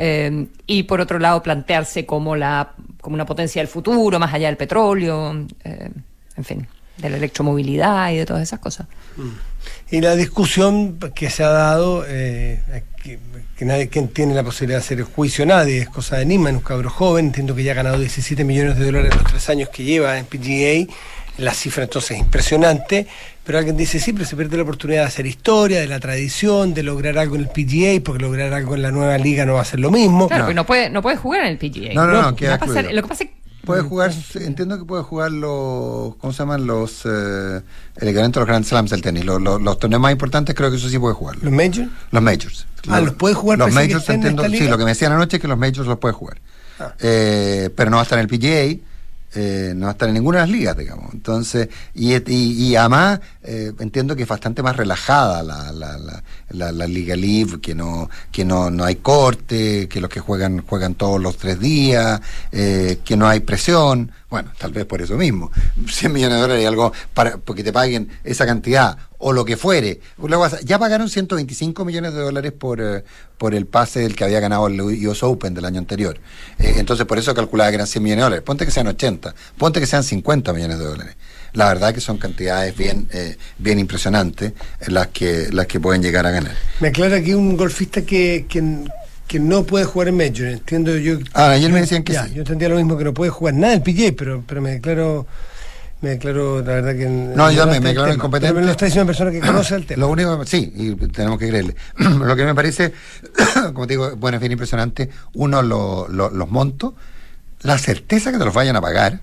Eh, 0.01 0.47
y 0.65 0.85
por 0.85 1.01
otro 1.01 1.19
lado 1.19 1.43
plantearse 1.43 2.07
como 2.07 2.37
la 2.37 2.71
como 3.01 3.15
una 3.15 3.27
potencia 3.27 3.61
del 3.61 3.67
futuro 3.67 4.21
más 4.21 4.33
allá 4.33 4.47
del 4.47 4.57
petróleo 4.57 5.33
en 5.33 6.45
fin 6.45 6.69
de 6.99 7.11
la 7.11 7.17
electromovilidad 7.17 8.11
y 8.11 8.17
de 8.17 8.27
todas 8.27 8.43
esas 8.43 8.59
cosas. 8.59 8.87
Mm. 9.17 9.29
Y 9.91 10.01
la 10.03 10.15
discusión 10.17 10.99
que 11.15 11.31
se 11.31 11.43
ha 11.43 11.49
dado, 11.49 12.05
eh, 12.07 12.61
que, 13.57 13.65
nadie 13.65 13.89
quien 13.89 14.09
tiene 14.09 14.35
la 14.35 14.43
posibilidad 14.43 14.79
de 14.79 14.85
hacer 14.85 14.99
el 14.99 15.05
juicio, 15.05 15.47
nadie, 15.47 15.79
es 15.79 15.89
cosa 15.89 16.17
de 16.17 16.27
Nima, 16.27 16.51
un 16.51 16.61
cabro 16.61 16.91
joven, 16.91 17.27
entiendo 17.27 17.55
que 17.55 17.65
ya 17.65 17.73
ha 17.73 17.75
ganado 17.75 17.99
17 17.99 18.45
millones 18.45 18.77
de 18.77 18.85
dólares 18.85 19.13
en 19.13 19.19
los 19.19 19.27
tres 19.27 19.49
años 19.49 19.71
que 19.71 19.85
lleva 19.85 20.19
en 20.19 20.27
PGA, 20.27 20.93
la 21.39 21.55
cifra 21.55 21.85
entonces 21.85 22.13
es 22.13 22.19
impresionante, 22.19 23.07
pero 23.45 23.59
alguien 23.59 23.79
dice, 23.79 23.99
sí, 23.99 24.13
pero 24.13 24.27
se 24.27 24.37
pierde 24.37 24.59
la 24.59 24.65
oportunidad 24.65 25.03
de 25.03 25.07
hacer 25.07 25.27
historia, 25.27 25.81
de 25.81 25.87
la 25.87 26.01
tradición, 26.01 26.75
de 26.75 26.83
lograr 26.83 27.17
algo 27.17 27.37
en 27.37 27.43
el 27.43 27.49
PGA, 27.49 28.05
porque 28.05 28.23
lograr 28.23 28.53
algo 28.53 28.75
en 28.75 28.83
la 28.83 28.91
nueva 28.91 29.17
liga 29.17 29.47
no 29.47 29.55
va 29.55 29.63
a 29.63 29.65
ser 29.65 29.81
lo 29.81 29.91
mismo. 29.91 30.29
Claro, 30.29 30.49
no. 30.49 30.55
no 30.55 30.67
puede, 30.67 30.91
no 30.91 31.01
puede 31.01 31.17
jugar 31.17 31.47
en 31.47 31.47
el 31.47 31.59
PGA. 31.59 31.95
No, 31.95 32.07
no, 32.07 32.13
no, 32.13 32.31
lo 32.31 32.37
que 32.37 32.49
pasa 33.09 33.25
es 33.25 33.31
Puede 33.69 33.83
jugar, 33.83 34.13
entiendo 34.37 34.79
que 34.79 34.87
puede 34.87 35.03
jugar 35.03 35.31
los, 35.31 36.17
¿cómo 36.17 36.33
se 36.33 36.39
llaman? 36.39 36.67
Los, 36.67 37.03
eh, 37.05 37.61
el 37.97 38.09
equivalente 38.09 38.39
de 38.39 38.41
los 38.41 38.49
Grand 38.49 38.65
Slams 38.65 38.91
del 38.91 39.03
tenis. 39.03 39.27
Los, 39.27 39.43
los, 39.43 39.79
torneos 39.79 40.01
más 40.01 40.11
importantes 40.11 40.55
creo 40.55 40.71
que 40.71 40.79
eso 40.79 40.89
sí 40.89 40.99
puede 40.99 41.15
jugar. 41.15 41.37
¿Los 41.43 41.53
majors? 41.53 41.91
Los 42.11 42.23
majors. 42.23 42.67
Ah, 42.89 43.03
los, 43.03 43.13
puede 43.13 43.35
jugar. 43.35 43.59
Los 43.59 43.71
majors, 43.71 44.09
entiendo, 44.09 44.43
sí, 44.49 44.67
lo 44.67 44.79
que 44.79 44.85
me 44.85 44.93
decían 44.93 45.13
anoche 45.13 45.37
es 45.37 45.43
que 45.43 45.49
los 45.49 45.59
majors 45.59 45.87
los 45.87 45.99
puede 45.99 46.15
jugar. 46.15 46.39
Ah. 46.81 46.95
Eh, 46.99 47.69
pero 47.77 47.91
no 47.91 47.99
va 47.99 48.03
a 48.03 48.05
estar 48.05 48.19
en 48.19 48.27
el 48.27 48.39
PGA, 48.39 48.83
eh, 49.35 49.75
no 49.77 49.83
va 49.83 49.91
a 49.91 49.93
estar 49.93 50.09
en 50.09 50.15
ninguna 50.15 50.39
de 50.39 50.45
las 50.45 50.51
ligas, 50.51 50.77
digamos. 50.79 51.13
Entonces, 51.13 51.69
y, 51.95 52.15
y, 52.33 52.75
además, 52.75 53.21
eh, 53.51 53.73
entiendo 53.79 54.15
que 54.15 54.25
es 54.25 54.29
bastante 54.29 54.63
más 54.63 54.77
relajada 54.77 55.43
la, 55.43 55.73
la, 55.73 55.97
la, 56.51 56.73
la, 56.73 56.87
Liga 56.87 57.17
Live, 57.17 57.61
que 57.63 57.75
no, 57.75 58.11
que 58.31 58.45
no, 58.45 58.71
no 58.71 58.85
hay 58.85 58.97
corte, 58.97 59.89
que 59.89 60.03
los 60.03 60.11
que 60.11 60.21
juegan 60.21 60.61
juegan 60.67 60.95
todos 60.95 61.19
los 61.19 61.39
tres 61.39 61.59
días, 61.59 62.21
eh, 62.53 62.99
que 63.03 63.17
no 63.17 63.27
hay 63.27 63.41
presión. 63.41 64.13
Bueno, 64.29 64.53
tal 64.59 64.73
vez 64.73 64.85
por 64.85 65.01
eso 65.01 65.17
mismo. 65.17 65.51
100 65.89 66.13
millones 66.13 66.37
de 66.37 66.43
dólares 66.43 66.63
y 66.63 66.67
algo 66.67 66.93
para 67.15 67.39
porque 67.39 67.65
te 67.65 67.73
paguen 67.73 68.11
esa 68.23 68.45
cantidad 68.45 68.99
o 69.19 69.33
lo 69.33 69.45
que 69.45 69.57
fuere. 69.57 70.01
ya 70.65 70.79
pagaron 70.79 71.09
125 71.09 71.85
millones 71.85 72.15
de 72.15 72.21
dólares 72.21 72.53
por, 72.53 72.81
eh, 72.81 73.05
por 73.37 73.55
el 73.55 73.67
pase 73.67 74.01
del 74.01 74.15
que 74.15 74.25
había 74.25 74.41
ganado 74.41 74.69
el 74.69 74.81
US 74.81 75.23
Open 75.23 75.55
del 75.55 75.65
año 75.65 75.79
anterior. 75.79 76.19
Eh, 76.59 76.75
entonces, 76.77 77.05
por 77.07 77.19
eso 77.19 77.35
calculaba 77.35 77.71
que 77.71 77.77
eran 77.77 77.87
100 77.87 78.03
millones 78.03 78.21
de 78.21 78.25
dólares. 78.25 78.45
Ponte 78.45 78.65
que 78.65 78.71
sean 78.71 78.87
80, 78.87 79.35
ponte 79.57 79.81
que 79.81 79.87
sean 79.87 80.05
50 80.05 80.53
millones 80.53 80.79
de 80.79 80.85
dólares. 80.85 81.17
La 81.53 81.67
verdad 81.67 81.95
que 81.95 82.01
son 82.01 82.19
cantidades 82.19 82.77
bien, 82.77 83.09
eh, 83.11 83.38
bien 83.59 83.79
impresionantes 83.79 84.53
las 84.87 85.09
que, 85.09 85.49
las 85.53 85.67
que 85.67 85.81
pueden 85.81 86.03
llegar 86.03 86.27
a 86.27 86.31
ganar. 86.31 86.55
Me 86.81 86.89
aclara 86.89 87.17
aquí 87.17 87.35
un 87.35 87.57
golfista 87.57 88.03
que, 88.03 88.47
que, 88.49 88.85
que 89.27 89.39
no 89.39 89.65
puede 89.65 89.85
jugar 89.85 90.09
en 90.09 90.17
Major. 90.17 90.47
Entiendo 90.49 90.97
yo. 90.97 91.19
Ah, 91.35 91.51
ayer 91.51 91.71
me 91.71 91.81
decían 91.81 92.03
que 92.03 92.15
sí. 92.15 92.35
Yo 92.35 92.41
entendía 92.41 92.69
lo 92.69 92.77
mismo 92.77 92.97
que 92.97 93.05
no 93.05 93.15
puede 93.15 93.31
jugar 93.31 93.55
nada 93.55 93.75
en 93.75 93.83
PJ, 93.83 94.15
pero, 94.17 94.43
pero 94.47 94.61
me 94.61 94.71
declaro. 94.71 95.27
Me 96.01 96.11
declaro, 96.11 96.59
la 96.59 96.75
verdad 96.75 96.97
que. 96.97 97.09
No, 97.09 97.51
yo 97.51 97.67
me, 97.67 97.81
me 97.81 97.89
declaro 97.89 98.15
incompetente. 98.15 98.55
Pero 98.55 98.67
lo 98.67 98.73
está 98.73 98.85
diciendo 98.85 99.03
una 99.03 99.09
persona 99.09 99.33
que 99.33 99.41
conoce 99.41 99.75
el 99.75 99.85
tema. 99.85 100.01
Lo 100.01 100.09
único, 100.09 100.47
sí, 100.47 100.73
y 100.77 100.95
tenemos 101.09 101.39
que 101.39 101.49
creerle. 101.49 101.75
lo 101.97 102.37
que 102.37 102.45
me 102.45 102.55
parece, 102.55 102.93
como 103.75 103.87
te 103.87 103.95
digo, 103.95 104.15
bueno, 104.17 104.37
es 104.37 104.41
bien 104.41 104.53
impresionante. 104.53 105.11
Uno, 105.35 105.61
lo, 105.61 106.07
los 106.09 106.51
montos, 106.51 106.95
la 107.63 107.79
certeza 107.79 108.31
que 108.31 108.39
te 108.39 108.45
los 108.45 108.55
vayan 108.55 108.77
a 108.77 108.81
pagar, 108.81 109.21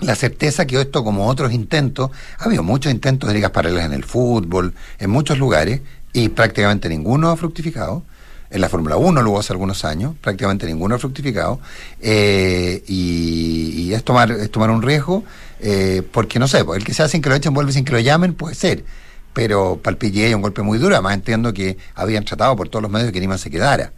la 0.00 0.14
certeza 0.14 0.66
que 0.66 0.80
esto, 0.80 1.04
como 1.04 1.26
otros 1.26 1.52
intentos, 1.52 2.10
ha 2.38 2.44
habido 2.44 2.62
muchos 2.62 2.92
intentos 2.92 3.28
de 3.28 3.34
ligas 3.34 3.50
paralelas 3.50 3.86
en 3.86 3.92
el 3.92 4.04
fútbol, 4.04 4.74
en 4.98 5.10
muchos 5.10 5.38
lugares, 5.38 5.80
y 6.12 6.28
prácticamente 6.28 6.88
ninguno 6.88 7.30
ha 7.30 7.36
fructificado. 7.36 8.02
En 8.50 8.60
la 8.60 8.68
Fórmula 8.68 8.96
1 8.96 9.22
luego 9.22 9.38
hace 9.38 9.52
algunos 9.52 9.84
años, 9.84 10.16
prácticamente 10.20 10.66
ninguno 10.66 10.96
ha 10.96 10.98
fructificado, 10.98 11.60
eh, 12.00 12.82
y, 12.88 13.92
es, 13.92 14.02
tomar, 14.02 14.32
es 14.32 14.50
tomar 14.50 14.70
un 14.70 14.82
riesgo, 14.82 15.22
eh, 15.60 16.02
porque 16.10 16.38
no 16.38 16.48
sé, 16.48 16.64
pues, 16.64 16.78
el 16.78 16.84
que 16.84 16.92
sea 16.92 17.08
sin 17.08 17.22
que 17.22 17.28
lo 17.28 17.36
echen 17.36 17.54
vuelve 17.54 17.72
sin 17.72 17.84
que 17.84 17.92
lo 17.92 18.00
llamen, 18.00 18.34
puede 18.34 18.56
ser, 18.56 18.84
pero 19.32 19.78
para 19.80 19.96
el 20.00 20.34
un 20.34 20.42
golpe 20.42 20.62
muy 20.62 20.78
duro, 20.78 20.96
además 20.96 21.14
entiendo 21.14 21.52
que 21.52 21.78
habían 21.94 22.24
tratado 22.24 22.56
por 22.56 22.68
todos 22.68 22.82
los 22.82 22.90
medios 22.90 23.12
que 23.12 23.20
Nima 23.20 23.38
se 23.38 23.50
quedara. 23.50 23.92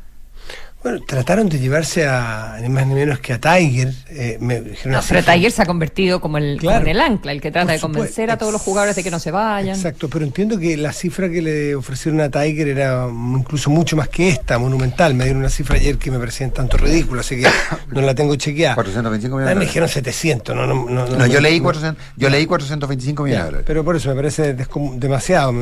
Bueno, 0.83 1.01
trataron 1.07 1.49
de 1.49 1.61
llevarse 1.61 2.09
a 2.09 2.59
ni 2.61 2.68
más 2.68 2.87
ni 2.88 2.95
menos 2.95 3.21
que 3.21 3.33
a 3.33 3.40
Tiger. 3.40 3.95
Eh, 4.09 4.37
me 4.40 4.61
no, 4.85 5.01
pero 5.09 5.23
Tiger 5.23 5.53
se 5.53 5.62
ha 5.62 5.66
convertido 5.66 6.21
como 6.21 6.38
el, 6.38 6.59
el 6.61 7.01
ancla, 7.01 7.31
el 7.31 7.40
que 7.40 7.53
trata 7.53 7.71
de 7.71 7.79
convencer 7.79 8.33
a 8.33 8.37
todos 8.37 8.53
los 8.53 8.61
jugadores 8.61 8.97
de 8.97 9.05
que 9.05 9.11
no 9.11 9.21
se 9.21 9.31
vayan. 9.31 9.77
Exacto, 9.77 10.09
pero 10.09 10.25
entiendo 10.25 10.59
que 10.59 10.77
la 10.77 10.92
cifra 10.92 11.31
que 11.31 11.40
le 11.40 11.77
ofrecieron 11.77 12.21
a 12.21 12.31
Tiger 12.31 12.66
era 12.66 13.07
incluso 13.09 13.71
mucho 13.71 13.97
más 13.97 14.09
que 14.09 14.29
esta, 14.29 14.59
monumental. 14.59 15.14
Me 15.14 15.25
dieron 15.25 15.40
una 15.40 15.51
cifra 15.51 15.77
ayer 15.77 15.99
que 15.99 16.11
me 16.11 16.18
parecía 16.18 16.51
tanto 16.51 16.77
ridícula, 16.77 17.21
así 17.21 17.40
que 17.40 17.49
no 17.92 18.01
la 18.01 18.14
tengo 18.16 18.35
chequeada. 18.35 18.75
425 18.75 19.37
millones. 19.37 19.57
Ah, 19.57 19.59
me 19.59 19.66
dijeron 19.66 19.88
700, 19.88 20.57
no, 20.57 20.66
no, 20.66 20.87
no, 20.88 21.07
no 21.07 21.27
yo, 21.27 21.40
leí 21.40 21.61
400, 21.61 22.05
yo 22.16 22.29
leí 22.29 22.45
425 22.45 23.23
millones 23.23 23.40
de 23.40 23.47
dólares. 23.47 23.64
Pero 23.68 23.85
por 23.85 23.95
eso 23.95 24.09
me 24.09 24.16
parece 24.16 24.57
demasiado, 24.97 25.53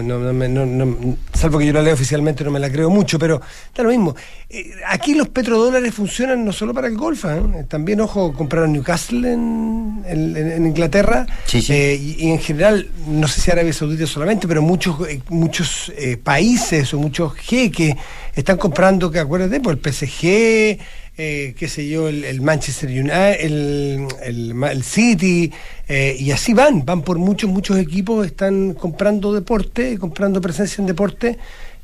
salvo 1.35 1.59
que 1.59 1.67
yo 1.67 1.75
la 1.75 1.83
leo 1.83 1.93
oficialmente, 1.93 2.43
no 2.43 2.51
me 2.51 2.59
la 2.59 2.71
creo 2.71 2.89
mucho, 2.89 3.19
pero 3.19 3.43
está 3.69 3.83
lo 3.83 3.91
mismo. 3.91 4.17
Eh, 4.49 4.71
aquí 4.89 5.10
los 5.15 5.29
petrodólares 5.29 5.95
funcionan 5.95 6.45
no 6.45 6.53
solo 6.53 6.75
para 6.75 6.89
el 6.89 6.97
golf, 6.97 7.25
¿eh? 7.25 7.65
también, 7.69 8.01
ojo, 8.01 8.33
compraron 8.33 8.73
Newcastle 8.73 9.33
en, 9.33 10.03
en, 10.07 10.67
Inglaterra 10.67 11.27
eh, 11.53 12.01
y, 12.19 12.31
en 12.31 12.39
general, 12.39 12.89
no 13.07 13.29
sé 13.29 13.41
si 13.41 13.51
Arabia 13.51 13.73
Saudita 13.73 14.07
solamente, 14.07 14.49
pero 14.49 14.63
muchos 14.63 14.97
muchos 15.29 15.93
países 16.23 16.93
o 16.95 16.99
muchos 16.99 17.35
que 17.35 17.97
están 18.35 18.57
comprando, 18.57 19.11
que 19.11 19.19
acuérdate, 19.19 19.61
por 19.61 19.79
pues, 19.79 20.03
el 20.03 20.09
PSG, 20.09 20.79
qué 21.17 21.69
sé 21.69 21.89
yo, 21.89 22.09
el, 22.09 22.41
Manchester 22.41 22.89
United, 22.89 23.41
el, 23.41 24.07
el, 24.23 24.83
City, 24.83 25.53
y 25.89 26.31
así 26.31 26.55
van, 26.55 26.85
van 26.85 27.03
por 27.03 27.19
muchos, 27.19 27.51
muchos 27.51 27.79
equipos, 27.79 28.27
están 28.27 28.75
comprando 28.75 29.33
deporte, 29.33 29.99
comprando 29.99 30.41
presencia 30.41 30.81
en 30.81 30.87
deporte. 30.87 31.39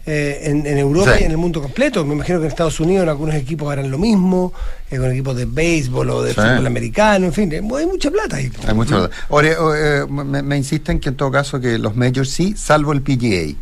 Eh, 0.09 0.51
en, 0.51 0.65
Europa 0.79 1.21
y 1.21 1.25
en 1.25 1.33
el 1.33 1.37
mundo 1.37 1.61
completo. 1.61 2.05
Me 2.05 2.15
imagino 2.15 2.39
que 2.39 2.45
en 2.45 2.51
Estados 2.51 2.79
Unidos 2.79 3.03
en 3.03 3.09
algunos 3.09 3.35
equipos 3.35 3.73
harán 3.73 3.91
lo 3.91 3.99
mismo, 3.99 4.53
eh, 4.89 4.99
con 4.99 5.11
equipos 5.11 5.35
de 5.35 5.47
béisbol 5.47 6.11
o 6.11 6.23
de 6.23 6.33
fútbol 6.33 6.65
americano, 6.65 7.27
en 7.27 7.33
fin, 7.33 7.53
hay 7.53 7.61
mucha 7.61 8.09
plata 8.13 8.37
ahí. 8.37 8.49
Hay 8.69 8.75
mucha 8.75 9.09
plata. 9.09 9.17
Eh, 9.43 10.07
me, 10.09 10.57
insisten 10.57 11.01
que 11.01 11.09
en 11.09 11.17
todo 11.17 11.33
caso 11.33 11.59
que 11.59 11.77
los 11.79 11.97
majors 11.97 12.31
sí, 12.31 12.55
salvo 12.57 12.93
el 12.93 13.03
PGA. 13.03 13.57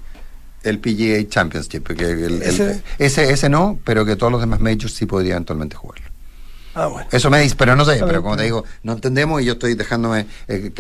El 0.63 0.81
PGA 0.81 1.27
Championship, 1.29 1.83
porque 1.83 2.27
¿Ese? 2.43 2.83
ese, 2.99 3.31
ese 3.31 3.49
no, 3.49 3.79
pero 3.83 4.05
que 4.05 4.15
todos 4.17 4.31
los 4.31 4.43
demás 4.43 4.61
majors 4.61 4.93
sí 4.93 5.07
podrían 5.07 5.37
eventualmente 5.37 5.77
jugarlo. 5.77 6.04
Ah, 6.75 6.91
Eso 7.13 7.31
me 7.31 7.41
dice, 7.41 7.55
pero 7.57 7.77
no 7.77 7.85
sé, 7.85 8.01
pero 8.07 8.23
como 8.23 8.37
te 8.37 8.43
digo, 8.45 8.65
no 8.83 8.93
entendemos 8.95 9.41
y 9.41 9.45
yo 9.45 9.53
estoy 9.55 9.75
dejándome, 9.75 10.27
eh, 10.49 10.73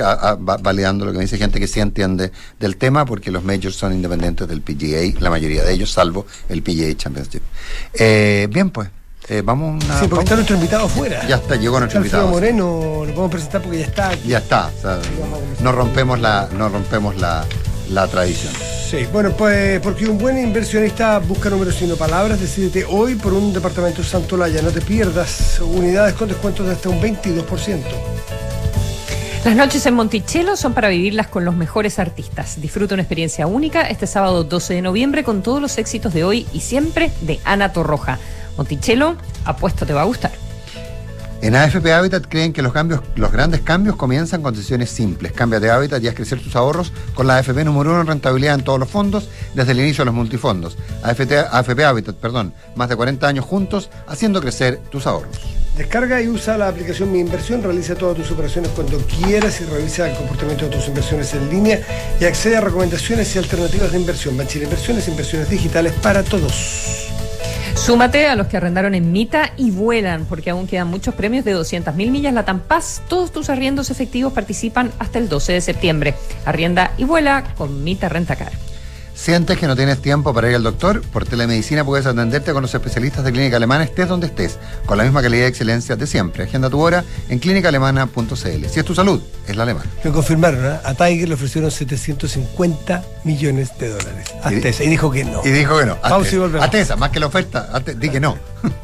validando 0.61 1.04
lo 1.04 1.12
que 1.12 1.18
me 1.18 1.24
dice 1.24 1.38
gente 1.38 1.61
que 1.61 1.68
sí 1.68 1.80
entiende 1.80 2.33
del 2.59 2.76
tema, 2.76 3.04
porque 3.04 3.30
los 3.30 3.44
majors 3.44 3.76
son 3.76 3.92
independientes 3.92 4.48
del 4.48 4.61
PGA, 4.61 5.20
la 5.20 5.30
mayoría 5.30 5.62
de 5.62 5.72
ellos, 5.72 5.90
salvo 5.92 6.26
el 6.48 6.62
PGA 6.62 6.94
Championship. 6.96 7.42
Eh, 7.94 8.48
bien, 8.50 8.70
pues. 8.70 8.88
Eh, 9.28 9.40
vamos 9.42 9.83
a 9.88 10.00
Sí, 10.00 10.07
porque 10.07 10.24
está 10.24 10.35
nuestro 10.35 10.57
invitado 10.57 10.85
afuera. 10.85 11.26
Ya 11.26 11.37
está, 11.37 11.57
llegó 11.57 11.78
nuestro 11.78 12.00
invitado. 12.00 12.28
Moreno, 12.28 12.66
lo 13.07 13.14
podemos 13.14 13.30
presentar 13.30 13.62
porque 13.62 13.78
ya 13.78 13.87
está 13.87 14.14
Ya 14.26 14.38
está. 14.38 14.70
no 15.62 15.72
rompemos 15.72 16.20
la, 16.20 16.48
no 16.54 16.68
rompemos 16.68 17.16
la, 17.16 17.42
la 17.90 18.09
tradición. 18.09 18.53
Sí, 18.88 19.07
bueno, 19.12 19.31
pues 19.33 19.81
porque 19.81 20.07
un 20.07 20.18
buen 20.18 20.38
inversionista 20.38 21.18
busca 21.18 21.51
números 21.51 21.75
sino 21.75 21.97
palabras, 21.97 22.40
decídete 22.40 22.85
hoy 22.85 23.14
por 23.14 23.33
un 23.33 23.53
departamento 23.53 24.03
Santolaya. 24.05 24.62
No 24.62 24.70
te 24.70 24.81
pierdas 24.81 25.61
unidades 25.61 26.14
con 26.14 26.29
descuentos 26.29 26.66
de 26.66 26.73
hasta 26.73 26.88
un 26.88 27.01
22%. 27.01 27.81
Las 29.44 29.57
noches 29.57 29.85
en 29.85 29.94
Monticello 29.94 30.57
son 30.57 30.73
para 30.73 30.88
vivirlas 30.88 31.27
con 31.27 31.44
los 31.44 31.55
mejores 31.55 31.99
artistas. 31.99 32.61
Disfruta 32.62 32.94
una 32.94 33.03
experiencia 33.03 33.47
única 33.47 33.83
este 33.83 34.07
sábado 34.07 34.42
12 34.44 34.75
de 34.75 34.83
noviembre 34.83 35.23
con 35.23 35.42
todos 35.42 35.61
los 35.61 35.77
éxitos 35.77 36.14
de 36.14 36.25
hoy 36.25 36.47
y 36.53 36.61
siempre 36.61 37.11
de 37.20 37.40
Ana 37.44 37.73
Torroja. 37.73 38.18
Monticello, 38.57 39.16
apuesto 39.44 39.85
te 39.85 39.92
va 39.92 40.03
a 40.03 40.05
gustar. 40.05 40.43
En 41.44 41.54
AFP 41.54 41.92
Habitat 41.92 42.24
creen 42.26 42.54
que 42.54 42.62
los 42.62 42.72
cambios, 42.72 43.02
los 43.16 43.30
grandes 43.30 43.61
cambios 43.61 43.96
comienzan 43.96 44.40
con 44.40 44.54
decisiones 44.54 44.88
simples. 44.88 45.33
Cambia 45.33 45.61
de 45.61 45.70
hábitat 45.70 46.02
y 46.02 46.09
haz 46.09 46.14
crecer 46.14 46.40
tus 46.40 46.57
ahorros 46.57 46.90
con 47.12 47.26
la 47.26 47.37
AFP 47.37 47.66
número 47.66 47.90
uno 47.90 48.00
en 48.00 48.07
rentabilidad 48.07 48.54
en 48.54 48.64
todos 48.64 48.80
los 48.80 48.88
fondos 48.88 49.28
desde 49.52 49.72
el 49.72 49.80
inicio 49.80 50.00
de 50.00 50.07
los 50.07 50.14
multifondos. 50.14 50.78
AFP, 51.02 51.85
Habitat, 51.85 52.16
perdón, 52.16 52.54
más 52.76 52.88
de 52.88 52.96
40 52.96 53.28
años 53.28 53.44
juntos 53.44 53.90
haciendo 54.07 54.40
crecer 54.40 54.80
tus 54.90 55.07
ahorros. 55.07 55.37
Descarga 55.76 56.22
y 56.22 56.28
usa 56.28 56.57
la 56.57 56.68
aplicación 56.68 57.12
Mi 57.12 57.18
Inversión, 57.18 57.62
realiza 57.62 57.94
todas 57.94 58.16
tus 58.16 58.30
operaciones 58.30 58.70
cuando 58.70 58.96
quieras 59.00 59.61
y 59.61 59.64
revisa 59.64 60.09
el 60.09 60.16
comportamiento 60.16 60.64
de 60.64 60.70
tus 60.70 60.88
inversiones 60.88 61.35
en 61.35 61.50
línea 61.50 61.78
y 62.18 62.24
accede 62.24 62.57
a 62.57 62.62
recomendaciones 62.62 63.37
y 63.37 63.38
alternativas 63.38 63.92
de 63.92 63.98
inversión. 63.98 64.35
Banchile 64.38 64.64
Inversiones, 64.64 65.09
inversiones 65.09 65.50
digitales 65.50 65.92
para 66.00 66.22
todos. 66.22 67.13
Súmate 67.76 68.26
a 68.26 68.34
los 68.34 68.46
que 68.46 68.56
arrendaron 68.56 68.94
en 68.94 69.12
Mita 69.12 69.52
y 69.56 69.70
vuelan, 69.70 70.24
porque 70.24 70.50
aún 70.50 70.66
quedan 70.66 70.88
muchos 70.88 71.14
premios 71.14 71.44
de 71.44 71.54
200.000 71.54 72.10
millas 72.10 72.32
La 72.32 72.44
Paz. 72.44 73.02
Todos 73.08 73.30
tus 73.30 73.50
arriendos 73.50 73.90
efectivos 73.90 74.32
participan 74.32 74.90
hasta 74.98 75.18
el 75.18 75.28
12 75.28 75.52
de 75.52 75.60
septiembre. 75.60 76.14
Arrienda 76.46 76.92
y 76.96 77.04
vuela 77.04 77.44
con 77.56 77.84
Mita 77.84 78.08
Rentacar. 78.08 78.63
¿Sientes 79.14 79.59
que 79.59 79.66
no 79.68 79.77
tienes 79.77 80.03
tiempo 80.03 80.35
para 80.35 80.50
ir 80.50 80.57
al 80.57 80.64
doctor? 80.64 81.00
Por 81.00 81.24
telemedicina 81.24 81.85
puedes 81.85 82.05
atenderte 82.05 82.53
con 82.53 82.62
los 82.62 82.74
especialistas 82.74 83.24
de 83.24 83.33
Clínica 83.33 83.57
Alemana 83.57 83.85
estés 83.85 84.09
donde 84.09 84.27
estés, 84.27 84.59
con 84.87 84.98
la 84.98 85.05
misma 85.05 85.22
calidad 85.22 85.44
y 85.44 85.46
excelencia 85.46 85.94
de 85.94 86.07
siempre. 86.07 86.44
Agenda 86.44 86.68
tu 86.68 86.81
hora 86.81 87.05
en 87.29 87.38
clínicaalemana.cl. 87.38 88.66
Si 88.68 88.81
es 88.81 88.85
tu 88.85 88.94
salud, 88.94 89.22
es 89.46 89.57
la 89.57 89.62
alemana. 89.62 89.88
Me 90.03 90.11
confirmaron, 90.11 90.66
¿eh? 90.66 90.79
a 90.85 90.94
Tiger 90.94 91.29
le 91.29 91.35
ofrecieron 91.35 91.70
750 91.70 93.05
millones 93.22 93.70
de 93.79 93.90
dólares. 93.90 94.35
A 94.42 94.53
y, 94.53 94.57
y 94.57 94.88
dijo 94.88 95.11
que 95.11 95.24
no. 95.24 95.42
Y 95.44 95.50
dijo 95.50 95.79
que 95.79 95.87
no. 95.87 95.96
A 96.03 96.70
Tesa, 96.70 96.96
más 96.96 97.11
que 97.11 97.20
la 97.20 97.27
oferta, 97.27 97.70
di 97.96 98.11
que 98.11 98.20
no. 98.20 98.37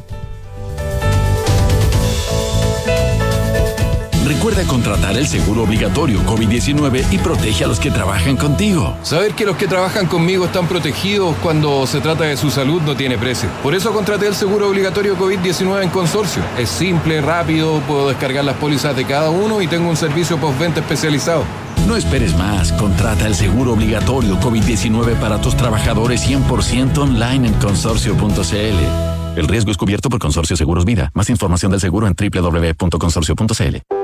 Recuerda 4.31 4.62
contratar 4.62 5.16
el 5.16 5.27
seguro 5.27 5.64
obligatorio 5.64 6.21
COVID-19 6.21 7.05
y 7.11 7.19
protege 7.19 7.64
a 7.64 7.66
los 7.66 7.81
que 7.81 7.90
trabajan 7.90 8.37
contigo. 8.37 8.97
Saber 9.03 9.35
que 9.35 9.45
los 9.45 9.57
que 9.57 9.66
trabajan 9.66 10.07
conmigo 10.07 10.45
están 10.45 10.69
protegidos 10.69 11.35
cuando 11.43 11.85
se 11.88 12.01
trata 12.01 12.23
de 12.23 12.37
su 12.37 12.49
salud 12.49 12.81
no 12.83 12.95
tiene 12.95 13.19
precio. 13.19 13.49
Por 13.61 13.75
eso 13.75 13.93
contraté 13.93 14.29
el 14.29 14.37
seguro 14.37 14.69
obligatorio 14.69 15.19
COVID-19 15.19 15.83
en 15.83 15.90
consorcio. 15.90 16.45
Es 16.57 16.69
simple, 16.69 17.21
rápido, 17.21 17.81
puedo 17.88 18.07
descargar 18.07 18.45
las 18.45 18.55
pólizas 18.55 18.95
de 18.95 19.05
cada 19.05 19.31
uno 19.31 19.61
y 19.62 19.66
tengo 19.66 19.90
un 19.90 19.97
servicio 19.97 20.38
postventa 20.38 20.79
especializado. 20.79 21.43
No 21.88 21.97
esperes 21.97 22.33
más. 22.37 22.73
Contrata 22.75 23.27
el 23.27 23.35
seguro 23.35 23.73
obligatorio 23.73 24.38
COVID-19 24.38 25.16
para 25.16 25.40
tus 25.40 25.57
trabajadores 25.57 26.25
100% 26.25 26.99
online 26.99 27.49
en 27.49 27.55
consorcio.cl. 27.55 29.37
El 29.37 29.49
riesgo 29.49 29.73
es 29.73 29.77
cubierto 29.77 30.09
por 30.09 30.21
Consorcio 30.21 30.57
Seguros 30.57 30.85
Vida. 30.85 31.11
Más 31.14 31.29
información 31.31 31.73
del 31.73 31.81
seguro 31.81 32.07
en 32.07 32.14
www.consorcio.cl. 32.14 34.00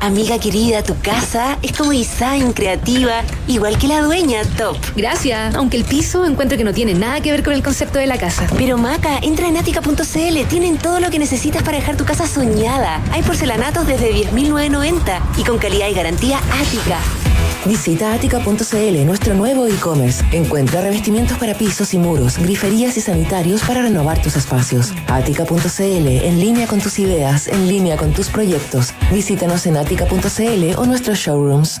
Amiga 0.00 0.38
querida, 0.38 0.84
tu 0.84 0.96
casa 1.00 1.58
es 1.60 1.72
como 1.76 1.90
design, 1.90 2.52
creativa, 2.52 3.22
igual 3.48 3.76
que 3.78 3.88
la 3.88 4.00
dueña, 4.00 4.42
top. 4.56 4.76
Gracias, 4.94 5.56
aunque 5.56 5.76
el 5.76 5.84
piso 5.84 6.24
encuentro 6.24 6.56
que 6.56 6.62
no 6.62 6.72
tiene 6.72 6.94
nada 6.94 7.20
que 7.20 7.32
ver 7.32 7.42
con 7.42 7.52
el 7.52 7.64
concepto 7.64 7.98
de 7.98 8.06
la 8.06 8.16
casa. 8.16 8.46
Pero 8.56 8.78
Maca, 8.78 9.18
entra 9.22 9.48
en 9.48 9.56
atica.cl, 9.56 10.46
tienen 10.48 10.78
todo 10.78 11.00
lo 11.00 11.10
que 11.10 11.18
necesitas 11.18 11.64
para 11.64 11.78
dejar 11.78 11.96
tu 11.96 12.04
casa 12.04 12.28
soñada. 12.28 13.00
Hay 13.10 13.22
porcelanatos 13.22 13.88
desde 13.88 14.12
10.990 14.12 15.20
y 15.36 15.42
con 15.42 15.58
calidad 15.58 15.88
y 15.88 15.94
garantía 15.94 16.38
Ática. 16.38 17.27
Visita 17.66 18.12
atica.cl, 18.12 19.04
nuestro 19.04 19.34
nuevo 19.34 19.66
e-commerce. 19.66 20.24
Encuentra 20.32 20.80
revestimientos 20.80 21.38
para 21.38 21.54
pisos 21.54 21.92
y 21.94 21.98
muros, 21.98 22.38
griferías 22.38 22.96
y 22.96 23.00
sanitarios 23.00 23.62
para 23.62 23.82
renovar 23.82 24.22
tus 24.22 24.36
espacios. 24.36 24.92
Atica.cl, 25.06 25.82
en 25.82 26.40
línea 26.40 26.66
con 26.66 26.80
tus 26.80 26.98
ideas, 26.98 27.48
en 27.48 27.68
línea 27.68 27.96
con 27.96 28.12
tus 28.12 28.28
proyectos. 28.28 28.94
Visítanos 29.12 29.66
en 29.66 29.76
atica.cl 29.76 30.78
o 30.78 30.86
nuestros 30.86 31.18
showrooms. 31.18 31.80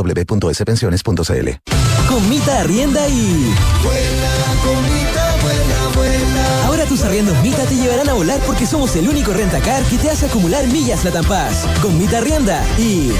www.spensiones.cl. 0.03 1.49
Con 2.07 2.29
Mita 2.29 2.59
Arrienda 2.59 3.07
y... 3.07 3.53
Ahora 6.65 6.85
tus 6.85 7.01
arriendos 7.03 7.37
Mita 7.41 7.63
te 7.65 7.75
llevarán 7.75 8.09
a 8.09 8.13
volar 8.13 8.39
porque 8.45 8.65
somos 8.65 8.95
el 8.95 9.07
único 9.07 9.33
rentacar 9.33 9.83
que 9.83 9.97
te 9.97 10.09
hace 10.09 10.25
acumular 10.25 10.67
millas 10.67 11.03
Latam 11.05 11.25
Paz. 11.25 11.65
Con 11.81 11.97
Mita 11.97 12.17
Arrienda 12.17 12.63
y... 12.77 13.11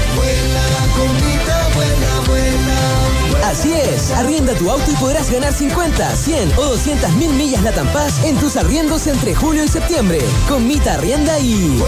Así 3.52 3.70
es, 3.74 4.10
arrienda 4.12 4.54
tu 4.54 4.70
auto 4.70 4.90
y 4.90 4.94
podrás 4.94 5.30
ganar 5.30 5.52
50, 5.52 6.16
100 6.16 6.52
o 6.56 6.62
200 6.68 7.12
mil 7.16 7.34
millas 7.34 7.62
Latam 7.62 7.86
Paz 7.92 8.24
en 8.24 8.34
tus 8.38 8.56
arriendos 8.56 9.06
entre 9.06 9.34
julio 9.34 9.62
y 9.62 9.68
septiembre. 9.68 10.20
Con 10.48 10.66
Mita 10.66 10.94
Arrienda 10.94 11.38
y... 11.38 11.78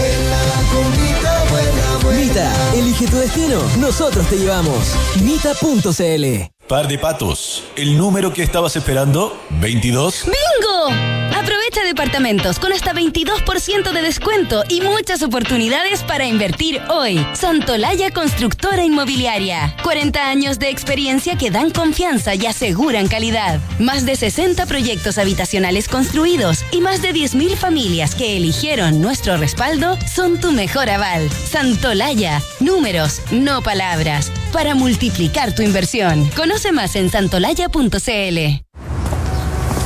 Mita, 2.15 2.53
elige 2.75 3.07
tu 3.07 3.17
destino, 3.17 3.59
nosotros 3.79 4.27
te 4.27 4.37
llevamos. 4.37 4.93
Mita.cl 5.23 6.51
Par 6.67 6.87
de 6.87 6.99
patos. 6.99 7.63
¿El 7.75 7.97
número 7.97 8.31
que 8.31 8.43
estabas 8.43 8.75
esperando? 8.75 9.35
¿22? 9.59 10.25
¡Bingo! 10.25 10.64
Aprovecha 10.87 11.83
departamentos 11.83 12.59
con 12.59 12.71
hasta 12.71 12.93
22% 12.93 13.91
de 13.91 14.01
descuento 14.01 14.63
y 14.69 14.81
muchas 14.81 15.21
oportunidades 15.21 16.01
para 16.01 16.25
invertir 16.25 16.81
hoy. 16.89 17.23
Santolaya 17.33 18.11
Constructora 18.11 18.83
Inmobiliaria. 18.83 19.75
40 19.83 20.27
años 20.27 20.59
de 20.59 20.69
experiencia 20.69 21.37
que 21.37 21.51
dan 21.51 21.71
confianza 21.71 22.33
y 22.35 22.45
aseguran 22.45 23.07
calidad. 23.07 23.59
Más 23.79 24.05
de 24.05 24.15
60 24.15 24.65
proyectos 24.65 25.17
habitacionales 25.17 25.87
construidos 25.87 26.65
y 26.71 26.81
más 26.81 27.01
de 27.01 27.13
10.000 27.13 27.55
familias 27.57 28.15
que 28.15 28.37
eligieron 28.37 29.01
nuestro 29.01 29.37
respaldo 29.37 29.97
son 30.11 30.39
tu 30.39 30.51
mejor 30.51 30.89
aval. 30.89 31.29
Santolaya. 31.29 32.41
Números, 32.59 33.21
no 33.31 33.61
palabras. 33.61 34.31
Para 34.51 34.73
multiplicar 34.73 35.53
tu 35.53 35.61
inversión. 35.61 36.27
Conoce 36.35 36.71
más 36.71 36.95
en 36.95 37.11
santolaya.cl. 37.11 38.64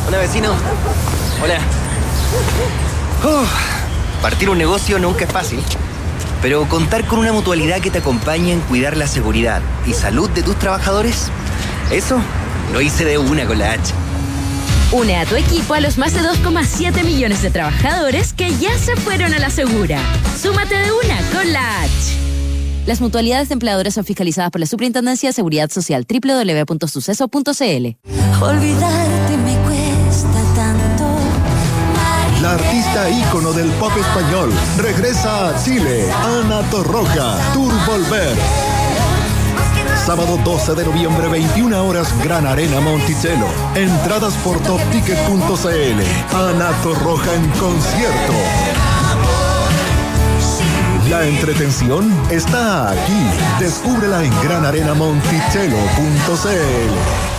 Hola 0.10 0.18
vecino. 0.18 0.50
Hola. 1.44 1.60
partir 4.24 4.50
un 4.50 4.58
negocio 4.58 4.98
nunca 4.98 5.26
es 5.26 5.32
fácil, 5.32 5.60
pero 6.42 6.68
contar 6.68 7.06
con 7.06 7.20
una 7.20 7.32
mutualidad 7.32 7.80
que 7.80 7.92
te 7.92 8.00
acompañe 8.00 8.54
en 8.54 8.62
cuidar 8.62 8.98
la 8.98 9.06
seguridad 9.06 9.62
y 9.86 9.94
salud 9.94 10.28
de 10.32 10.42
tus 10.42 10.58
trabajadores, 10.58 11.28
eso 11.92 12.20
lo 12.74 12.82
hice 12.82 13.06
de 13.06 13.20
una 13.20 13.46
con 13.46 13.60
la 13.60 13.74
H. 13.74 13.94
Une 14.94 15.16
a 15.16 15.28
tu 15.28 15.36
equipo 15.36 15.76
a 15.76 15.80
los 15.80 16.00
más 16.00 16.16
de 16.16 16.22
2,7 16.22 17.04
millones 17.04 17.44
de 17.44 17.52
trabajadores 17.52 18.34
que 18.34 18.52
ya 18.58 18.76
se 18.80 18.96
fueron 18.96 19.36
a 19.36 19.38
la 19.38 19.52
segura. 19.52 20.00
Súmate 20.42 20.74
de 20.74 20.92
una 20.92 21.22
con 21.32 21.54
la 21.54 21.84
H. 21.84 22.18
Las 22.88 23.00
mutualidades 23.00 23.50
de 23.50 23.54
empleadores 23.54 23.94
son 23.94 24.06
fiscalizadas 24.06 24.50
por 24.50 24.60
la 24.60 24.66
Superintendencia 24.66 25.30
de 25.30 25.34
Seguridad 25.34 25.70
Social 25.70 26.08
www.suceso.cl. 26.10 27.88
Olvidarte 28.42 29.19
artista 32.90 33.10
ícono 33.10 33.54
del 33.54 33.70
pop 33.74 33.92
español 33.98 34.52
regresa 34.78 35.50
a 35.50 35.64
Chile, 35.64 36.12
Ana 36.12 36.62
Torroja, 36.70 37.38
Tour 37.54 37.72
Volver. 37.86 38.36
Sábado 40.06 40.40
12 40.44 40.76
de 40.76 40.86
noviembre, 40.86 41.28
21 41.28 41.86
horas, 41.86 42.14
Gran 42.24 42.48
Arena 42.48 42.80
Monticello. 42.80 43.48
Entradas 43.76 44.34
por 44.38 44.58
topticket.cl. 44.62 46.02
Ana 46.36 46.72
Torroja 46.82 47.36
en 47.36 47.50
concierto. 47.52 48.34
La 51.10 51.28
entretención 51.28 52.10
está 52.30 52.92
aquí. 52.92 53.30
Descúbrela 53.60 54.24
en 54.24 54.32
granarenamonticello.cl. 54.42 57.39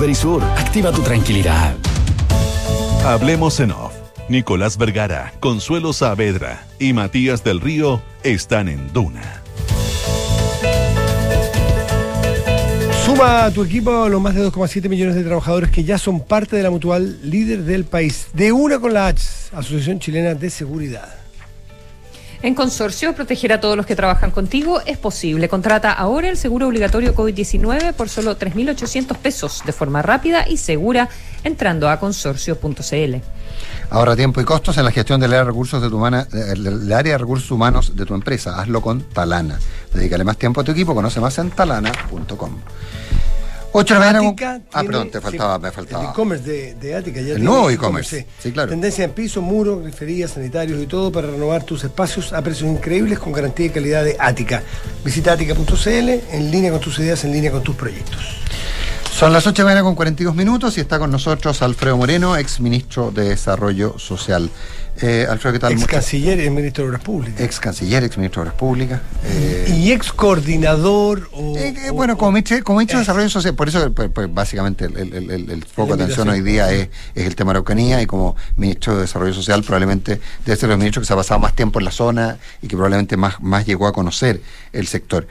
Verisur. 0.01 0.43
Activa 0.57 0.91
tu 0.91 1.03
tranquilidad. 1.03 1.75
Hablemos 3.05 3.59
en 3.59 3.71
off. 3.71 3.93
Nicolás 4.29 4.77
Vergara, 4.77 5.31
Consuelo 5.39 5.93
Saavedra 5.93 6.65
y 6.79 6.93
Matías 6.93 7.43
del 7.43 7.61
Río 7.61 8.01
están 8.23 8.67
en 8.67 8.91
Duna. 8.93 9.43
Suma 13.05 13.45
a 13.45 13.51
tu 13.51 13.63
equipo 13.63 14.09
los 14.09 14.19
más 14.19 14.33
de 14.33 14.43
2,7 14.43 14.89
millones 14.89 15.13
de 15.13 15.23
trabajadores 15.23 15.69
que 15.69 15.83
ya 15.83 15.99
son 15.99 16.21
parte 16.21 16.55
de 16.55 16.63
la 16.63 16.71
mutual 16.71 17.19
líder 17.23 17.63
del 17.63 17.85
país. 17.85 18.27
De 18.33 18.51
una 18.51 18.79
con 18.79 18.93
la 18.95 19.07
H, 19.07 19.23
Asociación 19.53 19.99
Chilena 19.99 20.33
de 20.33 20.49
Seguridad. 20.49 21.20
En 22.43 22.55
Consorcio, 22.55 23.13
proteger 23.13 23.53
a 23.53 23.61
todos 23.61 23.77
los 23.77 23.85
que 23.85 23.95
trabajan 23.95 24.31
contigo 24.31 24.81
es 24.87 24.97
posible. 24.97 25.47
Contrata 25.47 25.91
ahora 25.91 26.27
el 26.27 26.37
seguro 26.37 26.67
obligatorio 26.67 27.13
COVID-19 27.13 27.93
por 27.93 28.09
solo 28.09 28.37
3.800 28.37 29.15
pesos 29.17 29.61
de 29.63 29.71
forma 29.71 30.01
rápida 30.01 30.47
y 30.49 30.57
segura 30.57 31.07
entrando 31.43 31.87
a 31.87 31.99
consorcio.cl. 31.99 33.15
Ahorra 33.91 34.15
tiempo 34.15 34.41
y 34.41 34.43
costos 34.43 34.77
en 34.77 34.85
la 34.85 34.91
gestión 34.91 35.21
del 35.21 35.31
área 35.31 35.43
de 35.43 35.49
recursos 35.51 35.81
de 35.83 35.89
tu 35.89 35.99
del 35.99 36.91
área 36.91 37.13
de 37.13 37.17
recursos 37.19 37.51
humanos 37.51 37.95
de 37.95 38.05
tu 38.07 38.15
empresa. 38.15 38.59
Hazlo 38.59 38.81
con 38.81 39.01
Talana. 39.01 39.59
Dedícale 39.93 40.23
más 40.23 40.37
tiempo 40.37 40.61
a 40.61 40.63
tu 40.63 40.71
equipo, 40.71 40.95
conoce 40.95 41.19
más 41.19 41.37
en 41.37 41.51
talana.com. 41.51 42.57
8 43.73 43.93
de 43.93 43.99
la 43.99 44.13
mañana. 44.13 44.61
Ah, 44.73 44.83
perdón, 44.83 45.09
te 45.09 45.21
faltaba, 45.21 45.59
me 45.59 45.71
faltaba. 45.71 46.03
El 46.03 46.09
e-commerce 46.09 46.49
de, 46.49 46.73
de 46.75 46.95
Ática 46.95 47.21
ya 47.21 47.33
El 47.35 47.43
nuevo 47.43 47.69
e-commerce. 47.69 48.27
Sí. 48.39 48.51
claro. 48.51 48.69
Tendencia 48.69 49.05
en 49.05 49.11
piso, 49.11 49.41
muros, 49.41 49.81
griferías, 49.83 50.31
sanitarios 50.31 50.81
y 50.81 50.87
todo 50.87 51.11
para 51.11 51.27
renovar 51.27 51.63
tus 51.63 51.83
espacios 51.83 52.33
a 52.33 52.41
precios 52.41 52.69
increíbles 52.69 53.19
con 53.19 53.31
garantía 53.31 53.67
y 53.67 53.69
calidad 53.69 54.03
de 54.03 54.17
Ática. 54.19 54.63
Visita 55.03 55.33
ática.cl 55.33 55.89
en 55.89 56.51
línea 56.51 56.71
con 56.71 56.81
tus 56.81 56.99
ideas, 56.99 57.23
en 57.23 57.31
línea 57.31 57.51
con 57.51 57.63
tus 57.63 57.75
proyectos. 57.75 58.41
Son 59.13 59.31
las 59.33 59.45
8 59.45 59.53
de 59.53 59.63
la 59.63 59.65
mañana 59.65 59.83
con 59.83 59.95
42 59.95 60.35
minutos 60.35 60.77
y 60.77 60.81
está 60.81 60.97
con 60.97 61.11
nosotros 61.11 61.61
Alfredo 61.61 61.95
Moreno, 61.95 62.37
ex 62.37 62.59
ministro 62.59 63.11
de 63.11 63.29
Desarrollo 63.29 63.99
Social. 63.99 64.49
Eh, 65.01 65.25
Alfredo, 65.27 65.53
¿qué 65.53 65.59
tal? 65.59 65.73
Ex 65.73 65.87
canciller 65.87 66.39
y 66.39 66.49
ministro 66.51 66.83
de 66.83 66.89
Obras 66.89 67.03
Públicas. 67.03 67.41
Ex 67.41 67.59
canciller, 67.59 68.03
ex 68.03 68.17
ministro 68.17 68.43
de 68.43 68.49
Obras 68.49 68.59
Públicas. 68.59 69.01
Eh, 69.25 69.75
y 69.75 69.91
ex 69.91 70.13
coordinador 70.13 71.27
o, 71.33 71.57
eh, 71.57 71.89
Bueno, 71.91 72.17
como 72.17 72.33
ministro, 72.33 72.63
como 72.63 72.79
ministro 72.79 72.99
de 72.99 73.03
Desarrollo 73.03 73.29
Social, 73.29 73.55
por 73.55 73.67
eso 73.67 73.91
pues, 73.93 74.11
pues, 74.13 74.31
básicamente 74.31 74.85
el, 74.85 75.65
foco 75.65 75.95
de 75.95 76.03
atención 76.03 76.29
hoy 76.29 76.41
día 76.41 76.71
es, 76.71 76.89
el 77.15 77.35
tema 77.35 77.51
de 77.51 77.57
Araucanía 77.57 78.01
y 78.01 78.05
como 78.05 78.35
ministro 78.57 78.95
de 78.95 79.01
Desarrollo 79.01 79.33
Social 79.33 79.63
probablemente 79.63 80.21
debe 80.45 80.55
ser 80.55 80.69
el 80.69 80.77
ministro 80.77 81.01
que 81.01 81.07
se 81.07 81.13
ha 81.13 81.15
pasado 81.17 81.39
más 81.39 81.55
tiempo 81.55 81.79
en 81.79 81.85
la 81.85 81.91
zona 81.91 82.37
y 82.61 82.67
que 82.67 82.75
probablemente 82.75 83.17
más, 83.17 83.41
más 83.41 83.65
llegó 83.65 83.87
a 83.87 83.93
conocer 83.93 84.41
el 84.71 84.85
sector. 84.85 85.27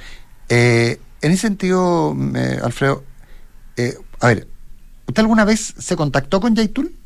en 0.48 0.98
ese 1.20 1.36
sentido, 1.36 2.16
Alfredo, 2.64 3.04
a 4.18 4.26
ver, 4.26 4.48
¿usted 5.06 5.20
alguna 5.20 5.44
vez 5.44 5.74
se 5.78 5.94
contactó 5.94 6.40
con 6.40 6.56
Yaitul? 6.56 6.99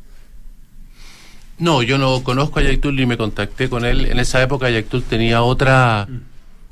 No, 1.57 1.81
yo 1.83 1.97
no 1.97 2.21
conozco 2.21 2.59
a 2.59 2.63
Yaitul 2.63 2.95
ni 2.95 3.05
me 3.05 3.17
contacté 3.17 3.69
con 3.69 3.85
él. 3.85 4.05
En 4.05 4.19
esa 4.19 4.41
época 4.41 4.69
Yaitul 4.69 5.03
tenía 5.03 5.41
otra 5.41 6.07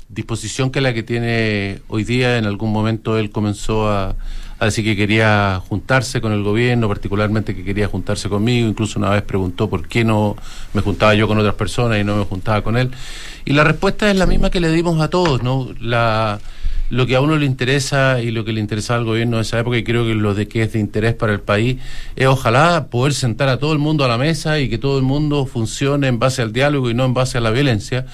disposición 0.08 0.70
que 0.70 0.82
la 0.82 0.92
que 0.92 1.02
tiene 1.02 1.80
hoy 1.88 2.04
día. 2.04 2.36
En 2.36 2.44
algún 2.44 2.70
momento 2.70 3.16
él 3.16 3.30
comenzó 3.30 3.88
a, 3.90 4.14
decir 4.60 4.84
que 4.84 4.96
quería 4.96 5.60
juntarse 5.68 6.22
con 6.22 6.32
el 6.32 6.42
gobierno, 6.42 6.88
particularmente 6.88 7.54
que 7.54 7.64
quería 7.64 7.88
juntarse 7.88 8.28
conmigo. 8.28 8.68
Incluso 8.68 8.98
una 8.98 9.10
vez 9.10 9.22
preguntó 9.22 9.70
por 9.70 9.88
qué 9.88 10.04
no 10.04 10.36
me 10.74 10.82
juntaba 10.82 11.14
yo 11.14 11.26
con 11.28 11.38
otras 11.38 11.54
personas 11.54 11.98
y 11.98 12.04
no 12.04 12.16
me 12.16 12.24
juntaba 12.24 12.62
con 12.62 12.76
él. 12.76 12.90
Y 13.46 13.54
la 13.54 13.64
respuesta 13.64 14.10
es 14.10 14.16
la 14.16 14.26
misma 14.26 14.50
que 14.50 14.60
le 14.60 14.70
dimos 14.70 15.00
a 15.00 15.08
todos, 15.08 15.42
¿no? 15.42 15.68
La 15.80 16.40
lo 16.90 17.06
que 17.06 17.16
a 17.16 17.20
uno 17.20 17.36
le 17.36 17.46
interesa 17.46 18.20
y 18.20 18.30
lo 18.30 18.44
que 18.44 18.52
le 18.52 18.60
interesa 18.60 18.94
al 18.94 19.04
gobierno 19.04 19.36
de 19.36 19.42
esa 19.42 19.58
época, 19.58 19.76
y 19.76 19.84
creo 19.84 20.04
que 20.04 20.14
lo 20.14 20.34
de 20.34 20.48
que 20.48 20.62
es 20.62 20.72
de 20.72 20.78
interés 20.78 21.14
para 21.14 21.32
el 21.32 21.40
país, 21.40 21.78
es 22.16 22.26
ojalá 22.26 22.86
poder 22.90 23.14
sentar 23.14 23.48
a 23.48 23.58
todo 23.58 23.72
el 23.72 23.78
mundo 23.78 24.04
a 24.04 24.08
la 24.08 24.18
mesa 24.18 24.60
y 24.60 24.68
que 24.68 24.78
todo 24.78 24.98
el 24.98 25.04
mundo 25.04 25.46
funcione 25.46 26.08
en 26.08 26.18
base 26.18 26.42
al 26.42 26.52
diálogo 26.52 26.90
y 26.90 26.94
no 26.94 27.04
en 27.04 27.14
base 27.14 27.38
a 27.38 27.40
la 27.40 27.50
violencia. 27.50 28.06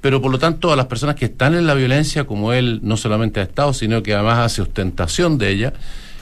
Pero 0.00 0.22
por 0.22 0.30
lo 0.30 0.38
tanto, 0.38 0.72
a 0.72 0.76
las 0.76 0.86
personas 0.86 1.16
que 1.16 1.26
están 1.26 1.54
en 1.54 1.66
la 1.66 1.74
violencia, 1.74 2.24
como 2.24 2.52
él 2.52 2.80
no 2.82 2.96
solamente 2.96 3.40
ha 3.40 3.42
estado, 3.42 3.72
sino 3.72 4.02
que 4.02 4.14
además 4.14 4.38
hace 4.38 4.62
ostentación 4.62 5.36
de 5.38 5.50
ella, 5.50 5.72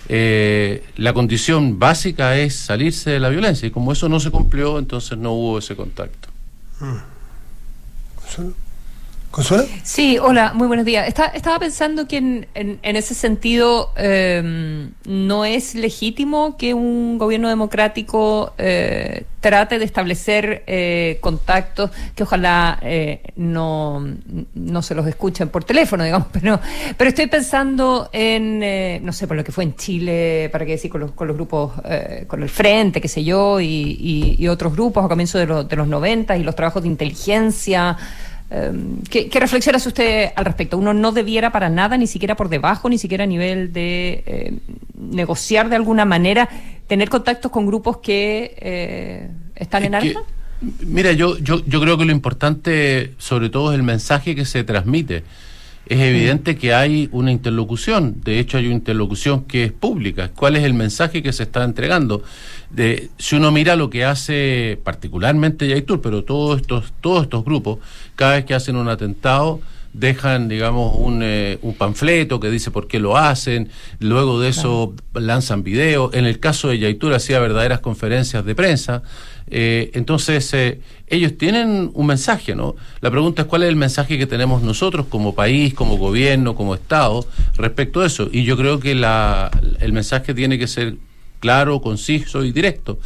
eh, 0.08 0.84
la 0.96 1.12
condición 1.12 1.78
básica 1.78 2.36
es 2.36 2.54
salirse 2.54 3.10
de 3.10 3.20
la 3.20 3.28
violencia. 3.28 3.68
Y 3.68 3.70
como 3.70 3.92
eso 3.92 4.08
no 4.08 4.20
se 4.20 4.30
cumplió, 4.30 4.78
entonces 4.78 5.18
no 5.18 5.32
hubo 5.32 5.58
ese 5.58 5.76
contacto. 5.76 6.28
Mm. 6.80 7.14
Sí, 9.82 10.16
hola, 10.18 10.52
muy 10.54 10.68
buenos 10.68 10.86
días. 10.86 11.08
estaba 11.08 11.58
pensando 11.58 12.06
que 12.06 12.18
en, 12.18 12.78
ese 12.82 13.14
sentido 13.14 13.92
em, 13.96 14.92
no 15.06 15.44
es 15.44 15.74
legítimo 15.74 16.56
que 16.56 16.72
un 16.72 17.18
gobierno 17.18 17.48
democrático 17.48 18.52
eh, 18.58 19.24
trate 19.40 19.80
de 19.80 19.84
establecer 19.86 20.62
eh, 20.68 21.18
contactos 21.20 21.90
que 22.14 22.22
ojalá 22.22 22.78
eh, 22.80 23.22
no, 23.34 24.06
no 24.54 24.82
se 24.82 24.94
los 24.94 25.04
escuchen 25.08 25.48
por 25.48 25.64
teléfono, 25.64 26.04
digamos, 26.04 26.28
pero, 26.32 26.60
pero 26.96 27.08
estoy 27.08 27.26
pensando 27.26 28.10
en, 28.12 29.04
no 29.04 29.12
sé, 29.12 29.26
por 29.26 29.36
lo 29.36 29.42
que 29.42 29.50
fue 29.50 29.64
en 29.64 29.74
Chile, 29.74 30.48
para 30.52 30.64
qué 30.64 30.72
decir, 30.72 30.92
con 30.92 31.00
los, 31.00 31.10
con 31.10 31.26
los 31.26 31.36
grupos, 31.36 31.72
con 32.28 32.40
el 32.40 32.48
Frente, 32.48 33.00
qué 33.00 33.08
sé 33.08 33.24
yo, 33.24 33.60
y, 33.60 34.46
otros 34.48 34.74
grupos 34.74 35.04
a 35.04 35.08
comienzo 35.08 35.38
de, 35.38 35.64
de 35.64 35.76
los 35.76 35.88
90 35.88 36.36
y 36.36 36.44
los 36.44 36.54
trabajos 36.54 36.82
de 36.82 36.88
inteligencia. 36.88 37.96
Em, 38.54 39.02
¿Qué, 39.10 39.28
¿Qué, 39.28 39.40
reflexión 39.40 39.74
hace 39.74 39.88
usted 39.88 40.30
al 40.36 40.44
respecto? 40.44 40.78
Uno 40.78 40.94
no 40.94 41.10
debiera 41.10 41.50
para 41.50 41.68
nada, 41.68 41.96
ni 41.96 42.06
siquiera 42.06 42.36
por 42.36 42.48
debajo, 42.48 42.88
ni 42.88 42.98
siquiera 42.98 43.24
a 43.24 43.26
nivel 43.26 43.72
de 43.72 44.22
eh, 44.26 44.58
negociar 44.96 45.68
de 45.68 45.74
alguna 45.74 46.04
manera, 46.04 46.48
tener 46.86 47.08
contactos 47.08 47.50
con 47.50 47.66
grupos 47.66 47.96
que 47.98 48.54
eh, 48.60 49.28
están 49.56 49.84
en 49.84 49.94
armas. 49.96 50.22
Mira, 50.86 51.10
yo, 51.10 51.36
yo, 51.38 51.64
yo 51.66 51.80
creo 51.80 51.98
que 51.98 52.04
lo 52.04 52.12
importante, 52.12 53.14
sobre 53.18 53.50
todo, 53.50 53.72
es 53.72 53.76
el 53.76 53.82
mensaje 53.82 54.36
que 54.36 54.44
se 54.44 54.62
transmite. 54.62 55.24
Es 55.86 56.00
evidente 56.00 56.56
que 56.56 56.72
hay 56.72 57.10
una 57.12 57.30
interlocución, 57.30 58.22
de 58.24 58.38
hecho 58.38 58.56
hay 58.56 58.66
una 58.66 58.76
interlocución 58.76 59.44
que 59.44 59.64
es 59.64 59.72
pública. 59.72 60.30
¿Cuál 60.34 60.56
es 60.56 60.64
el 60.64 60.72
mensaje 60.72 61.22
que 61.22 61.32
se 61.32 61.42
está 61.42 61.62
entregando? 61.62 62.22
De, 62.70 63.10
si 63.18 63.36
uno 63.36 63.50
mira 63.52 63.76
lo 63.76 63.90
que 63.90 64.04
hace 64.04 64.78
particularmente 64.82 65.68
Yaitur, 65.68 66.00
pero 66.00 66.24
todos 66.24 66.62
estos, 66.62 66.94
todos 67.02 67.24
estos 67.24 67.44
grupos, 67.44 67.80
cada 68.16 68.36
vez 68.36 68.46
que 68.46 68.54
hacen 68.54 68.76
un 68.76 68.88
atentado, 68.88 69.60
dejan, 69.92 70.48
digamos, 70.48 70.96
un, 70.96 71.20
eh, 71.22 71.58
un, 71.62 71.74
panfleto 71.74 72.40
que 72.40 72.50
dice 72.50 72.70
por 72.70 72.88
qué 72.88 72.98
lo 72.98 73.16
hacen, 73.16 73.68
luego 74.00 74.40
de 74.40 74.48
eso 74.48 74.94
lanzan 75.12 75.62
videos. 75.62 76.14
En 76.14 76.24
el 76.24 76.40
caso 76.40 76.68
de 76.68 76.78
Yaitur 76.78 77.12
hacía 77.14 77.38
verdaderas 77.38 77.80
conferencias 77.80 78.44
de 78.44 78.54
prensa. 78.54 79.02
Eh, 79.50 79.90
entonces, 79.94 80.52
eh, 80.54 80.80
ellos 81.06 81.36
tienen 81.36 81.90
un 81.94 82.06
mensaje, 82.06 82.54
¿no? 82.54 82.76
La 83.00 83.10
pregunta 83.10 83.42
es 83.42 83.48
cuál 83.48 83.62
es 83.62 83.68
el 83.68 83.76
mensaje 83.76 84.18
que 84.18 84.26
tenemos 84.26 84.62
nosotros 84.62 85.06
como 85.08 85.34
país, 85.34 85.74
como 85.74 85.96
gobierno, 85.96 86.54
como 86.54 86.74
Estado 86.74 87.26
respecto 87.56 88.00
a 88.00 88.06
eso. 88.06 88.28
Y 88.32 88.44
yo 88.44 88.56
creo 88.56 88.80
que 88.80 88.94
la, 88.94 89.50
el 89.80 89.92
mensaje 89.92 90.34
tiene 90.34 90.58
que 90.58 90.66
ser 90.66 90.96
claro, 91.40 91.80
conciso 91.80 92.44
y 92.44 92.52
directo. 92.52 92.98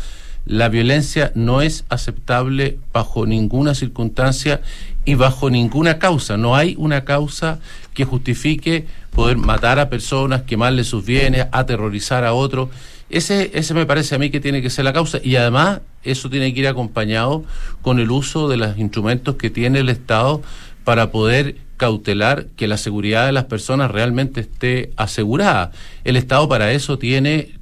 La 0.47 0.70
violencia 0.70 1.32
no 1.34 1.61
es 1.61 1.84
aceptable 1.91 2.78
bajo 2.93 3.26
ninguna 3.26 3.74
circunstancia 3.74 4.62
y 5.05 5.14
bajo 5.14 5.51
ninguna 5.51 5.99
causa. 5.99 6.36
No 6.39 6.57
hay 6.57 6.74
una 6.78 7.05
causa 7.05 7.59
que 7.93 8.05
justifique 8.05 8.86
poder 9.14 9.36
matar 9.36 9.78
a 9.78 9.91
personas, 9.91 10.43
quemarle 10.43 10.84
sus 10.84 11.05
bienes, 11.05 11.47
aterrorizar 11.53 12.24
a 12.24 12.32
otros. 12.32 12.70
Ese, 13.11 13.51
ese 13.55 13.75
me 13.75 13.87
parece 13.87 14.15
a 14.15 14.19
mí 14.19 14.31
que 14.31 14.41
tiene 14.41 14.61
que 14.61 14.71
ser 14.71 14.85
la 14.85 14.93
causa 14.93 15.19
y 15.23 15.37
además 15.37 15.81
eso 16.05 16.29
tiene 16.29 16.53
que 16.53 16.61
ir 16.61 16.69
acompañado 16.69 17.45
con 17.83 17.99
el 17.99 18.11
uso 18.11 18.49
de 18.49 18.57
los 18.59 18.77
instrumentos 18.79 19.37
que 19.37 19.51
tiene 19.51 19.81
el 19.81 19.89
Estado 19.89 20.43
para 20.85 21.11
poder 21.11 21.57
cautelar 21.79 22.47
que 22.57 22.67
la 22.67 22.77
seguridad 22.77 23.27
de 23.27 23.33
las 23.33 23.45
personas 23.45 23.91
realmente 23.91 24.41
esté 24.41 24.91
asegurada. 24.97 25.71
El 26.05 26.17
Estado 26.17 26.49
para 26.49 26.73
eso 26.73 26.99
tiene 26.99 27.59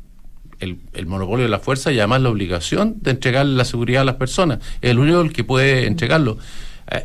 el, 0.59 1.07
monopolio 1.07 1.45
de 1.45 1.51
la 1.51 1.59
fuerza 1.59 1.93
y 1.93 1.99
además 1.99 2.23
la 2.23 2.31
obligación 2.31 2.97
de 3.03 3.13
entregar 3.13 3.47
la 3.47 3.65
seguridad 3.65 4.03
a 4.03 4.05
las 4.05 4.17
personas. 4.17 4.59
Es 4.81 4.91
el 4.91 4.99
único 4.99 5.21
el 5.21 5.33
que 5.33 5.45
puede 5.45 5.87
entregarlo. 5.87 6.39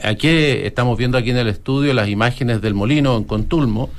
Aquí 0.04 0.28
estamos 0.30 0.98
viendo 0.98 1.18
aquí 1.18 1.32
en 1.32 1.38
el 1.38 1.48
estudio 1.48 1.94
las 1.94 2.08
imágenes 2.08 2.62
del 2.62 2.74
molino 2.74 3.18
en 3.18 3.24
Contulmo. 3.24 3.90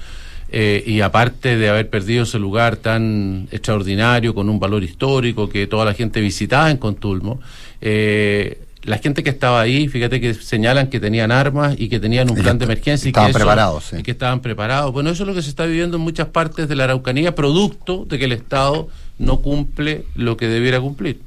Eh, 0.55 0.85
y 0.87 1.01
aparte 1.01 1.57
de 1.57 1.71
haber 1.71 1.89
perdido 1.89 2.25
ese 2.25 2.39
lugar 2.39 2.77
tan 2.77 3.49
extraordinario, 3.51 4.35
con 4.35 4.51
un 4.51 4.61
valor 4.61 4.85
histórico 4.85 5.49
que 5.49 5.67
toda 5.67 5.87
la 5.87 5.95
gente 5.95 6.21
visitaba 6.21 6.71
en 6.71 6.77
Contulmo, 6.77 7.41
eh, 7.81 8.61
la 8.83 8.99
gente 8.99 9.23
que 9.23 9.31
estaba 9.31 9.63
ahí, 9.63 9.89
fíjate 9.89 10.21
que 10.21 10.35
señalan 10.35 10.89
que 10.89 11.01
tenían 11.01 11.33
armas 11.33 11.77
y 11.79 11.89
que 11.89 11.99
tenían 11.99 12.31
un 12.31 12.37
plan 12.37 12.59
de 12.59 12.67
emergencia. 12.67 13.09
y 13.09 13.13
que 13.13 13.33
preparados. 13.33 13.95
Y 13.99 14.03
que 14.03 14.11
estaban 14.11 14.41
preparados. 14.41 14.93
Bueno, 14.93 15.09
eso 15.09 15.23
es 15.23 15.29
lo 15.29 15.35
que 15.35 15.41
se 15.41 15.49
está 15.49 15.65
viviendo 15.65 15.97
en 15.97 16.03
muchas 16.03 16.29
partes 16.29 16.69
de 16.69 16.77
la 16.77 16.85
Araucanía, 16.85 17.35
producto 17.35 18.05
de 18.07 18.19
que 18.19 18.27
el 18.27 18.33
Estado 18.33 18.89
no 19.19 19.39
cumple 19.39 20.05
lo 20.17 20.37
que 20.37 20.49
debiera 20.49 20.81
cumplir. 20.81 21.21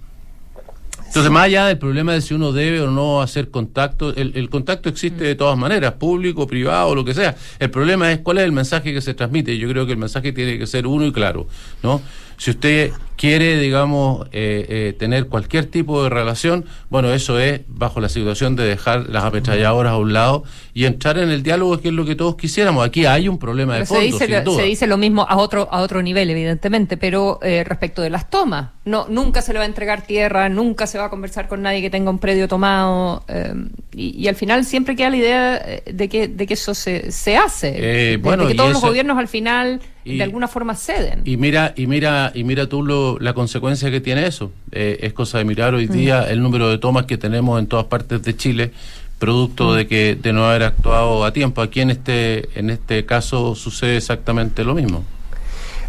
Entonces, 1.15 1.31
más 1.31 1.45
allá 1.45 1.67
del 1.67 1.77
problema 1.77 2.11
de 2.11 2.19
si 2.19 2.33
uno 2.33 2.51
debe 2.51 2.81
o 2.81 2.91
no 2.91 3.21
hacer 3.21 3.49
contacto, 3.49 4.13
el, 4.13 4.49
contacto 4.49 4.89
existe 4.89 5.23
de 5.23 5.35
todas 5.35 5.57
maneras, 5.57 5.93
público, 5.93 6.45
privado, 6.45 6.93
lo 6.93 7.05
que 7.05 7.13
sea. 7.13 7.37
El 7.57 7.71
problema 7.71 8.11
es 8.11 8.19
cuál 8.19 8.39
es 8.39 8.43
el 8.43 8.51
mensaje 8.51 8.93
que 8.93 8.99
se 8.99 9.13
transmite. 9.13 9.57
Yo 9.57 9.69
creo 9.69 9.85
que 9.85 9.93
el 9.93 9.97
mensaje 9.97 10.33
tiene 10.33 10.59
que 10.59 10.67
ser 10.67 10.85
uno 10.85 11.05
y 11.05 11.13
claro, 11.13 11.47
¿no? 11.81 12.01
Si 12.37 12.51
usted 12.51 12.91
quiere, 13.15 13.57
digamos, 13.59 14.27
eh, 14.33 14.65
eh, 14.67 14.95
tener 14.99 15.27
cualquier 15.27 15.65
tipo 15.67 16.03
de 16.03 16.09
relación, 16.09 16.65
bueno, 16.89 17.13
eso 17.13 17.39
es 17.39 17.61
bajo 17.67 18.01
la 18.01 18.09
situación 18.09 18.57
de 18.57 18.65
dejar 18.65 19.07
las 19.09 19.23
ametralladoras 19.23 19.93
a 19.93 19.97
un 19.97 20.11
lado 20.11 20.43
y 20.73 20.83
entrar 20.83 21.17
en 21.17 21.29
el 21.29 21.41
diálogo, 21.41 21.79
que 21.79 21.87
es 21.87 21.93
lo 21.93 22.03
que 22.05 22.15
todos 22.15 22.35
quisiéramos. 22.35 22.85
Aquí 22.85 23.05
hay 23.05 23.29
un 23.29 23.37
problema 23.39 23.77
de 23.77 23.85
fondo, 23.85 24.01
se 24.01 24.07
dice, 24.07 24.25
sin 24.35 24.43
duda. 24.43 24.57
se 24.57 24.63
dice 24.63 24.85
lo 24.87 24.97
mismo 24.97 25.25
a 25.29 25.37
otro 25.37 25.69
a 25.71 25.79
otro 25.81 26.01
nivel, 26.01 26.29
evidentemente, 26.29 26.97
pero 26.97 27.39
eh, 27.41 27.63
respecto 27.63 28.01
de 28.01 28.09
las 28.09 28.29
tomas, 28.29 28.71
no 28.83 29.07
nunca 29.07 29.41
se 29.41 29.53
le 29.53 29.59
va 29.59 29.63
a 29.63 29.67
entregar 29.67 30.01
tierra, 30.05 30.49
nunca 30.49 30.85
se 30.85 30.97
va 30.97 31.05
a 31.05 31.09
conversar 31.09 31.47
con 31.47 31.61
nadie 31.61 31.81
que 31.81 31.89
tenga 31.89 32.09
un 32.09 32.19
predio 32.19 32.49
tomado 32.49 33.23
eh, 33.29 33.53
y, 33.93 34.21
y 34.21 34.27
al 34.27 34.35
final 34.35 34.65
siempre 34.65 34.95
queda 34.97 35.09
la 35.11 35.17
idea 35.17 35.55
eh, 35.57 35.83
de 35.91 36.09
que 36.09 36.27
de 36.27 36.45
que 36.45 36.53
eso 36.55 36.73
se, 36.73 37.13
se 37.13 37.37
hace, 37.37 37.69
Eh, 37.77 38.09
de- 38.11 38.17
bueno, 38.17 38.43
de 38.43 38.49
que 38.51 38.55
todos 38.57 38.73
los 38.73 38.81
gobiernos 38.81 39.17
al 39.17 39.29
final 39.29 39.79
y- 40.05 40.17
de 40.17 40.23
alguna 40.23 40.47
forma 40.47 40.75
ceden. 40.75 41.21
Y 41.25 41.35
mira, 41.37 41.73
y 41.75 41.87
mira, 41.87 42.31
y 42.33 42.43
mira 42.43 42.67
tú 42.67 42.83
lo- 42.83 43.17
la 43.19 43.33
consecuencia 43.33 43.89
que 43.91 43.99
tiene 44.01 44.25
eso. 44.27 44.51
Eh, 44.71 44.99
es 45.01 45.11
cosa 45.13 45.39
de 45.39 45.43
mirar 45.45 45.73
hoy 45.73 45.87
Mm. 45.87 45.91
día 45.91 46.29
el 46.29 46.41
número 46.41 46.69
de 46.69 46.77
tomas 46.77 47.05
que 47.05 47.17
tenemos 47.17 47.59
en 47.59 47.67
todas 47.67 47.85
partes 47.87 48.21
de 48.23 48.37
Chile, 48.37 48.71
producto 49.19 49.71
Mm. 49.71 49.75
de 49.77 49.87
que 49.87 50.15
de 50.21 50.31
no 50.33 50.45
haber 50.45 50.63
actuado 50.63 51.25
a 51.25 51.33
tiempo. 51.33 51.61
Aquí 51.61 51.81
en 51.81 51.89
este, 51.89 52.47
en 52.59 52.69
este 52.69 53.05
caso 53.05 53.55
sucede 53.55 53.97
exactamente 53.97 54.63
lo 54.63 54.75
mismo. 54.75 55.03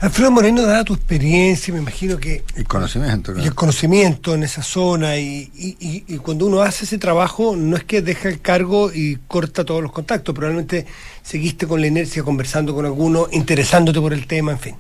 Alfredo 0.01 0.31
Moreno, 0.31 0.63
dada 0.63 0.85
tu 0.85 0.93
experiencia, 0.95 1.73
me 1.73 1.81
imagino 1.81 2.19
que 2.19 2.45
El 2.55 2.65
conocimiento. 2.67 3.33
y 3.39 3.43
el 3.45 3.55
conocimiento 3.55 4.35
en 4.35 4.43
esa 4.43 4.63
zona 4.63 5.17
y, 5.17 5.51
y- 5.57 5.77
y- 5.81 6.05
y 6.07 6.19
cuando 6.19 6.47
uno 6.47 6.61
hace 6.61 6.85
ese 6.85 6.99
trabajo 6.99 7.57
no 7.57 7.77
es 7.77 7.85
que 7.85 8.03
deja 8.03 8.29
el 8.29 8.41
cargo 8.43 8.93
y 8.93 9.17
corta 9.27 9.65
todos 9.65 9.83
los 9.83 9.93
contactos, 9.93 10.35
probablemente 10.35 10.85
seguiste 11.23 11.67
con 11.67 11.81
la 11.81 11.87
inercia 11.87 12.23
conversando 12.23 12.75
con 12.75 12.85
alguno, 12.85 13.27
interesándote 13.33 13.99
por 14.01 14.13
el 14.13 14.27
tema, 14.27 14.53
en 14.53 14.59
fin. 14.59 14.75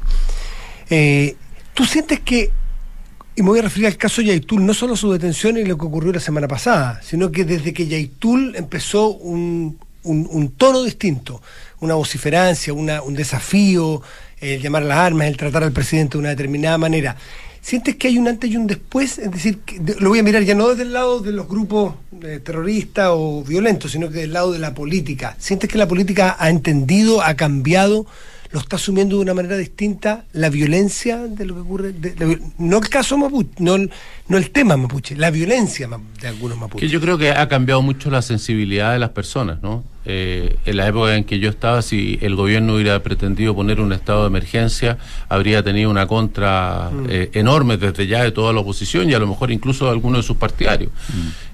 Eh, 0.91 1.35
¿Tú 1.73 1.87
sientes 1.87 2.21
que, 2.21 2.51
y 3.35 3.43
me 3.43 3.49
voy 3.49 3.59
a 3.61 3.63
referir 3.63 3.87
al 3.87 3.97
caso 3.97 4.21
Yaitul, 4.21 4.65
no 4.67 4.75
solo 4.75 4.97
su 4.97 5.11
detención 5.13 5.57
y 5.57 5.65
lo 5.65 5.79
que 5.79 5.87
ocurrió 5.87 6.13
la 6.13 6.21
semana 6.21 6.47
pasada, 6.47 7.01
sino 7.03 7.33
que 7.33 7.45
desde 7.47 7.73
que 7.73 7.87
Yaitul 7.87 8.55
empezó 8.55 9.09
un, 9.09 9.79
un- 10.03 10.29
un 10.31 10.51
tono 10.51 10.83
distinto, 10.83 11.41
una 11.81 11.95
vociferancia, 11.95 12.73
una- 12.75 13.01
un 13.03 13.15
desafío, 13.15 14.03
el 14.41 14.61
llamar 14.61 14.83
a 14.83 14.87
las 14.87 14.99
armas, 14.99 15.29
el 15.29 15.37
tratar 15.37 15.63
al 15.63 15.73
presidente 15.73 16.13
de 16.13 16.19
una 16.19 16.29
determinada 16.31 16.79
manera. 16.79 17.17
¿Sientes 17.61 17.97
que 17.97 18.07
hay 18.07 18.17
un 18.17 18.29
antes 18.29 18.49
y 18.49 18.57
un 18.57 18.69
después? 18.69 19.19
Es 19.19 19.31
decir, 19.31 19.59
lo 19.99 20.11
voy 20.11 20.21
a 20.21 20.23
mirar 20.23 20.45
ya 20.45 20.55
no 20.55 20.69
desde 20.69 20.83
el 20.83 20.93
lado 20.93 21.19
de 21.19 21.33
los 21.33 21.49
grupos 21.49 21.95
eh, 22.23 22.41
terroristas 22.45 23.09
o 23.11 23.43
violentos, 23.43 23.91
sino 23.91 24.09
que 24.09 24.21
del 24.21 24.35
lado 24.35 24.53
de 24.53 24.61
la 24.61 24.73
política. 24.73 25.35
¿Sientes 25.41 25.69
que 25.69 25.77
la 25.77 25.89
política 25.89 26.37
ha 26.39 26.49
entendido, 26.49 27.23
ha 27.23 27.35
cambiado, 27.35 28.07
lo 28.57 28.63
está 28.63 28.77
asumiendo 28.77 29.17
de 29.17 29.23
una 29.23 29.35
manera 29.35 29.57
distinta 29.57 30.25
la 30.33 30.49
violencia 30.51 31.19
de 31.19 31.45
lo 31.47 31.55
que 31.55 31.61
ocurre? 31.61 31.93
de- 31.93 32.41
no 32.59 32.79
el 32.79 32.89
caso 32.89 33.17
mapuche, 33.19 33.51
no 33.59 33.75
el, 33.77 33.91
no 34.29 34.37
el 34.39 34.51
tema 34.51 34.77
mapuche, 34.77 35.15
la 35.15 35.31
violencia 35.31 35.89
de 36.21 36.29
algunos 36.29 36.57
Que 36.57 36.61
mapuches. 36.61 36.91
yo 36.91 37.01
creo 37.01 37.19
que 37.19 37.31
ha 37.31 37.49
cambiado 37.49 37.83
mucho 37.83 38.11
la 38.11 38.23
sensibilidad 38.23 38.93
de 38.93 38.99
las 38.99 39.11
personas, 39.11 39.63
¿no? 39.63 39.85
Eh, 40.09 40.55
en 40.65 40.77
la 40.77 40.87
época 40.87 41.17
en 41.17 41.25
que 41.25 41.41
yo 41.41 41.51
estaba, 41.51 41.83
si 41.83 42.17
el 42.23 42.37
gobierno 42.37 42.75
hubiera 42.77 43.03
pretendido 43.03 43.57
poner 43.57 43.81
un 43.81 43.93
estado 43.93 44.21
de 44.23 44.29
emergencia, 44.29 44.99
habría 45.29 45.65
tenido 45.65 45.91
una 45.91 46.07
contra 46.07 46.91
Mm. 46.93 47.07
eh, 47.11 47.31
enorme 47.35 47.77
desde 47.77 48.07
ya 48.07 48.23
de 48.23 48.31
toda 48.31 48.53
la 48.53 48.61
oposición 48.61 49.11
y 49.11 49.15
a 49.15 49.19
lo 49.19 49.27
mejor 49.27 49.51
incluso 49.51 49.85
de 49.87 49.91
algunos 49.91 50.21
de 50.21 50.23
sus 50.27 50.37
partidarios. 50.37 50.93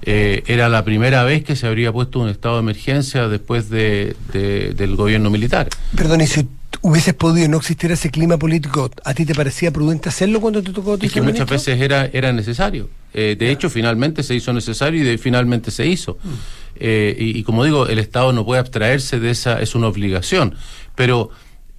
Eh, 0.03 0.43
era 0.45 0.69
la 0.69 0.85
primera 0.85 1.23
vez 1.23 1.43
que 1.43 1.55
se 1.55 1.65
habría 1.65 1.91
puesto 1.91 2.19
un 2.19 2.29
estado 2.29 2.55
de 2.55 2.61
emergencia 2.61 3.27
después 3.27 3.69
de, 3.69 4.15
de- 4.31 4.73
del 4.75 4.95
gobierno 4.95 5.29
militar. 5.31 5.69
Perdón, 5.95 6.21
y 6.21 6.27
si 6.27 6.47
hubieses 6.83 7.13
podido 7.15 7.47
no 7.47 7.57
existiera 7.57 7.95
ese 7.95 8.11
clima 8.11 8.37
político, 8.37 8.91
¿a 9.03 9.13
ti 9.13 9.25
te 9.25 9.33
parecía 9.33 9.71
prudente 9.71 10.09
hacerlo 10.09 10.39
cuando 10.39 10.61
te 10.61 10.71
tocó? 10.71 10.95
Es 11.01 11.11
que 11.11 11.21
muchas 11.21 11.49
veces 11.49 11.81
era, 11.81 12.05
era 12.13 12.31
necesario. 12.31 12.89
Eh, 13.13 13.35
de 13.39 13.49
hecho, 13.51 13.69
finalmente 13.69 14.21
se 14.21 14.35
hizo 14.35 14.51
necesario 14.53 15.01
y 15.01 15.03
de- 15.03 15.17
finalmente 15.17 15.71
se 15.71 15.87
hizo. 15.87 16.17
Eh, 16.75 17.15
y, 17.17 17.37
y 17.39 17.43
como 17.43 17.63
digo, 17.63 17.87
el 17.87 17.99
Estado 17.99 18.33
no 18.33 18.45
puede 18.45 18.59
abstraerse 18.59 19.19
de 19.19 19.31
esa, 19.31 19.61
es 19.61 19.75
una 19.75 19.87
obligación. 19.87 20.55
Pero 20.95 21.29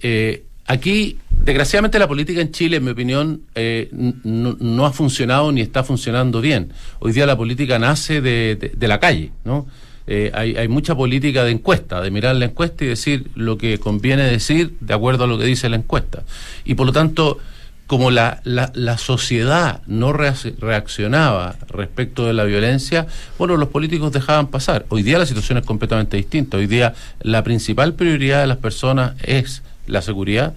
eh, 0.01 0.43
aquí, 0.65 1.19
desgraciadamente, 1.29 1.99
la 1.99 2.07
política 2.07 2.41
en 2.41 2.51
Chile, 2.51 2.77
en 2.77 2.83
mi 2.85 2.91
opinión, 2.91 3.41
eh, 3.53 3.89
no, 3.91 4.57
no 4.59 4.85
ha 4.85 4.91
funcionado 4.93 5.51
ni 5.51 5.61
está 5.61 5.83
funcionando 5.83 6.41
bien. 6.41 6.73
Hoy 6.99 7.11
día 7.11 7.25
la 7.25 7.37
política 7.37 7.77
nace 7.79 8.21
de, 8.21 8.55
de- 8.55 8.69
de 8.75 8.87
la 8.87 8.99
calle, 8.99 9.31
¿no? 9.43 9.67
Eh, 10.07 10.31
hay, 10.33 10.55
hay 10.55 10.67
mucha 10.67 10.93
política 10.93 11.43
de 11.43 11.51
encuesta, 11.51 11.99
de 12.01 12.11
mirar 12.11 12.35
la 12.35 12.45
encuesta 12.45 12.85
y 12.85 12.87
decir 12.87 13.27
lo 13.35 13.57
que 13.57 13.79
conviene 13.79 14.23
decir 14.23 14.75
de 14.79 14.93
acuerdo 14.93 15.23
a 15.23 15.27
lo 15.27 15.37
que 15.37 15.45
dice 15.45 15.67
la 15.67 15.77
encuesta. 15.77 16.23
Y 16.63 16.75
por 16.75 16.85
lo 16.85 16.91
tanto, 16.93 17.39
como 17.87 18.11
la, 18.11 18.41
la, 18.43 18.71
la 18.75 18.97
sociedad 18.97 19.81
no 19.87 20.13
reac- 20.13 20.57
reaccionaba 20.59 21.55
respecto 21.69 22.25
de 22.25 22.33
la 22.33 22.43
violencia, 22.43 23.07
bueno, 23.37 23.57
los 23.57 23.69
políticos 23.69 24.11
dejaban 24.11 24.47
pasar. 24.47 24.85
Hoy 24.89 25.03
día 25.03 25.17
la 25.17 25.25
situación 25.25 25.57
es 25.57 25.65
completamente 25.65 26.17
distinta. 26.17 26.57
Hoy 26.57 26.67
día 26.67 26.93
la 27.21 27.43
principal 27.43 27.93
prioridad 27.93 28.41
de 28.41 28.47
las 28.47 28.57
personas 28.57 29.13
es 29.23 29.63
la 29.87 30.01
seguridad. 30.01 30.53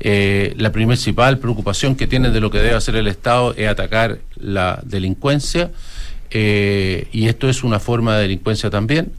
Eh, 0.00 0.54
la 0.56 0.72
principal 0.72 1.38
preocupación 1.38 1.94
que 1.94 2.06
tienen 2.06 2.32
de 2.32 2.40
lo 2.40 2.50
que 2.50 2.58
debe 2.58 2.74
hacer 2.74 2.96
el 2.96 3.06
Estado 3.06 3.54
es 3.56 3.68
atacar 3.68 4.18
la 4.36 4.80
delincuencia. 4.84 5.70
Eh, 6.30 7.08
y 7.12 7.28
esto 7.28 7.48
es 7.48 7.62
una 7.64 7.80
forma 7.80 8.16
de 8.16 8.22
delincuencia 8.22 8.70
también. 8.70 9.12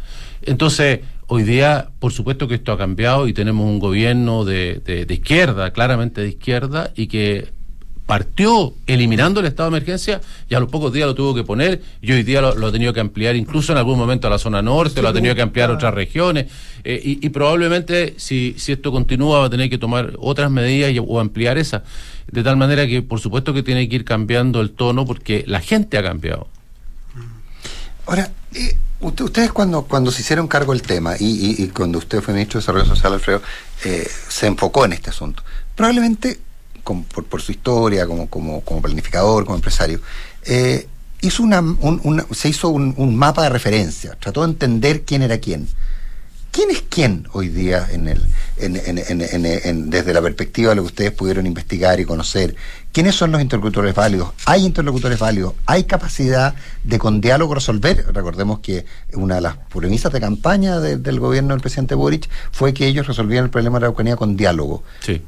Entonces, 0.44 1.02
hoy 1.28 1.44
día, 1.44 1.90
por 2.00 2.12
supuesto 2.12 2.48
que 2.48 2.56
esto 2.56 2.72
ha 2.72 2.78
cambiado 2.78 3.28
y 3.28 3.34
tenemos 3.34 3.66
un 3.66 3.80
gobierno 3.80 4.44
de, 4.46 4.82
de- 4.86 5.06
de 5.06 5.14
izquierda, 5.14 5.72
claramente 5.72 6.22
de 6.22 6.30
izquierda, 6.30 6.92
y 6.96 7.08
que 7.08 7.50
partió 8.06 8.74
eliminando 8.88 9.40
el 9.40 9.46
estado 9.46 9.70
de 9.70 9.78
emergencia 9.78 10.20
y 10.50 10.56
a 10.56 10.60
los 10.60 10.70
pocos 10.70 10.92
días 10.92 11.08
lo 11.08 11.16
tuvo 11.16 11.34
que 11.34 11.44
poner 11.44 11.82
y 12.02 12.12
hoy 12.12 12.24
día 12.24 12.42
lo, 12.42 12.54
lo 12.56 12.68
ha 12.68 12.72
tenido 12.72 12.92
que 12.92 13.00
ampliar 13.00 13.38
incluso 13.38 13.72
en 13.72 13.78
algún 13.78 13.98
momento 13.98 14.28
a 14.28 14.30
la 14.30 14.38
zona 14.38 14.62
norte, 14.62 15.02
lo 15.02 15.08
ha 15.08 15.14
tenido 15.14 15.34
que 15.34 15.42
ampliar 15.42 15.70
a 15.70 15.74
otras 15.76 15.94
regiones 15.94 16.48
eh, 16.84 17.00
y, 17.02 17.26
y 17.26 17.30
probablemente 17.30 18.16
si, 18.18 18.56
si 18.58 18.74
esto 18.74 18.92
continúa 18.92 19.40
va 19.40 19.46
a 19.46 19.50
tener 19.50 19.70
que 19.70 19.78
tomar 19.78 20.14
otras 20.20 20.52
medidas 20.52 20.92
y- 20.92 21.00
o 21.00 21.20
ampliar 21.22 21.58
esas. 21.58 21.84
De 22.30 22.44
tal 22.44 22.58
manera 22.58 22.86
que 22.86 23.02
por 23.02 23.22
supuesto 23.22 23.54
que 23.54 23.64
tiene 23.64 23.88
que 23.88 23.96
ir 23.98 24.04
cambiando 24.04 24.60
el 24.60 24.72
tono 24.72 25.06
porque 25.06 25.46
la 25.48 25.62
gente 25.62 25.98
ha 25.98 26.04
cambiado. 26.04 26.48
Ahora, 28.06 28.32
eh, 28.54 28.78
usted- 29.00 29.26
ustedes 29.26 29.52
cuando, 29.52 29.84
cuando 29.84 30.12
se 30.12 30.22
hicieron 30.22 30.48
cargo 30.48 30.74
del 30.74 30.82
tema 30.82 31.16
y, 31.20 31.56
y- 31.64 31.68
cuando 31.70 31.98
usted 32.00 32.22
fue 32.22 32.34
ministro 32.34 32.60
de 32.60 32.62
Desarrollo 32.64 32.86
Social, 32.86 33.14
Alfredo, 33.14 33.42
eh, 33.86 34.08
se 34.30 34.48
enfocó 34.48 34.86
en 34.86 34.94
este 34.94 35.10
asunto. 35.10 35.44
Probablemente, 35.76 36.40
como 36.84 37.04
por, 37.04 37.26
por 37.26 37.42
su 37.42 37.52
historia, 37.52 38.06
como, 38.08 38.28
planificador, 38.82 39.46
como 39.46 39.56
empresario, 39.56 40.02
eh, 40.46 40.88
hizo 41.22 41.44
una, 41.44 41.60
un- 41.60 42.02
una- 42.04 42.26
se 42.32 42.50
hizo 42.50 42.70
un 42.98 43.16
mapa 43.16 43.44
de 43.44 43.50
referencia, 43.50 44.16
trató 44.20 44.42
de 44.42 44.50
entender 44.52 45.04
quién 45.04 45.22
era 45.22 45.38
quién. 45.38 45.68
¿Quién 46.52 46.70
es 46.70 46.84
quién 46.90 47.28
hoy 47.32 47.48
día 47.48 47.88
en 47.92 48.10
el, 48.10 48.22
en, 48.58 48.76
en- 48.76 49.46
en- 49.46 49.90
desde 49.90 50.14
la 50.14 50.22
perspectiva 50.22 50.72
de 50.72 50.76
lo 50.76 50.82
que 50.84 50.88
ustedes 50.88 51.12
pudieron 51.12 51.46
investigar 51.46 52.00
y 52.02 52.06
conocer? 52.06 52.56
¿Quiénes 52.92 53.16
son 53.16 53.32
los 53.32 53.42
interlocutores 53.42 53.96
válidos? 53.96 54.32
¿Hay 54.46 54.66
interlocutores 54.66 55.18
válidos? 55.18 55.54
¿Hay 55.66 55.86
capacidad 55.86 56.54
de 56.84 57.00
con 57.00 57.22
diálogo 57.22 57.56
resolver? 57.56 58.06
Recordemos 58.14 58.60
que 58.60 58.86
una 59.14 59.36
de 59.36 59.42
las 59.42 59.56
premisas 59.74 60.12
de 60.12 60.20
campaña 60.20 60.82
de- 60.82 60.98
del 60.98 61.22
gobierno 61.22 61.54
del 61.54 61.62
presidente 61.62 61.96
Boric 61.96 62.28
fue 62.52 62.74
que 62.74 62.86
ellos 62.86 63.08
resolvían 63.08 63.46
el 63.46 63.50
problema 63.50 63.78
de 63.78 63.82
la 63.84 63.88
Araucanía 63.88 64.18
con 64.18 64.36
diálogo. 64.36 64.84
Sí. 65.00 65.22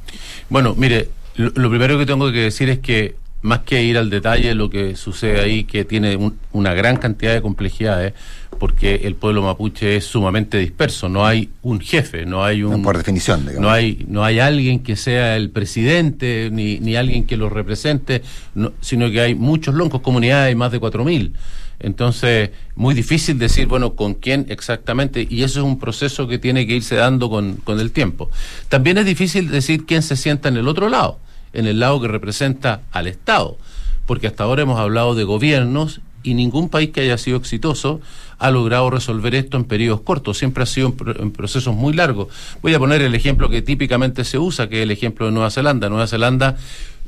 Bueno, 0.50 0.76
mire, 0.76 1.10
lo 1.36 1.70
primero 1.70 1.98
que 1.98 2.06
tengo 2.06 2.32
que 2.34 2.40
decir 2.40 2.70
es 2.70 2.80
que 2.80 3.16
más 3.44 3.60
que 3.60 3.84
ir 3.84 3.98
al 3.98 4.10
detalle, 4.10 4.56
lo 4.56 4.70
que 4.70 4.96
sucede 4.96 5.40
ahí, 5.42 5.64
que 5.66 5.86
tiene 5.86 6.16
un- 6.16 6.38
una 6.52 6.74
gran 6.74 6.98
cantidad 6.98 7.34
de 7.34 7.42
complejidades, 7.42 8.14
porque 8.60 9.02
el 9.04 9.16
pueblo 9.16 9.42
mapuche 9.42 9.98
es 9.98 10.06
sumamente 10.06 10.58
disperso, 10.58 11.10
no 11.10 11.26
hay 11.26 11.50
un 11.62 11.80
jefe, 11.82 12.26
no 12.26 12.44
hay 12.44 12.64
un... 12.64 12.82
Por 12.82 12.98
definición, 12.98 13.42
digamos. 13.42 13.62
No 13.62 13.70
hay, 13.70 14.06
no 14.08 14.24
hay 14.24 14.40
alguien 14.40 14.80
que 14.82 14.96
sea 14.96 15.36
el 15.36 15.50
presidente, 15.50 16.50
ni, 16.52 16.80
ni 16.80 16.96
alguien 16.96 17.26
que 17.26 17.36
lo 17.38 17.50
represente, 17.50 18.22
no- 18.56 18.72
sino 18.82 19.12
que 19.12 19.22
hay 19.22 19.36
muchos 19.36 19.76
loncos, 19.76 20.02
comunidades, 20.02 20.48
hay 20.50 20.56
más 20.56 20.72
de 20.72 20.80
4.000. 20.80 21.34
Entonces, 21.80 22.52
muy 22.76 22.94
difícil 22.94 23.38
decir, 23.38 23.68
bueno, 23.68 23.96
con 23.96 24.14
quién 24.14 24.46
exactamente, 24.48 25.28
y 25.30 25.44
eso 25.44 25.60
es 25.60 25.66
un 25.66 25.80
proceso 25.80 26.28
que 26.30 26.38
tiene 26.40 26.66
que 26.66 26.76
irse 26.76 26.96
dando 26.96 27.30
con, 27.30 27.56
con 27.58 27.80
el 27.82 27.92
tiempo. 27.92 28.30
También 28.70 28.98
es 29.00 29.06
difícil 29.06 29.50
decir 29.52 29.86
quién 29.86 30.02
se 30.02 30.16
sienta 30.16 30.48
en 30.48 30.56
el 30.58 30.68
otro 30.70 30.88
lado, 30.88 31.20
en 31.54 31.68
el 31.68 31.80
lado 31.80 32.02
que 32.02 32.08
representa 32.08 32.82
al 32.92 33.08
Estado, 33.08 33.58
porque 34.06 34.28
hasta 34.28 34.44
ahora 34.44 34.64
hemos 34.64 34.80
hablado 34.80 35.16
de 35.16 35.24
gobiernos 35.24 36.02
y 36.24 36.34
ningún 36.36 36.70
país 36.70 36.90
que 36.92 37.02
haya 37.02 37.18
sido 37.18 37.38
exitoso 37.38 38.00
ha 38.40 38.50
logrado 38.52 38.90
resolver 38.90 39.36
esto 39.36 39.58
en 39.58 39.66
periodos 39.66 40.02
cortos, 40.02 40.38
siempre 40.38 40.64
ha 40.64 40.66
sido 40.66 40.88
en, 40.88 40.94
pro- 40.94 41.22
en 41.22 41.32
procesos 41.32 41.76
muy 41.76 41.94
largos. 41.94 42.28
Voy 42.62 42.74
a 42.74 42.80
poner 42.80 43.02
el 43.02 43.16
ejemplo 43.16 43.50
que 43.50 43.62
típicamente 43.62 44.24
se 44.24 44.38
usa, 44.38 44.68
que 44.68 44.78
es 44.80 44.84
el 44.84 44.92
ejemplo 44.92 45.26
de 45.26 45.32
Nueva 45.32 45.52
Zelanda. 45.52 45.90
Nueva 45.90 46.08
Zelanda, 46.08 46.58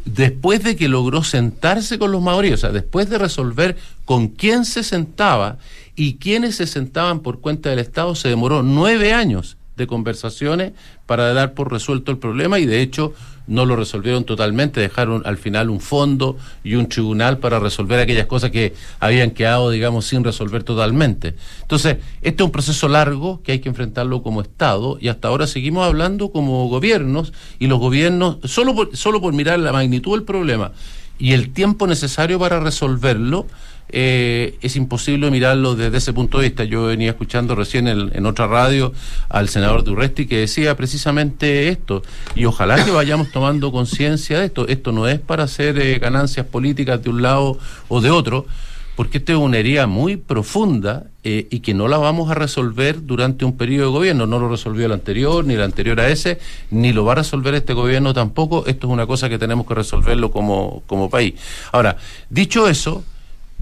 después 0.05 0.63
de 0.63 0.75
que 0.75 0.87
logró 0.87 1.23
sentarse 1.23 1.97
con 1.97 2.11
los 2.11 2.21
maoríes, 2.21 2.55
o 2.55 2.57
sea, 2.57 2.71
después 2.71 3.09
de 3.09 3.17
resolver 3.17 3.75
con 4.05 4.27
quién 4.27 4.63
se 4.65 4.83
sentaba 4.83 5.57
y 5.95 6.15
quiénes 6.15 6.57
se 6.57 6.67
sentaban 6.67 7.21
por 7.21 7.39
cuenta 7.41 7.69
del 7.69 7.79
Estado, 7.79 8.15
se 8.15 8.29
demoró 8.29 8.63
nueve 8.63 9.13
años 9.13 9.57
de 9.77 9.87
conversaciones 9.87 10.73
para 11.05 11.33
dar 11.33 11.53
por 11.53 11.71
resuelto 11.71 12.11
el 12.11 12.17
problema 12.17 12.59
y 12.59 12.65
de 12.65 12.81
hecho 12.81 13.13
no 13.47 13.65
lo 13.65 13.75
resolvieron 13.75 14.23
totalmente, 14.23 14.79
dejaron 14.79 15.21
al 15.25 15.37
final 15.37 15.69
un 15.69 15.79
fondo 15.79 16.37
y 16.63 16.75
un 16.75 16.87
tribunal 16.87 17.37
para 17.37 17.59
resolver 17.59 17.99
aquellas 17.99 18.25
cosas 18.25 18.51
que 18.51 18.73
habían 18.99 19.31
quedado, 19.31 19.69
digamos, 19.69 20.05
sin 20.05 20.23
resolver 20.23 20.63
totalmente. 20.63 21.35
Entonces, 21.61 21.97
este 22.21 22.43
es 22.43 22.45
un 22.45 22.51
proceso 22.51 22.87
largo 22.87 23.41
que 23.43 23.53
hay 23.53 23.59
que 23.59 23.69
enfrentarlo 23.69 24.23
como 24.23 24.41
Estado 24.41 24.97
y 24.99 25.07
hasta 25.07 25.27
ahora 25.27 25.47
seguimos 25.47 25.85
hablando 25.85 26.31
como 26.31 26.67
gobiernos 26.67 27.33
y 27.59 27.67
los 27.67 27.79
gobiernos, 27.79 28.37
solo 28.43 28.73
por, 28.75 28.95
solo 28.95 29.21
por 29.21 29.33
mirar 29.33 29.59
la 29.59 29.71
magnitud 29.71 30.13
del 30.13 30.23
problema 30.23 30.71
y 31.17 31.33
el 31.33 31.53
tiempo 31.53 31.87
necesario 31.87 32.39
para 32.39 32.59
resolverlo, 32.59 33.47
eh, 33.89 34.57
es 34.61 34.75
imposible 34.75 35.29
mirarlo 35.29 35.75
desde 35.75 35.97
ese 35.97 36.13
punto 36.13 36.39
de 36.39 36.49
vista. 36.49 36.63
Yo 36.63 36.85
venía 36.85 37.11
escuchando 37.11 37.55
recién 37.55 37.87
en, 37.87 38.25
otra 38.25 38.47
radio 38.47 38.93
al 39.29 39.49
senador 39.49 39.83
Durresti 39.83 40.25
que 40.25 40.39
decía 40.39 40.75
precisamente 40.75 41.69
esto, 41.69 42.03
y 42.35 42.45
ojalá 42.45 42.83
que 42.83 42.91
vayamos 42.91 43.31
tomando 43.31 43.71
conciencia 43.71 44.39
de 44.39 44.45
esto. 44.45 44.67
Esto 44.67 44.91
no 44.91 45.07
es 45.07 45.19
para 45.19 45.43
hacer 45.43 45.79
eh, 45.79 45.99
ganancias 45.99 46.45
políticas 46.45 47.03
de 47.03 47.09
un 47.09 47.21
lado 47.21 47.57
o 47.87 48.01
de 48.01 48.09
otro, 48.09 48.45
porque 48.95 49.17
esto 49.17 49.33
es 49.33 49.37
una 49.37 49.57
herida 49.57 49.87
muy 49.87 50.15
profunda 50.15 51.03
eh, 51.23 51.47
y 51.51 51.59
que 51.59 51.73
no 51.73 51.87
la 51.87 51.97
vamos 51.97 52.31
a 52.31 52.33
resolver 52.33 53.05
durante 53.05 53.43
un 53.43 53.57
periodo 53.57 53.87
de 53.87 53.91
gobierno. 53.91 54.25
No 54.25 54.39
lo 54.39 54.49
resolvió 54.49 54.85
el 54.85 54.93
anterior, 54.93 55.45
ni 55.45 55.53
el 55.53 55.61
anterior 55.61 55.99
a 55.99 56.07
ese, 56.07 56.39
ni 56.71 56.93
lo 56.93 57.03
va 57.03 57.11
a 57.11 57.15
resolver 57.15 57.53
este 57.55 57.73
gobierno 57.73 58.13
tampoco. 58.13 58.65
Esto 58.67 58.87
es 58.87 58.93
una 58.93 59.05
cosa 59.05 59.27
que 59.27 59.37
tenemos 59.37 59.67
que 59.67 59.73
resolverlo 59.73 60.31
como, 60.31 60.81
como 60.87 61.09
país. 61.09 61.33
Ahora, 61.73 61.97
dicho 62.29 62.69
eso, 62.69 63.03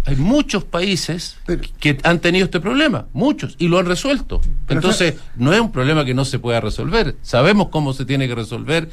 hay 0.06 0.16
muchos 0.18 0.64
países 0.64 1.38
que 1.80 1.98
han 2.04 2.20
tenido 2.20 2.46
este 2.46 2.60
problema, 2.60 3.08
muchos, 3.14 3.56
y 3.58 3.68
lo 3.68 3.80
han 3.80 3.86
resuelto. 3.86 4.42
Entonces, 4.68 5.16
no 5.36 5.54
es 5.54 5.60
un 5.60 5.72
problema 5.72 6.04
que 6.04 6.14
no 6.14 6.26
se 6.26 6.40
pueda 6.40 6.60
resolver. 6.60 7.16
Sabemos 7.22 7.70
cómo 7.70 7.94
se 7.94 8.06
tiene 8.06 8.28
que 8.28 8.36
resolver, 8.36 8.90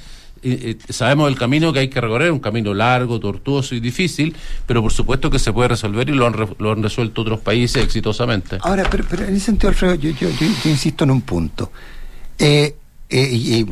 sabemos 0.89 1.29
el 1.29 1.37
camino 1.37 1.73
que 1.73 1.81
hay 1.81 1.89
que 1.89 2.01
recorrer, 2.01 2.31
un 2.31 2.39
camino 2.39 2.73
largo, 2.75 3.19
tortuoso 3.19 3.75
y 3.75 3.81
difícil, 3.81 4.37
pero 4.67 4.83
por 4.83 4.93
supuesto 4.93 5.31
que 5.31 5.39
se 5.39 5.53
puede 5.53 5.69
resolver 5.69 6.09
y 6.09 6.13
lo 6.13 6.27
han, 6.27 6.35
lo 6.59 6.73
han 6.73 6.83
resuelto 6.83 7.23
otros 7.23 7.41
países 7.41 7.83
exitosamente. 7.83 8.59
Ahora, 8.61 8.89
pero, 8.89 9.05
en 9.25 9.35
ese 9.35 9.47
sentido, 9.47 9.71
Alfredo, 9.71 9.95
yo, 9.97 10.11
yo, 10.11 10.29
insisto 10.65 11.05
en 11.05 11.11
un 11.11 11.23
punto. 11.23 11.73
Eh, 12.39 12.77
eh, 13.09 13.29
y, 13.33 13.65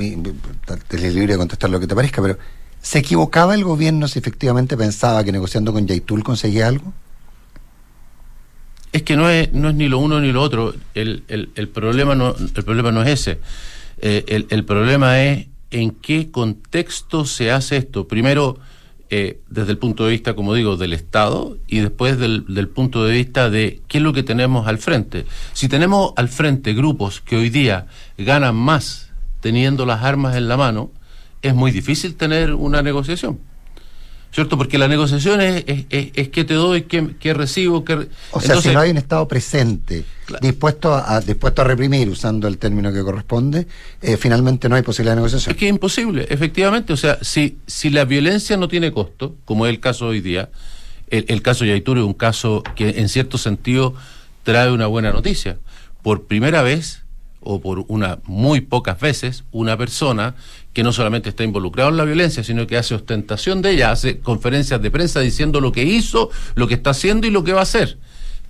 te 0.88 1.10
libre 1.10 1.34
de 1.34 1.38
contestar 1.38 1.70
lo 1.70 1.78
que 1.78 1.86
te 1.86 1.94
parezca, 1.94 2.20
pero 2.20 2.36
¿se 2.82 2.98
equivocaba 2.98 3.54
el 3.54 3.62
gobierno 3.62 4.08
si 4.08 4.18
efectivamente 4.18 4.76
pensaba 4.76 5.22
que 5.22 5.30
negociando 5.30 5.72
con 5.72 5.86
Yaitul 5.86 6.24
conseguía 6.24 6.66
algo? 6.66 6.92
Es 8.92 9.02
que 9.02 9.16
no 9.16 9.28
es, 9.28 9.52
no 9.52 9.68
es 9.68 9.74
ni 9.74 9.88
lo 9.88 9.98
uno 9.98 10.20
ni 10.20 10.32
lo 10.32 10.42
otro. 10.42 10.74
El, 10.94 11.24
el, 11.28 11.50
el 11.54 11.68
problema, 11.68 12.14
no, 12.14 12.34
el 12.34 12.64
problema 12.64 12.90
no 12.90 13.02
es 13.02 13.08
ese. 13.20 13.38
Eh, 14.00 14.24
el, 14.28 14.46
el, 14.50 14.64
problema 14.64 15.22
es 15.22 15.48
en 15.70 15.90
qué 15.90 16.30
contexto 16.30 17.24
se 17.24 17.50
hace 17.50 17.76
esto. 17.76 18.08
Primero, 18.08 18.58
eh, 19.10 19.40
desde 19.48 19.72
el 19.72 19.78
punto 19.78 20.04
de 20.04 20.12
vista, 20.12 20.34
como 20.34 20.54
digo, 20.54 20.76
del 20.76 20.92
Estado 20.92 21.56
y 21.66 21.78
después 21.80 22.18
del, 22.18 22.44
del, 22.46 22.68
punto 22.68 23.04
de 23.04 23.12
vista 23.12 23.50
de 23.50 23.80
qué 23.88 23.98
es 23.98 24.04
lo 24.04 24.12
que 24.12 24.22
tenemos 24.22 24.66
al 24.66 24.78
frente. 24.78 25.26
Si 25.52 25.68
tenemos 25.68 26.12
al 26.16 26.28
frente 26.28 26.74
grupos 26.74 27.20
que 27.20 27.36
hoy 27.36 27.50
día 27.50 27.86
ganan 28.16 28.56
más 28.56 29.10
teniendo 29.40 29.86
las 29.86 30.02
armas 30.02 30.36
en 30.36 30.48
la 30.48 30.56
mano, 30.56 30.90
es 31.42 31.54
muy 31.54 31.70
difícil 31.70 32.16
tener 32.16 32.54
una 32.54 32.82
negociación. 32.82 33.38
¿Cierto? 34.32 34.58
Porque 34.58 34.78
la 34.78 34.88
negociación 34.88 35.40
es, 35.40 35.64
es, 35.66 36.28
qué 36.28 36.44
te 36.44 36.54
doy, 36.54 36.82
qué, 36.82 37.34
recibo, 37.34 37.84
qué... 37.84 38.08
O 38.30 38.40
sea, 38.40 38.60
si 38.60 38.70
no 38.70 38.80
hay 38.80 38.90
un 38.90 38.98
Estado 38.98 39.26
presente, 39.26 40.04
dispuesto, 40.40 40.94
a, 40.94 41.20
dispuesto 41.20 41.62
a 41.62 41.64
reprimir, 41.64 42.08
usando 42.08 42.46
el 42.48 42.58
término 42.58 42.92
que 42.92 43.02
corresponde, 43.02 43.66
eh, 44.02 44.16
finalmente 44.16 44.68
no 44.68 44.76
hay 44.76 44.82
posibilidad 44.82 45.12
de 45.12 45.16
negociación. 45.16 45.52
Es 45.52 45.58
que 45.58 45.66
es 45.66 45.70
imposible, 45.70 46.26
efectivamente. 46.28 46.92
O 46.92 46.96
sea, 46.96 47.18
si, 47.22 47.58
si 47.66 47.90
la 47.90 48.04
violencia 48.04 48.56
no 48.56 48.68
tiene 48.68 48.92
costo, 48.92 49.36
como 49.44 49.66
es 49.66 49.70
el 49.70 49.80
caso 49.80 50.06
hoy 50.06 50.20
día, 50.20 50.50
el, 51.10 51.24
el 51.28 51.42
caso 51.42 51.64
de 51.64 51.70
Yaituro 51.70 52.00
es 52.00 52.06
un 52.06 52.14
caso 52.14 52.62
que 52.76 53.00
en 53.00 53.08
cierto 53.08 53.38
sentido 53.38 53.94
trae 54.42 54.70
una 54.70 54.86
buena 54.86 55.12
noticia. 55.12 55.58
Por 56.02 56.26
primera 56.26 56.62
vez, 56.62 57.02
o 57.40 57.60
por 57.60 57.84
una 57.88 58.18
muy 58.24 58.60
pocas 58.60 59.00
veces, 59.00 59.44
una 59.52 59.76
persona 59.76 60.34
que 60.72 60.82
no 60.82 60.92
solamente 60.92 61.28
está 61.28 61.44
involucrado 61.44 61.90
en 61.90 61.96
la 61.96 62.04
violencia, 62.04 62.44
sino 62.44 62.66
que 62.66 62.76
hace 62.76 62.94
ostentación 62.94 63.62
de 63.62 63.72
ella, 63.72 63.90
hace 63.90 64.20
conferencias 64.20 64.80
de 64.82 64.90
prensa 64.90 65.20
diciendo 65.20 65.60
lo 65.60 65.72
que 65.72 65.84
hizo, 65.84 66.30
lo 66.54 66.66
que 66.66 66.74
está 66.74 66.90
haciendo 66.90 67.26
y 67.26 67.30
lo 67.30 67.44
que 67.44 67.52
va 67.52 67.60
a 67.60 67.62
hacer. 67.62 67.98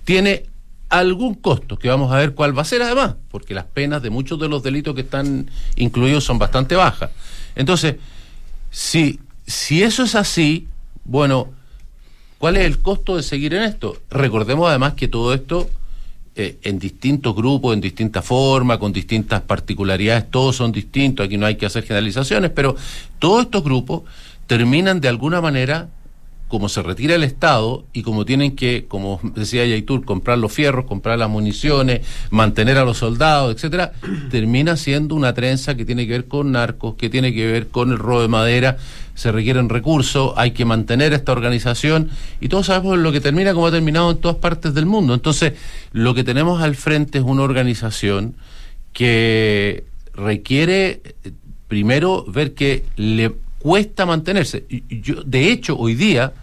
Tiene 0.03 0.45
algún 0.89 1.35
costo, 1.35 1.77
que 1.77 1.87
vamos 1.87 2.11
a 2.11 2.17
ver 2.17 2.33
cuál 2.33 2.57
va 2.57 2.63
a 2.63 2.65
ser 2.65 2.81
además, 2.81 3.15
porque 3.29 3.53
las 3.53 3.65
penas 3.65 4.01
de 4.01 4.09
muchos 4.09 4.39
de 4.39 4.49
los 4.49 4.63
delitos 4.63 4.95
que 4.95 5.01
están 5.01 5.49
incluidos 5.75 6.23
son 6.23 6.39
bastante 6.39 6.75
bajas. 6.75 7.11
Entonces, 7.55 7.97
si, 8.71 9.19
si 9.45 9.83
eso 9.83 10.03
es 10.03 10.15
así, 10.15 10.67
bueno, 11.05 11.49
¿cuál 12.39 12.57
es 12.57 12.65
el 12.65 12.79
costo 12.79 13.17
de 13.17 13.23
seguir 13.23 13.53
en 13.53 13.63
esto? 13.63 13.97
Recordemos 14.09 14.67
además 14.67 14.95
que 14.95 15.07
todo 15.07 15.33
esto 15.33 15.69
eh, 16.41 16.57
en 16.63 16.79
distintos 16.79 17.35
grupos, 17.35 17.73
en 17.73 17.81
distintas 17.81 18.23
formas, 18.23 18.77
con 18.77 18.93
distintas 18.93 19.41
particularidades, 19.41 20.31
todos 20.31 20.55
son 20.55 20.71
distintos, 20.71 21.25
aquí 21.25 21.37
no 21.37 21.45
hay 21.45 21.57
que 21.57 21.65
hacer 21.65 21.83
generalizaciones, 21.83 22.49
pero 22.51 22.77
todos 23.19 23.43
estos 23.43 23.61
grupos 23.61 24.03
terminan 24.47 25.01
de 25.01 25.09
alguna 25.09 25.41
manera 25.41 25.89
como 26.49 26.67
se 26.67 26.81
retira 26.81 27.13
el 27.13 27.23
Estado 27.23 27.85
y 27.93 28.01
como 28.01 28.25
tienen 28.25 28.55
que, 28.55 28.85
como 28.87 29.21
decía 29.35 29.65
Yaitur, 29.67 30.03
comprar 30.03 30.39
los 30.39 30.51
fierros, 30.51 30.85
comprar 30.85 31.19
las 31.19 31.29
municiones, 31.29 32.01
mantener 32.31 32.79
a 32.79 32.83
los 32.83 32.97
soldados, 32.97 33.55
etcétera, 33.55 33.93
termina 34.31 34.75
siendo 34.75 35.13
una 35.13 35.33
trenza 35.33 35.75
que 35.75 35.85
tiene 35.85 36.07
que 36.07 36.13
ver 36.13 36.27
con 36.27 36.51
narcos, 36.51 36.95
que 36.95 37.07
tiene 37.09 37.35
que 37.35 37.45
ver 37.45 37.67
con 37.67 37.91
el 37.91 37.99
robo 37.99 38.23
de 38.23 38.27
madera, 38.29 38.77
se 39.13 39.31
requieren 39.31 39.69
recursos, 39.69 40.33
hay 40.37 40.51
que 40.51 40.65
mantener 40.65 41.13
esta 41.13 41.33
organización 41.33 42.09
y 42.41 42.49
todos 42.49 42.65
sabemos 42.65 42.97
lo 42.97 43.11
que 43.11 43.21
termina 43.21 43.53
como 43.53 43.67
ha 43.67 43.71
terminado 43.71 44.09
en 44.09 44.17
todas 44.17 44.37
partes 44.37 44.73
del 44.73 44.87
mundo. 44.87 45.13
Entonces, 45.13 45.53
lo 45.91 46.15
que 46.15 46.23
tenemos 46.23 46.63
al 46.63 46.75
frente 46.75 47.19
es 47.19 47.23
una 47.23 47.43
organización 47.43 48.33
que 48.91 49.83
requiere 50.15 51.01
eh, 51.23 51.31
primero 51.67 52.25
ver 52.27 52.55
que 52.55 52.83
le 52.95 53.35
cuesta 53.59 54.05
mantenerse. 54.05 54.65
Yo, 54.89 55.23
de 55.23 55.51
hecho, 55.51 55.77
hoy 55.77 55.95
día 55.95 56.33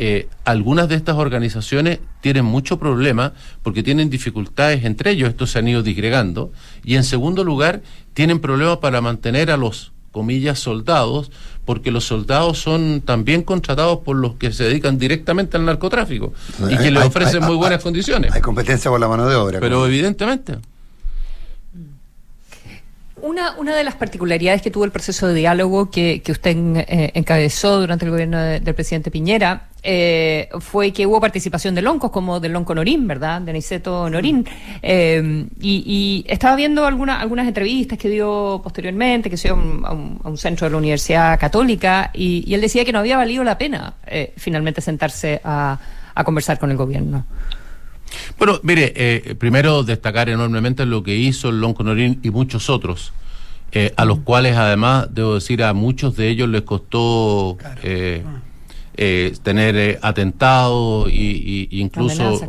eh, 0.00 0.28
algunas 0.44 0.88
de 0.88 0.94
estas 0.94 1.16
organizaciones 1.16 1.98
tienen 2.20 2.44
mucho 2.44 2.78
problema 2.78 3.32
porque 3.64 3.82
tienen 3.82 4.10
dificultades 4.10 4.84
entre 4.84 5.10
ellos, 5.10 5.28
estos 5.28 5.50
se 5.50 5.58
han 5.58 5.66
ido 5.66 5.82
disgregando, 5.82 6.52
y 6.84 6.94
en 6.94 7.02
segundo 7.02 7.42
lugar, 7.42 7.82
tienen 8.14 8.38
problemas 8.38 8.78
para 8.78 9.00
mantener 9.00 9.50
a 9.50 9.56
los 9.56 9.92
comillas 10.12 10.60
soldados 10.60 11.32
porque 11.64 11.90
los 11.90 12.04
soldados 12.04 12.58
son 12.58 13.02
también 13.04 13.42
contratados 13.42 13.98
por 13.98 14.16
los 14.16 14.36
que 14.36 14.52
se 14.52 14.64
dedican 14.64 14.98
directamente 14.98 15.56
al 15.56 15.64
narcotráfico 15.64 16.32
y 16.70 16.76
que 16.76 16.90
les 16.90 17.04
ofrecen 17.04 17.44
muy 17.44 17.56
buenas 17.56 17.82
condiciones. 17.82 18.32
Hay 18.32 18.40
competencia 18.40 18.90
por 18.90 19.00
la 19.00 19.08
mano 19.08 19.28
de 19.28 19.34
obra. 19.34 19.60
Pero 19.60 19.84
evidentemente. 19.84 20.58
Una, 23.22 23.56
una 23.58 23.74
de 23.74 23.84
las 23.84 23.94
particularidades 23.96 24.62
que 24.62 24.70
tuvo 24.70 24.84
el 24.84 24.90
proceso 24.90 25.26
de 25.26 25.34
diálogo 25.34 25.90
que, 25.90 26.22
que 26.22 26.32
usted 26.32 26.56
eh, 26.56 27.10
encabezó 27.14 27.80
durante 27.80 28.04
el 28.04 28.10
gobierno 28.10 28.38
del 28.38 28.74
presidente 28.74 29.10
Piñera 29.10 29.68
eh, 29.82 30.48
fue 30.60 30.92
que 30.92 31.06
hubo 31.06 31.20
participación 31.20 31.74
de 31.74 31.82
loncos 31.82 32.10
como 32.10 32.40
del 32.40 32.52
lonco 32.52 32.74
Norín, 32.74 33.06
¿verdad? 33.06 33.40
De 33.40 33.52
Niceto 33.52 34.10
Norín. 34.10 34.46
Eh, 34.82 35.46
y, 35.60 36.24
estaba 36.28 36.56
viendo 36.56 36.84
algunas 36.84 37.22
algunas 37.22 37.46
entrevistas 37.46 37.98
que 37.98 38.08
dio 38.08 38.60
posteriormente, 38.62 39.30
que 39.30 39.36
se 39.36 39.48
dio 39.48 39.54
a 39.54 39.92
un, 39.92 40.36
centro 40.36 40.66
de 40.66 40.72
la 40.72 40.78
Universidad 40.78 41.38
Católica, 41.38 42.10
y, 42.12 42.52
él 42.52 42.60
decía 42.60 42.84
que 42.84 42.92
no 42.92 42.98
había 42.98 43.16
valido 43.16 43.44
la 43.44 43.56
pena 43.56 43.94
finalmente 44.36 44.80
sentarse 44.80 45.40
a 45.44 45.78
conversar 46.24 46.58
con 46.58 46.70
el 46.70 46.76
gobierno. 46.76 47.24
Bueno, 48.38 48.60
mire, 48.62 48.92
eh, 48.94 49.34
primero 49.36 49.82
destacar 49.82 50.28
enormemente 50.28 50.86
lo 50.86 51.02
que 51.02 51.16
hizo 51.16 51.48
el 51.48 51.60
Lonco 51.60 51.82
Norín 51.82 52.20
y 52.22 52.30
muchos 52.30 52.70
otros, 52.70 53.12
eh, 53.72 53.92
a 53.96 54.04
los 54.04 54.20
cuales 54.20 54.56
además, 54.56 55.08
debo 55.10 55.34
decir, 55.34 55.62
a 55.62 55.74
muchos 55.74 56.16
de 56.16 56.28
ellos 56.28 56.48
les 56.48 56.62
costó 56.62 57.58
eh, 57.82 58.22
tener 59.42 59.98
atentados 60.02 61.10
y, 61.10 61.68
incluso, 61.70 62.40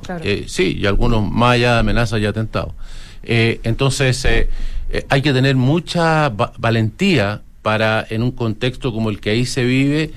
sí, 0.48 0.78
y 0.80 0.86
algunos 0.86 1.30
más 1.30 1.54
allá 1.54 1.74
de 1.74 1.80
amenazas 1.80 2.22
y 2.22 2.26
atentados. 2.26 2.74
entonces, 3.24 4.28
hay 5.10 5.22
que 5.22 5.34
tener 5.34 5.56
mucha 5.56 6.30
valentía 6.30 7.42
para, 7.62 8.06
en 8.10 8.24
un 8.24 8.32
contexto 8.32 8.94
como 8.94 9.10
el 9.10 9.20
que 9.20 9.32
ahí 9.32 9.46
se 9.46 9.64
vive, 9.64 10.12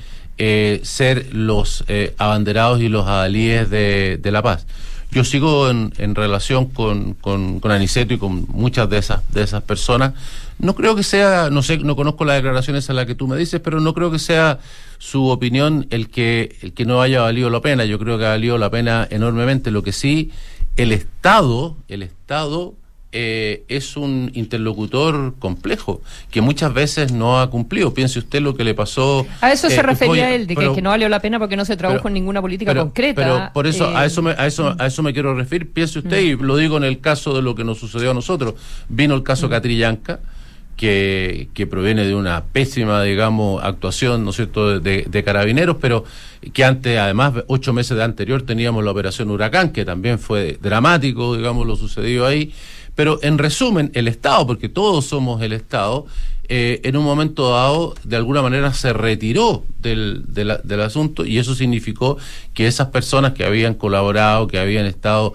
ser 0.82 1.34
los 1.34 1.84
abanderados 2.18 2.80
y 2.80 2.88
los 2.88 3.07
adalíes 3.07 3.68
de 3.70 4.30
la 4.30 4.43
paz. 4.43 4.66
Yo 5.13 5.25
sigo 5.25 5.69
en, 5.69 5.93
en 5.99 6.15
relación 6.15 6.67
con, 6.67 7.13
con, 7.15 7.61
Aniceto 7.71 8.15
y 8.15 8.19
con 8.19 8.47
muchas 8.49 8.89
de 8.89 8.97
esas, 8.97 9.21
de 9.31 9.43
esas 9.43 9.63
personas. 9.63 10.15
No 10.59 10.75
creo 10.75 10.97
que 10.97 11.03
sea, 11.03 11.51
no 11.51 11.63
sé, 11.63 11.79
no 11.79 11.97
conozco 11.97 12.25
las 12.25 12.37
declaraciones 12.37 12.89
a 12.89 12.95
las 12.95 13.05
que 13.05 13.15
tú 13.15 13.29
me 13.29 13.37
dices, 13.37 13.61
pero 13.63 13.79
no 13.81 13.93
creo 13.93 14.11
que 14.11 14.19
sea 14.19 14.59
su 14.97 15.27
opinión 15.29 15.87
el 15.91 16.09
que, 16.09 16.57
el 16.63 16.73
que 16.73 16.87
no 16.87 17.03
haya 17.03 17.21
valido 17.21 17.51
la 17.51 17.61
pena. 17.61 17.85
Yo 17.85 17.99
creo 17.99 18.17
que 18.17 18.25
ha 18.25 18.31
valido 18.31 18.57
la 18.57 18.71
pena 18.71 19.07
enormemente. 19.11 19.71
Lo 19.71 19.83
que 19.83 19.93
sí, 19.93 20.31
el 20.77 20.93
Estado, 20.93 21.77
el 21.89 22.03
Estado 22.03 22.75
eh, 23.13 23.65
es 23.69 23.97
un 23.97 24.31
interlocutor 24.35 25.35
complejo 25.39 26.01
que 26.31 26.41
muchas 26.41 26.73
veces 26.73 27.13
no 27.13 27.41
ha 27.41 27.51
cumplido. 27.51 27.93
Piense 27.93 28.19
usted 28.19 28.41
lo 28.41 28.57
que 28.57 28.65
le 28.65 28.75
pasó. 28.75 29.27
A 29.41 29.53
eso 29.53 29.69
se 29.69 29.77
eh, 29.77 29.83
refería 29.83 30.35
él, 30.35 30.47
de 30.47 30.55
que, 30.55 30.61
pero- 30.63 30.75
que 30.75 30.83
no 30.83 30.91
valió 30.91 31.09
la 31.09 31.21
pena 31.21 31.39
porque 31.39 31.55
no 31.57 31.65
se 31.65 31.77
pero- 31.77 32.01
en 32.07 32.15
ninguna 32.15 32.41
política 32.41 32.71
pero, 32.73 32.85
concreta. 32.85 33.15
pero 33.23 33.51
por 33.53 33.67
eso 33.67 33.87
a 33.95 34.05
Eh, 34.05 34.07
eso 34.07 34.23
me, 34.23 34.31
a 34.33 34.47
eso 34.47 34.75
a 34.79 34.87
eso 34.87 35.03
me 35.03 35.13
quiero 35.13 35.35
referir. 35.35 35.71
Piense 35.71 35.99
usted 35.99 36.21
y 36.21 36.37
lo 36.37 36.57
digo 36.57 36.77
en 36.79 36.85
el 36.85 37.01
caso 37.01 37.35
de 37.35 37.43
lo 37.43 37.55
que 37.55 37.65
nos 37.65 37.79
sucedió 37.79 38.11
a 38.13 38.15
nosotros. 38.15 38.55
Vino 38.89 39.15
el 39.15 39.23
caso 39.23 39.49
Catrillanca 39.51 40.21
que, 40.77 41.49
que 41.55 41.67
proviene 41.67 42.05
de 42.07 42.15
una 42.15 42.45
pésima, 42.45 43.03
digamos, 43.03 43.63
actuación, 43.63 44.25
¿no 44.25 44.31
es 44.31 44.37
cierto?, 44.37 44.81
de, 44.81 45.05
de 45.09 45.23
carabineros, 45.25 45.77
pero 45.81 46.05
que 46.53 46.65
antes, 46.65 46.99
además, 46.99 47.35
ocho 47.47 47.73
meses 47.73 47.97
de 47.97 48.03
anterior 48.03 48.43
teníamos 48.43 48.83
la 48.83 48.91
operación 48.91 49.31
Huracán, 49.31 49.71
que 49.71 49.85
también 49.85 50.19
fue 50.19 50.59
dramático, 50.61 51.37
digamos, 51.37 51.67
lo 51.67 51.77
sucedido 51.77 52.27
ahí. 52.27 52.53
Pero 52.95 53.18
en 53.22 53.38
resumen, 53.38 53.90
el 53.95 54.07
Estado, 54.09 54.47
porque 54.47 54.68
todos 54.68 55.07
somos 55.07 55.40
el 55.43 55.53
Estado, 55.53 56.07
eh, 56.49 56.80
en 56.84 56.97
un 56.97 57.05
momento 57.05 57.51
dado, 57.51 57.95
de 58.05 58.16
alguna 58.16 58.43
manera, 58.43 58.74
se 58.74 58.93
retiró 58.93 59.64
del, 59.80 60.24
de 60.28 60.45
la- 60.45 60.59
del 60.59 60.82
asunto 60.82 61.24
y 61.24 61.38
eso 61.38 61.55
significó 61.55 62.18
que 62.53 62.66
esas 62.66 62.88
personas 62.88 63.32
que 63.32 63.45
habían 63.45 63.74
colaborado, 63.74 64.49
que 64.49 64.59
habían 64.59 64.84
estado 64.84 65.32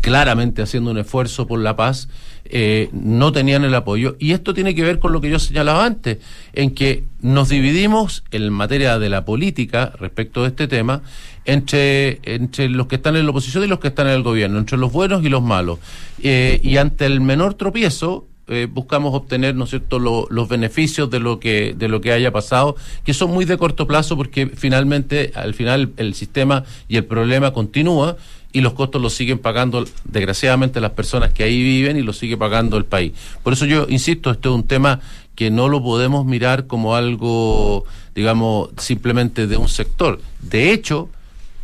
claramente 0.00 0.62
haciendo 0.62 0.90
un 0.90 0.98
esfuerzo 0.98 1.46
por 1.46 1.60
la 1.60 1.76
paz, 1.76 2.08
eh, 2.50 2.88
no 2.92 3.32
tenían 3.32 3.64
el 3.64 3.74
apoyo. 3.74 4.16
Y 4.18 4.32
esto 4.32 4.54
tiene 4.54 4.74
que 4.74 4.82
ver 4.82 4.98
con 4.98 5.12
lo 5.12 5.20
que 5.20 5.30
yo 5.30 5.38
señalaba 5.38 5.84
antes, 5.84 6.18
en 6.52 6.74
que 6.74 7.04
nos 7.20 7.48
dividimos 7.48 8.24
en 8.30 8.52
materia 8.52 8.98
de 8.98 9.08
la 9.08 9.24
política 9.24 9.92
respecto 9.98 10.42
de 10.42 10.48
este 10.48 10.68
tema 10.68 11.02
entre, 11.44 12.20
entre 12.24 12.68
los 12.68 12.86
que 12.86 12.96
están 12.96 13.16
en 13.16 13.24
la 13.24 13.30
oposición 13.30 13.64
y 13.64 13.66
los 13.66 13.80
que 13.80 13.88
están 13.88 14.08
en 14.08 14.14
el 14.14 14.22
gobierno, 14.22 14.58
entre 14.58 14.76
los 14.78 14.92
buenos 14.92 15.24
y 15.24 15.28
los 15.28 15.42
malos. 15.42 15.78
Eh, 16.22 16.60
y 16.62 16.76
ante 16.76 17.06
el 17.06 17.20
menor 17.20 17.54
tropiezo, 17.54 18.26
eh, 18.48 18.68
buscamos 18.70 19.12
obtener, 19.12 19.56
¿no 19.56 19.64
es 19.64 19.74
los 19.90 20.48
beneficios 20.48 21.10
de 21.10 21.18
lo 21.18 21.40
que 21.40 21.74
de 21.76 21.88
lo 21.88 22.00
que 22.00 22.12
haya 22.12 22.30
pasado, 22.30 22.76
que 23.04 23.12
son 23.12 23.32
muy 23.32 23.44
de 23.44 23.58
corto 23.58 23.88
plazo 23.88 24.16
porque 24.16 24.46
finalmente, 24.46 25.32
al 25.34 25.54
final, 25.54 25.92
el 25.96 26.14
sistema 26.14 26.62
y 26.86 26.96
el 26.96 27.04
problema 27.06 27.52
continúa 27.52 28.16
y 28.56 28.62
los 28.62 28.72
costos 28.72 29.02
los 29.02 29.12
siguen 29.12 29.38
pagando, 29.38 29.84
desgraciadamente, 30.04 30.80
las 30.80 30.92
personas 30.92 31.30
que 31.32 31.42
ahí 31.44 31.62
viven 31.62 31.98
y 31.98 32.02
los 32.02 32.16
sigue 32.16 32.38
pagando 32.38 32.78
el 32.78 32.86
país. 32.86 33.12
Por 33.42 33.52
eso 33.52 33.66
yo 33.66 33.86
insisto, 33.90 34.30
esto 34.30 34.48
es 34.48 34.54
un 34.54 34.66
tema 34.66 35.00
que 35.34 35.50
no 35.50 35.68
lo 35.68 35.82
podemos 35.82 36.24
mirar 36.24 36.66
como 36.66 36.94
algo, 36.96 37.84
digamos, 38.14 38.70
simplemente 38.78 39.46
de 39.46 39.58
un 39.58 39.68
sector. 39.68 40.20
De 40.40 40.72
hecho, 40.72 41.10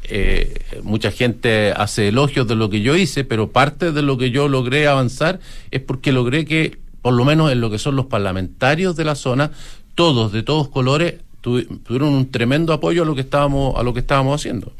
eh, 0.04 0.64
mucha 0.82 1.10
gente 1.10 1.72
hace 1.72 2.08
elogios 2.08 2.46
de 2.46 2.56
lo 2.56 2.68
que 2.68 2.82
yo 2.82 2.94
hice, 2.94 3.24
pero 3.24 3.50
parte 3.50 3.92
de 3.92 4.02
lo 4.02 4.18
que 4.18 4.30
yo 4.30 4.48
logré 4.48 4.86
avanzar 4.86 5.40
es 5.70 5.80
porque 5.80 6.12
logré 6.12 6.44
que, 6.44 6.76
por 7.00 7.14
lo 7.14 7.24
menos 7.24 7.50
en 7.50 7.62
lo 7.62 7.70
que 7.70 7.78
son 7.78 7.96
los 7.96 8.06
parlamentarios 8.06 8.96
de 8.96 9.04
la 9.04 9.14
zona, 9.14 9.52
todos, 9.94 10.30
de 10.32 10.42
todos 10.42 10.68
colores, 10.68 11.14
tuvi- 11.42 11.66
tuvieron 11.86 12.10
un 12.10 12.30
tremendo 12.30 12.74
apoyo 12.74 13.04
a 13.04 13.06
lo 13.06 13.14
que 13.14 13.22
estábamos, 13.22 13.76
a 13.78 13.82
lo 13.82 13.94
que 13.94 14.00
estábamos 14.00 14.38
haciendo. 14.38 14.74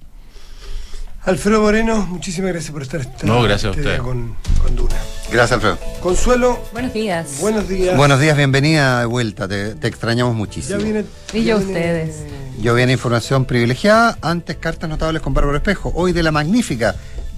Alfredo 1.25 1.61
Moreno, 1.61 2.05
muchísimas 2.09 2.51
gracias 2.53 2.73
por 2.73 2.83
estar 2.83 3.01
esta, 3.01 3.27
No, 3.27 3.43
gracias 3.43 3.77
a 3.77 3.79
usted. 3.79 3.99
con, 3.99 4.35
con 4.61 4.75
Duna. 4.75 4.97
Gracias, 5.31 5.53
Alfredo. 5.53 5.79
Consuelo, 6.01 6.59
Buenos 6.73 6.93
días. 6.93 7.39
buenos 7.41 7.69
días. 7.69 7.97
Buenos 7.97 8.19
días, 8.21 8.37
bienvenida 8.37 9.01
de 9.01 9.07
vuelta. 9.07 9.47
Te, 9.47 9.77
te 9.77 9.87
extrañamos 9.87 10.33
Ya 10.35 10.39
muchísimo. 10.39 10.79
viene. 10.81 11.05
Y 11.33 11.45
ya 11.45 11.53
yo 11.53 11.59
viene- 11.59 11.73
ustedes. 11.73 12.17
Yo 12.61 12.75
viene 12.75 12.93
información 12.93 13.45
privilegiada, 13.45 14.19
antes 14.21 14.57
cartas 14.57 14.91
notables 14.91 15.23
con 15.23 15.33
Bárbara 15.33 15.59
Espejo. 15.59 15.93
Hoy 15.95 16.13
de 16.13 16.23
la 16.25 16.33
magnífica 16.33 16.97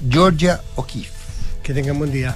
Georgia 0.09 0.61
O'Keeffe. 0.77 1.13
Que 1.63 1.75
tengan 1.75 1.99
buen 1.99 2.11
día. 2.11 2.35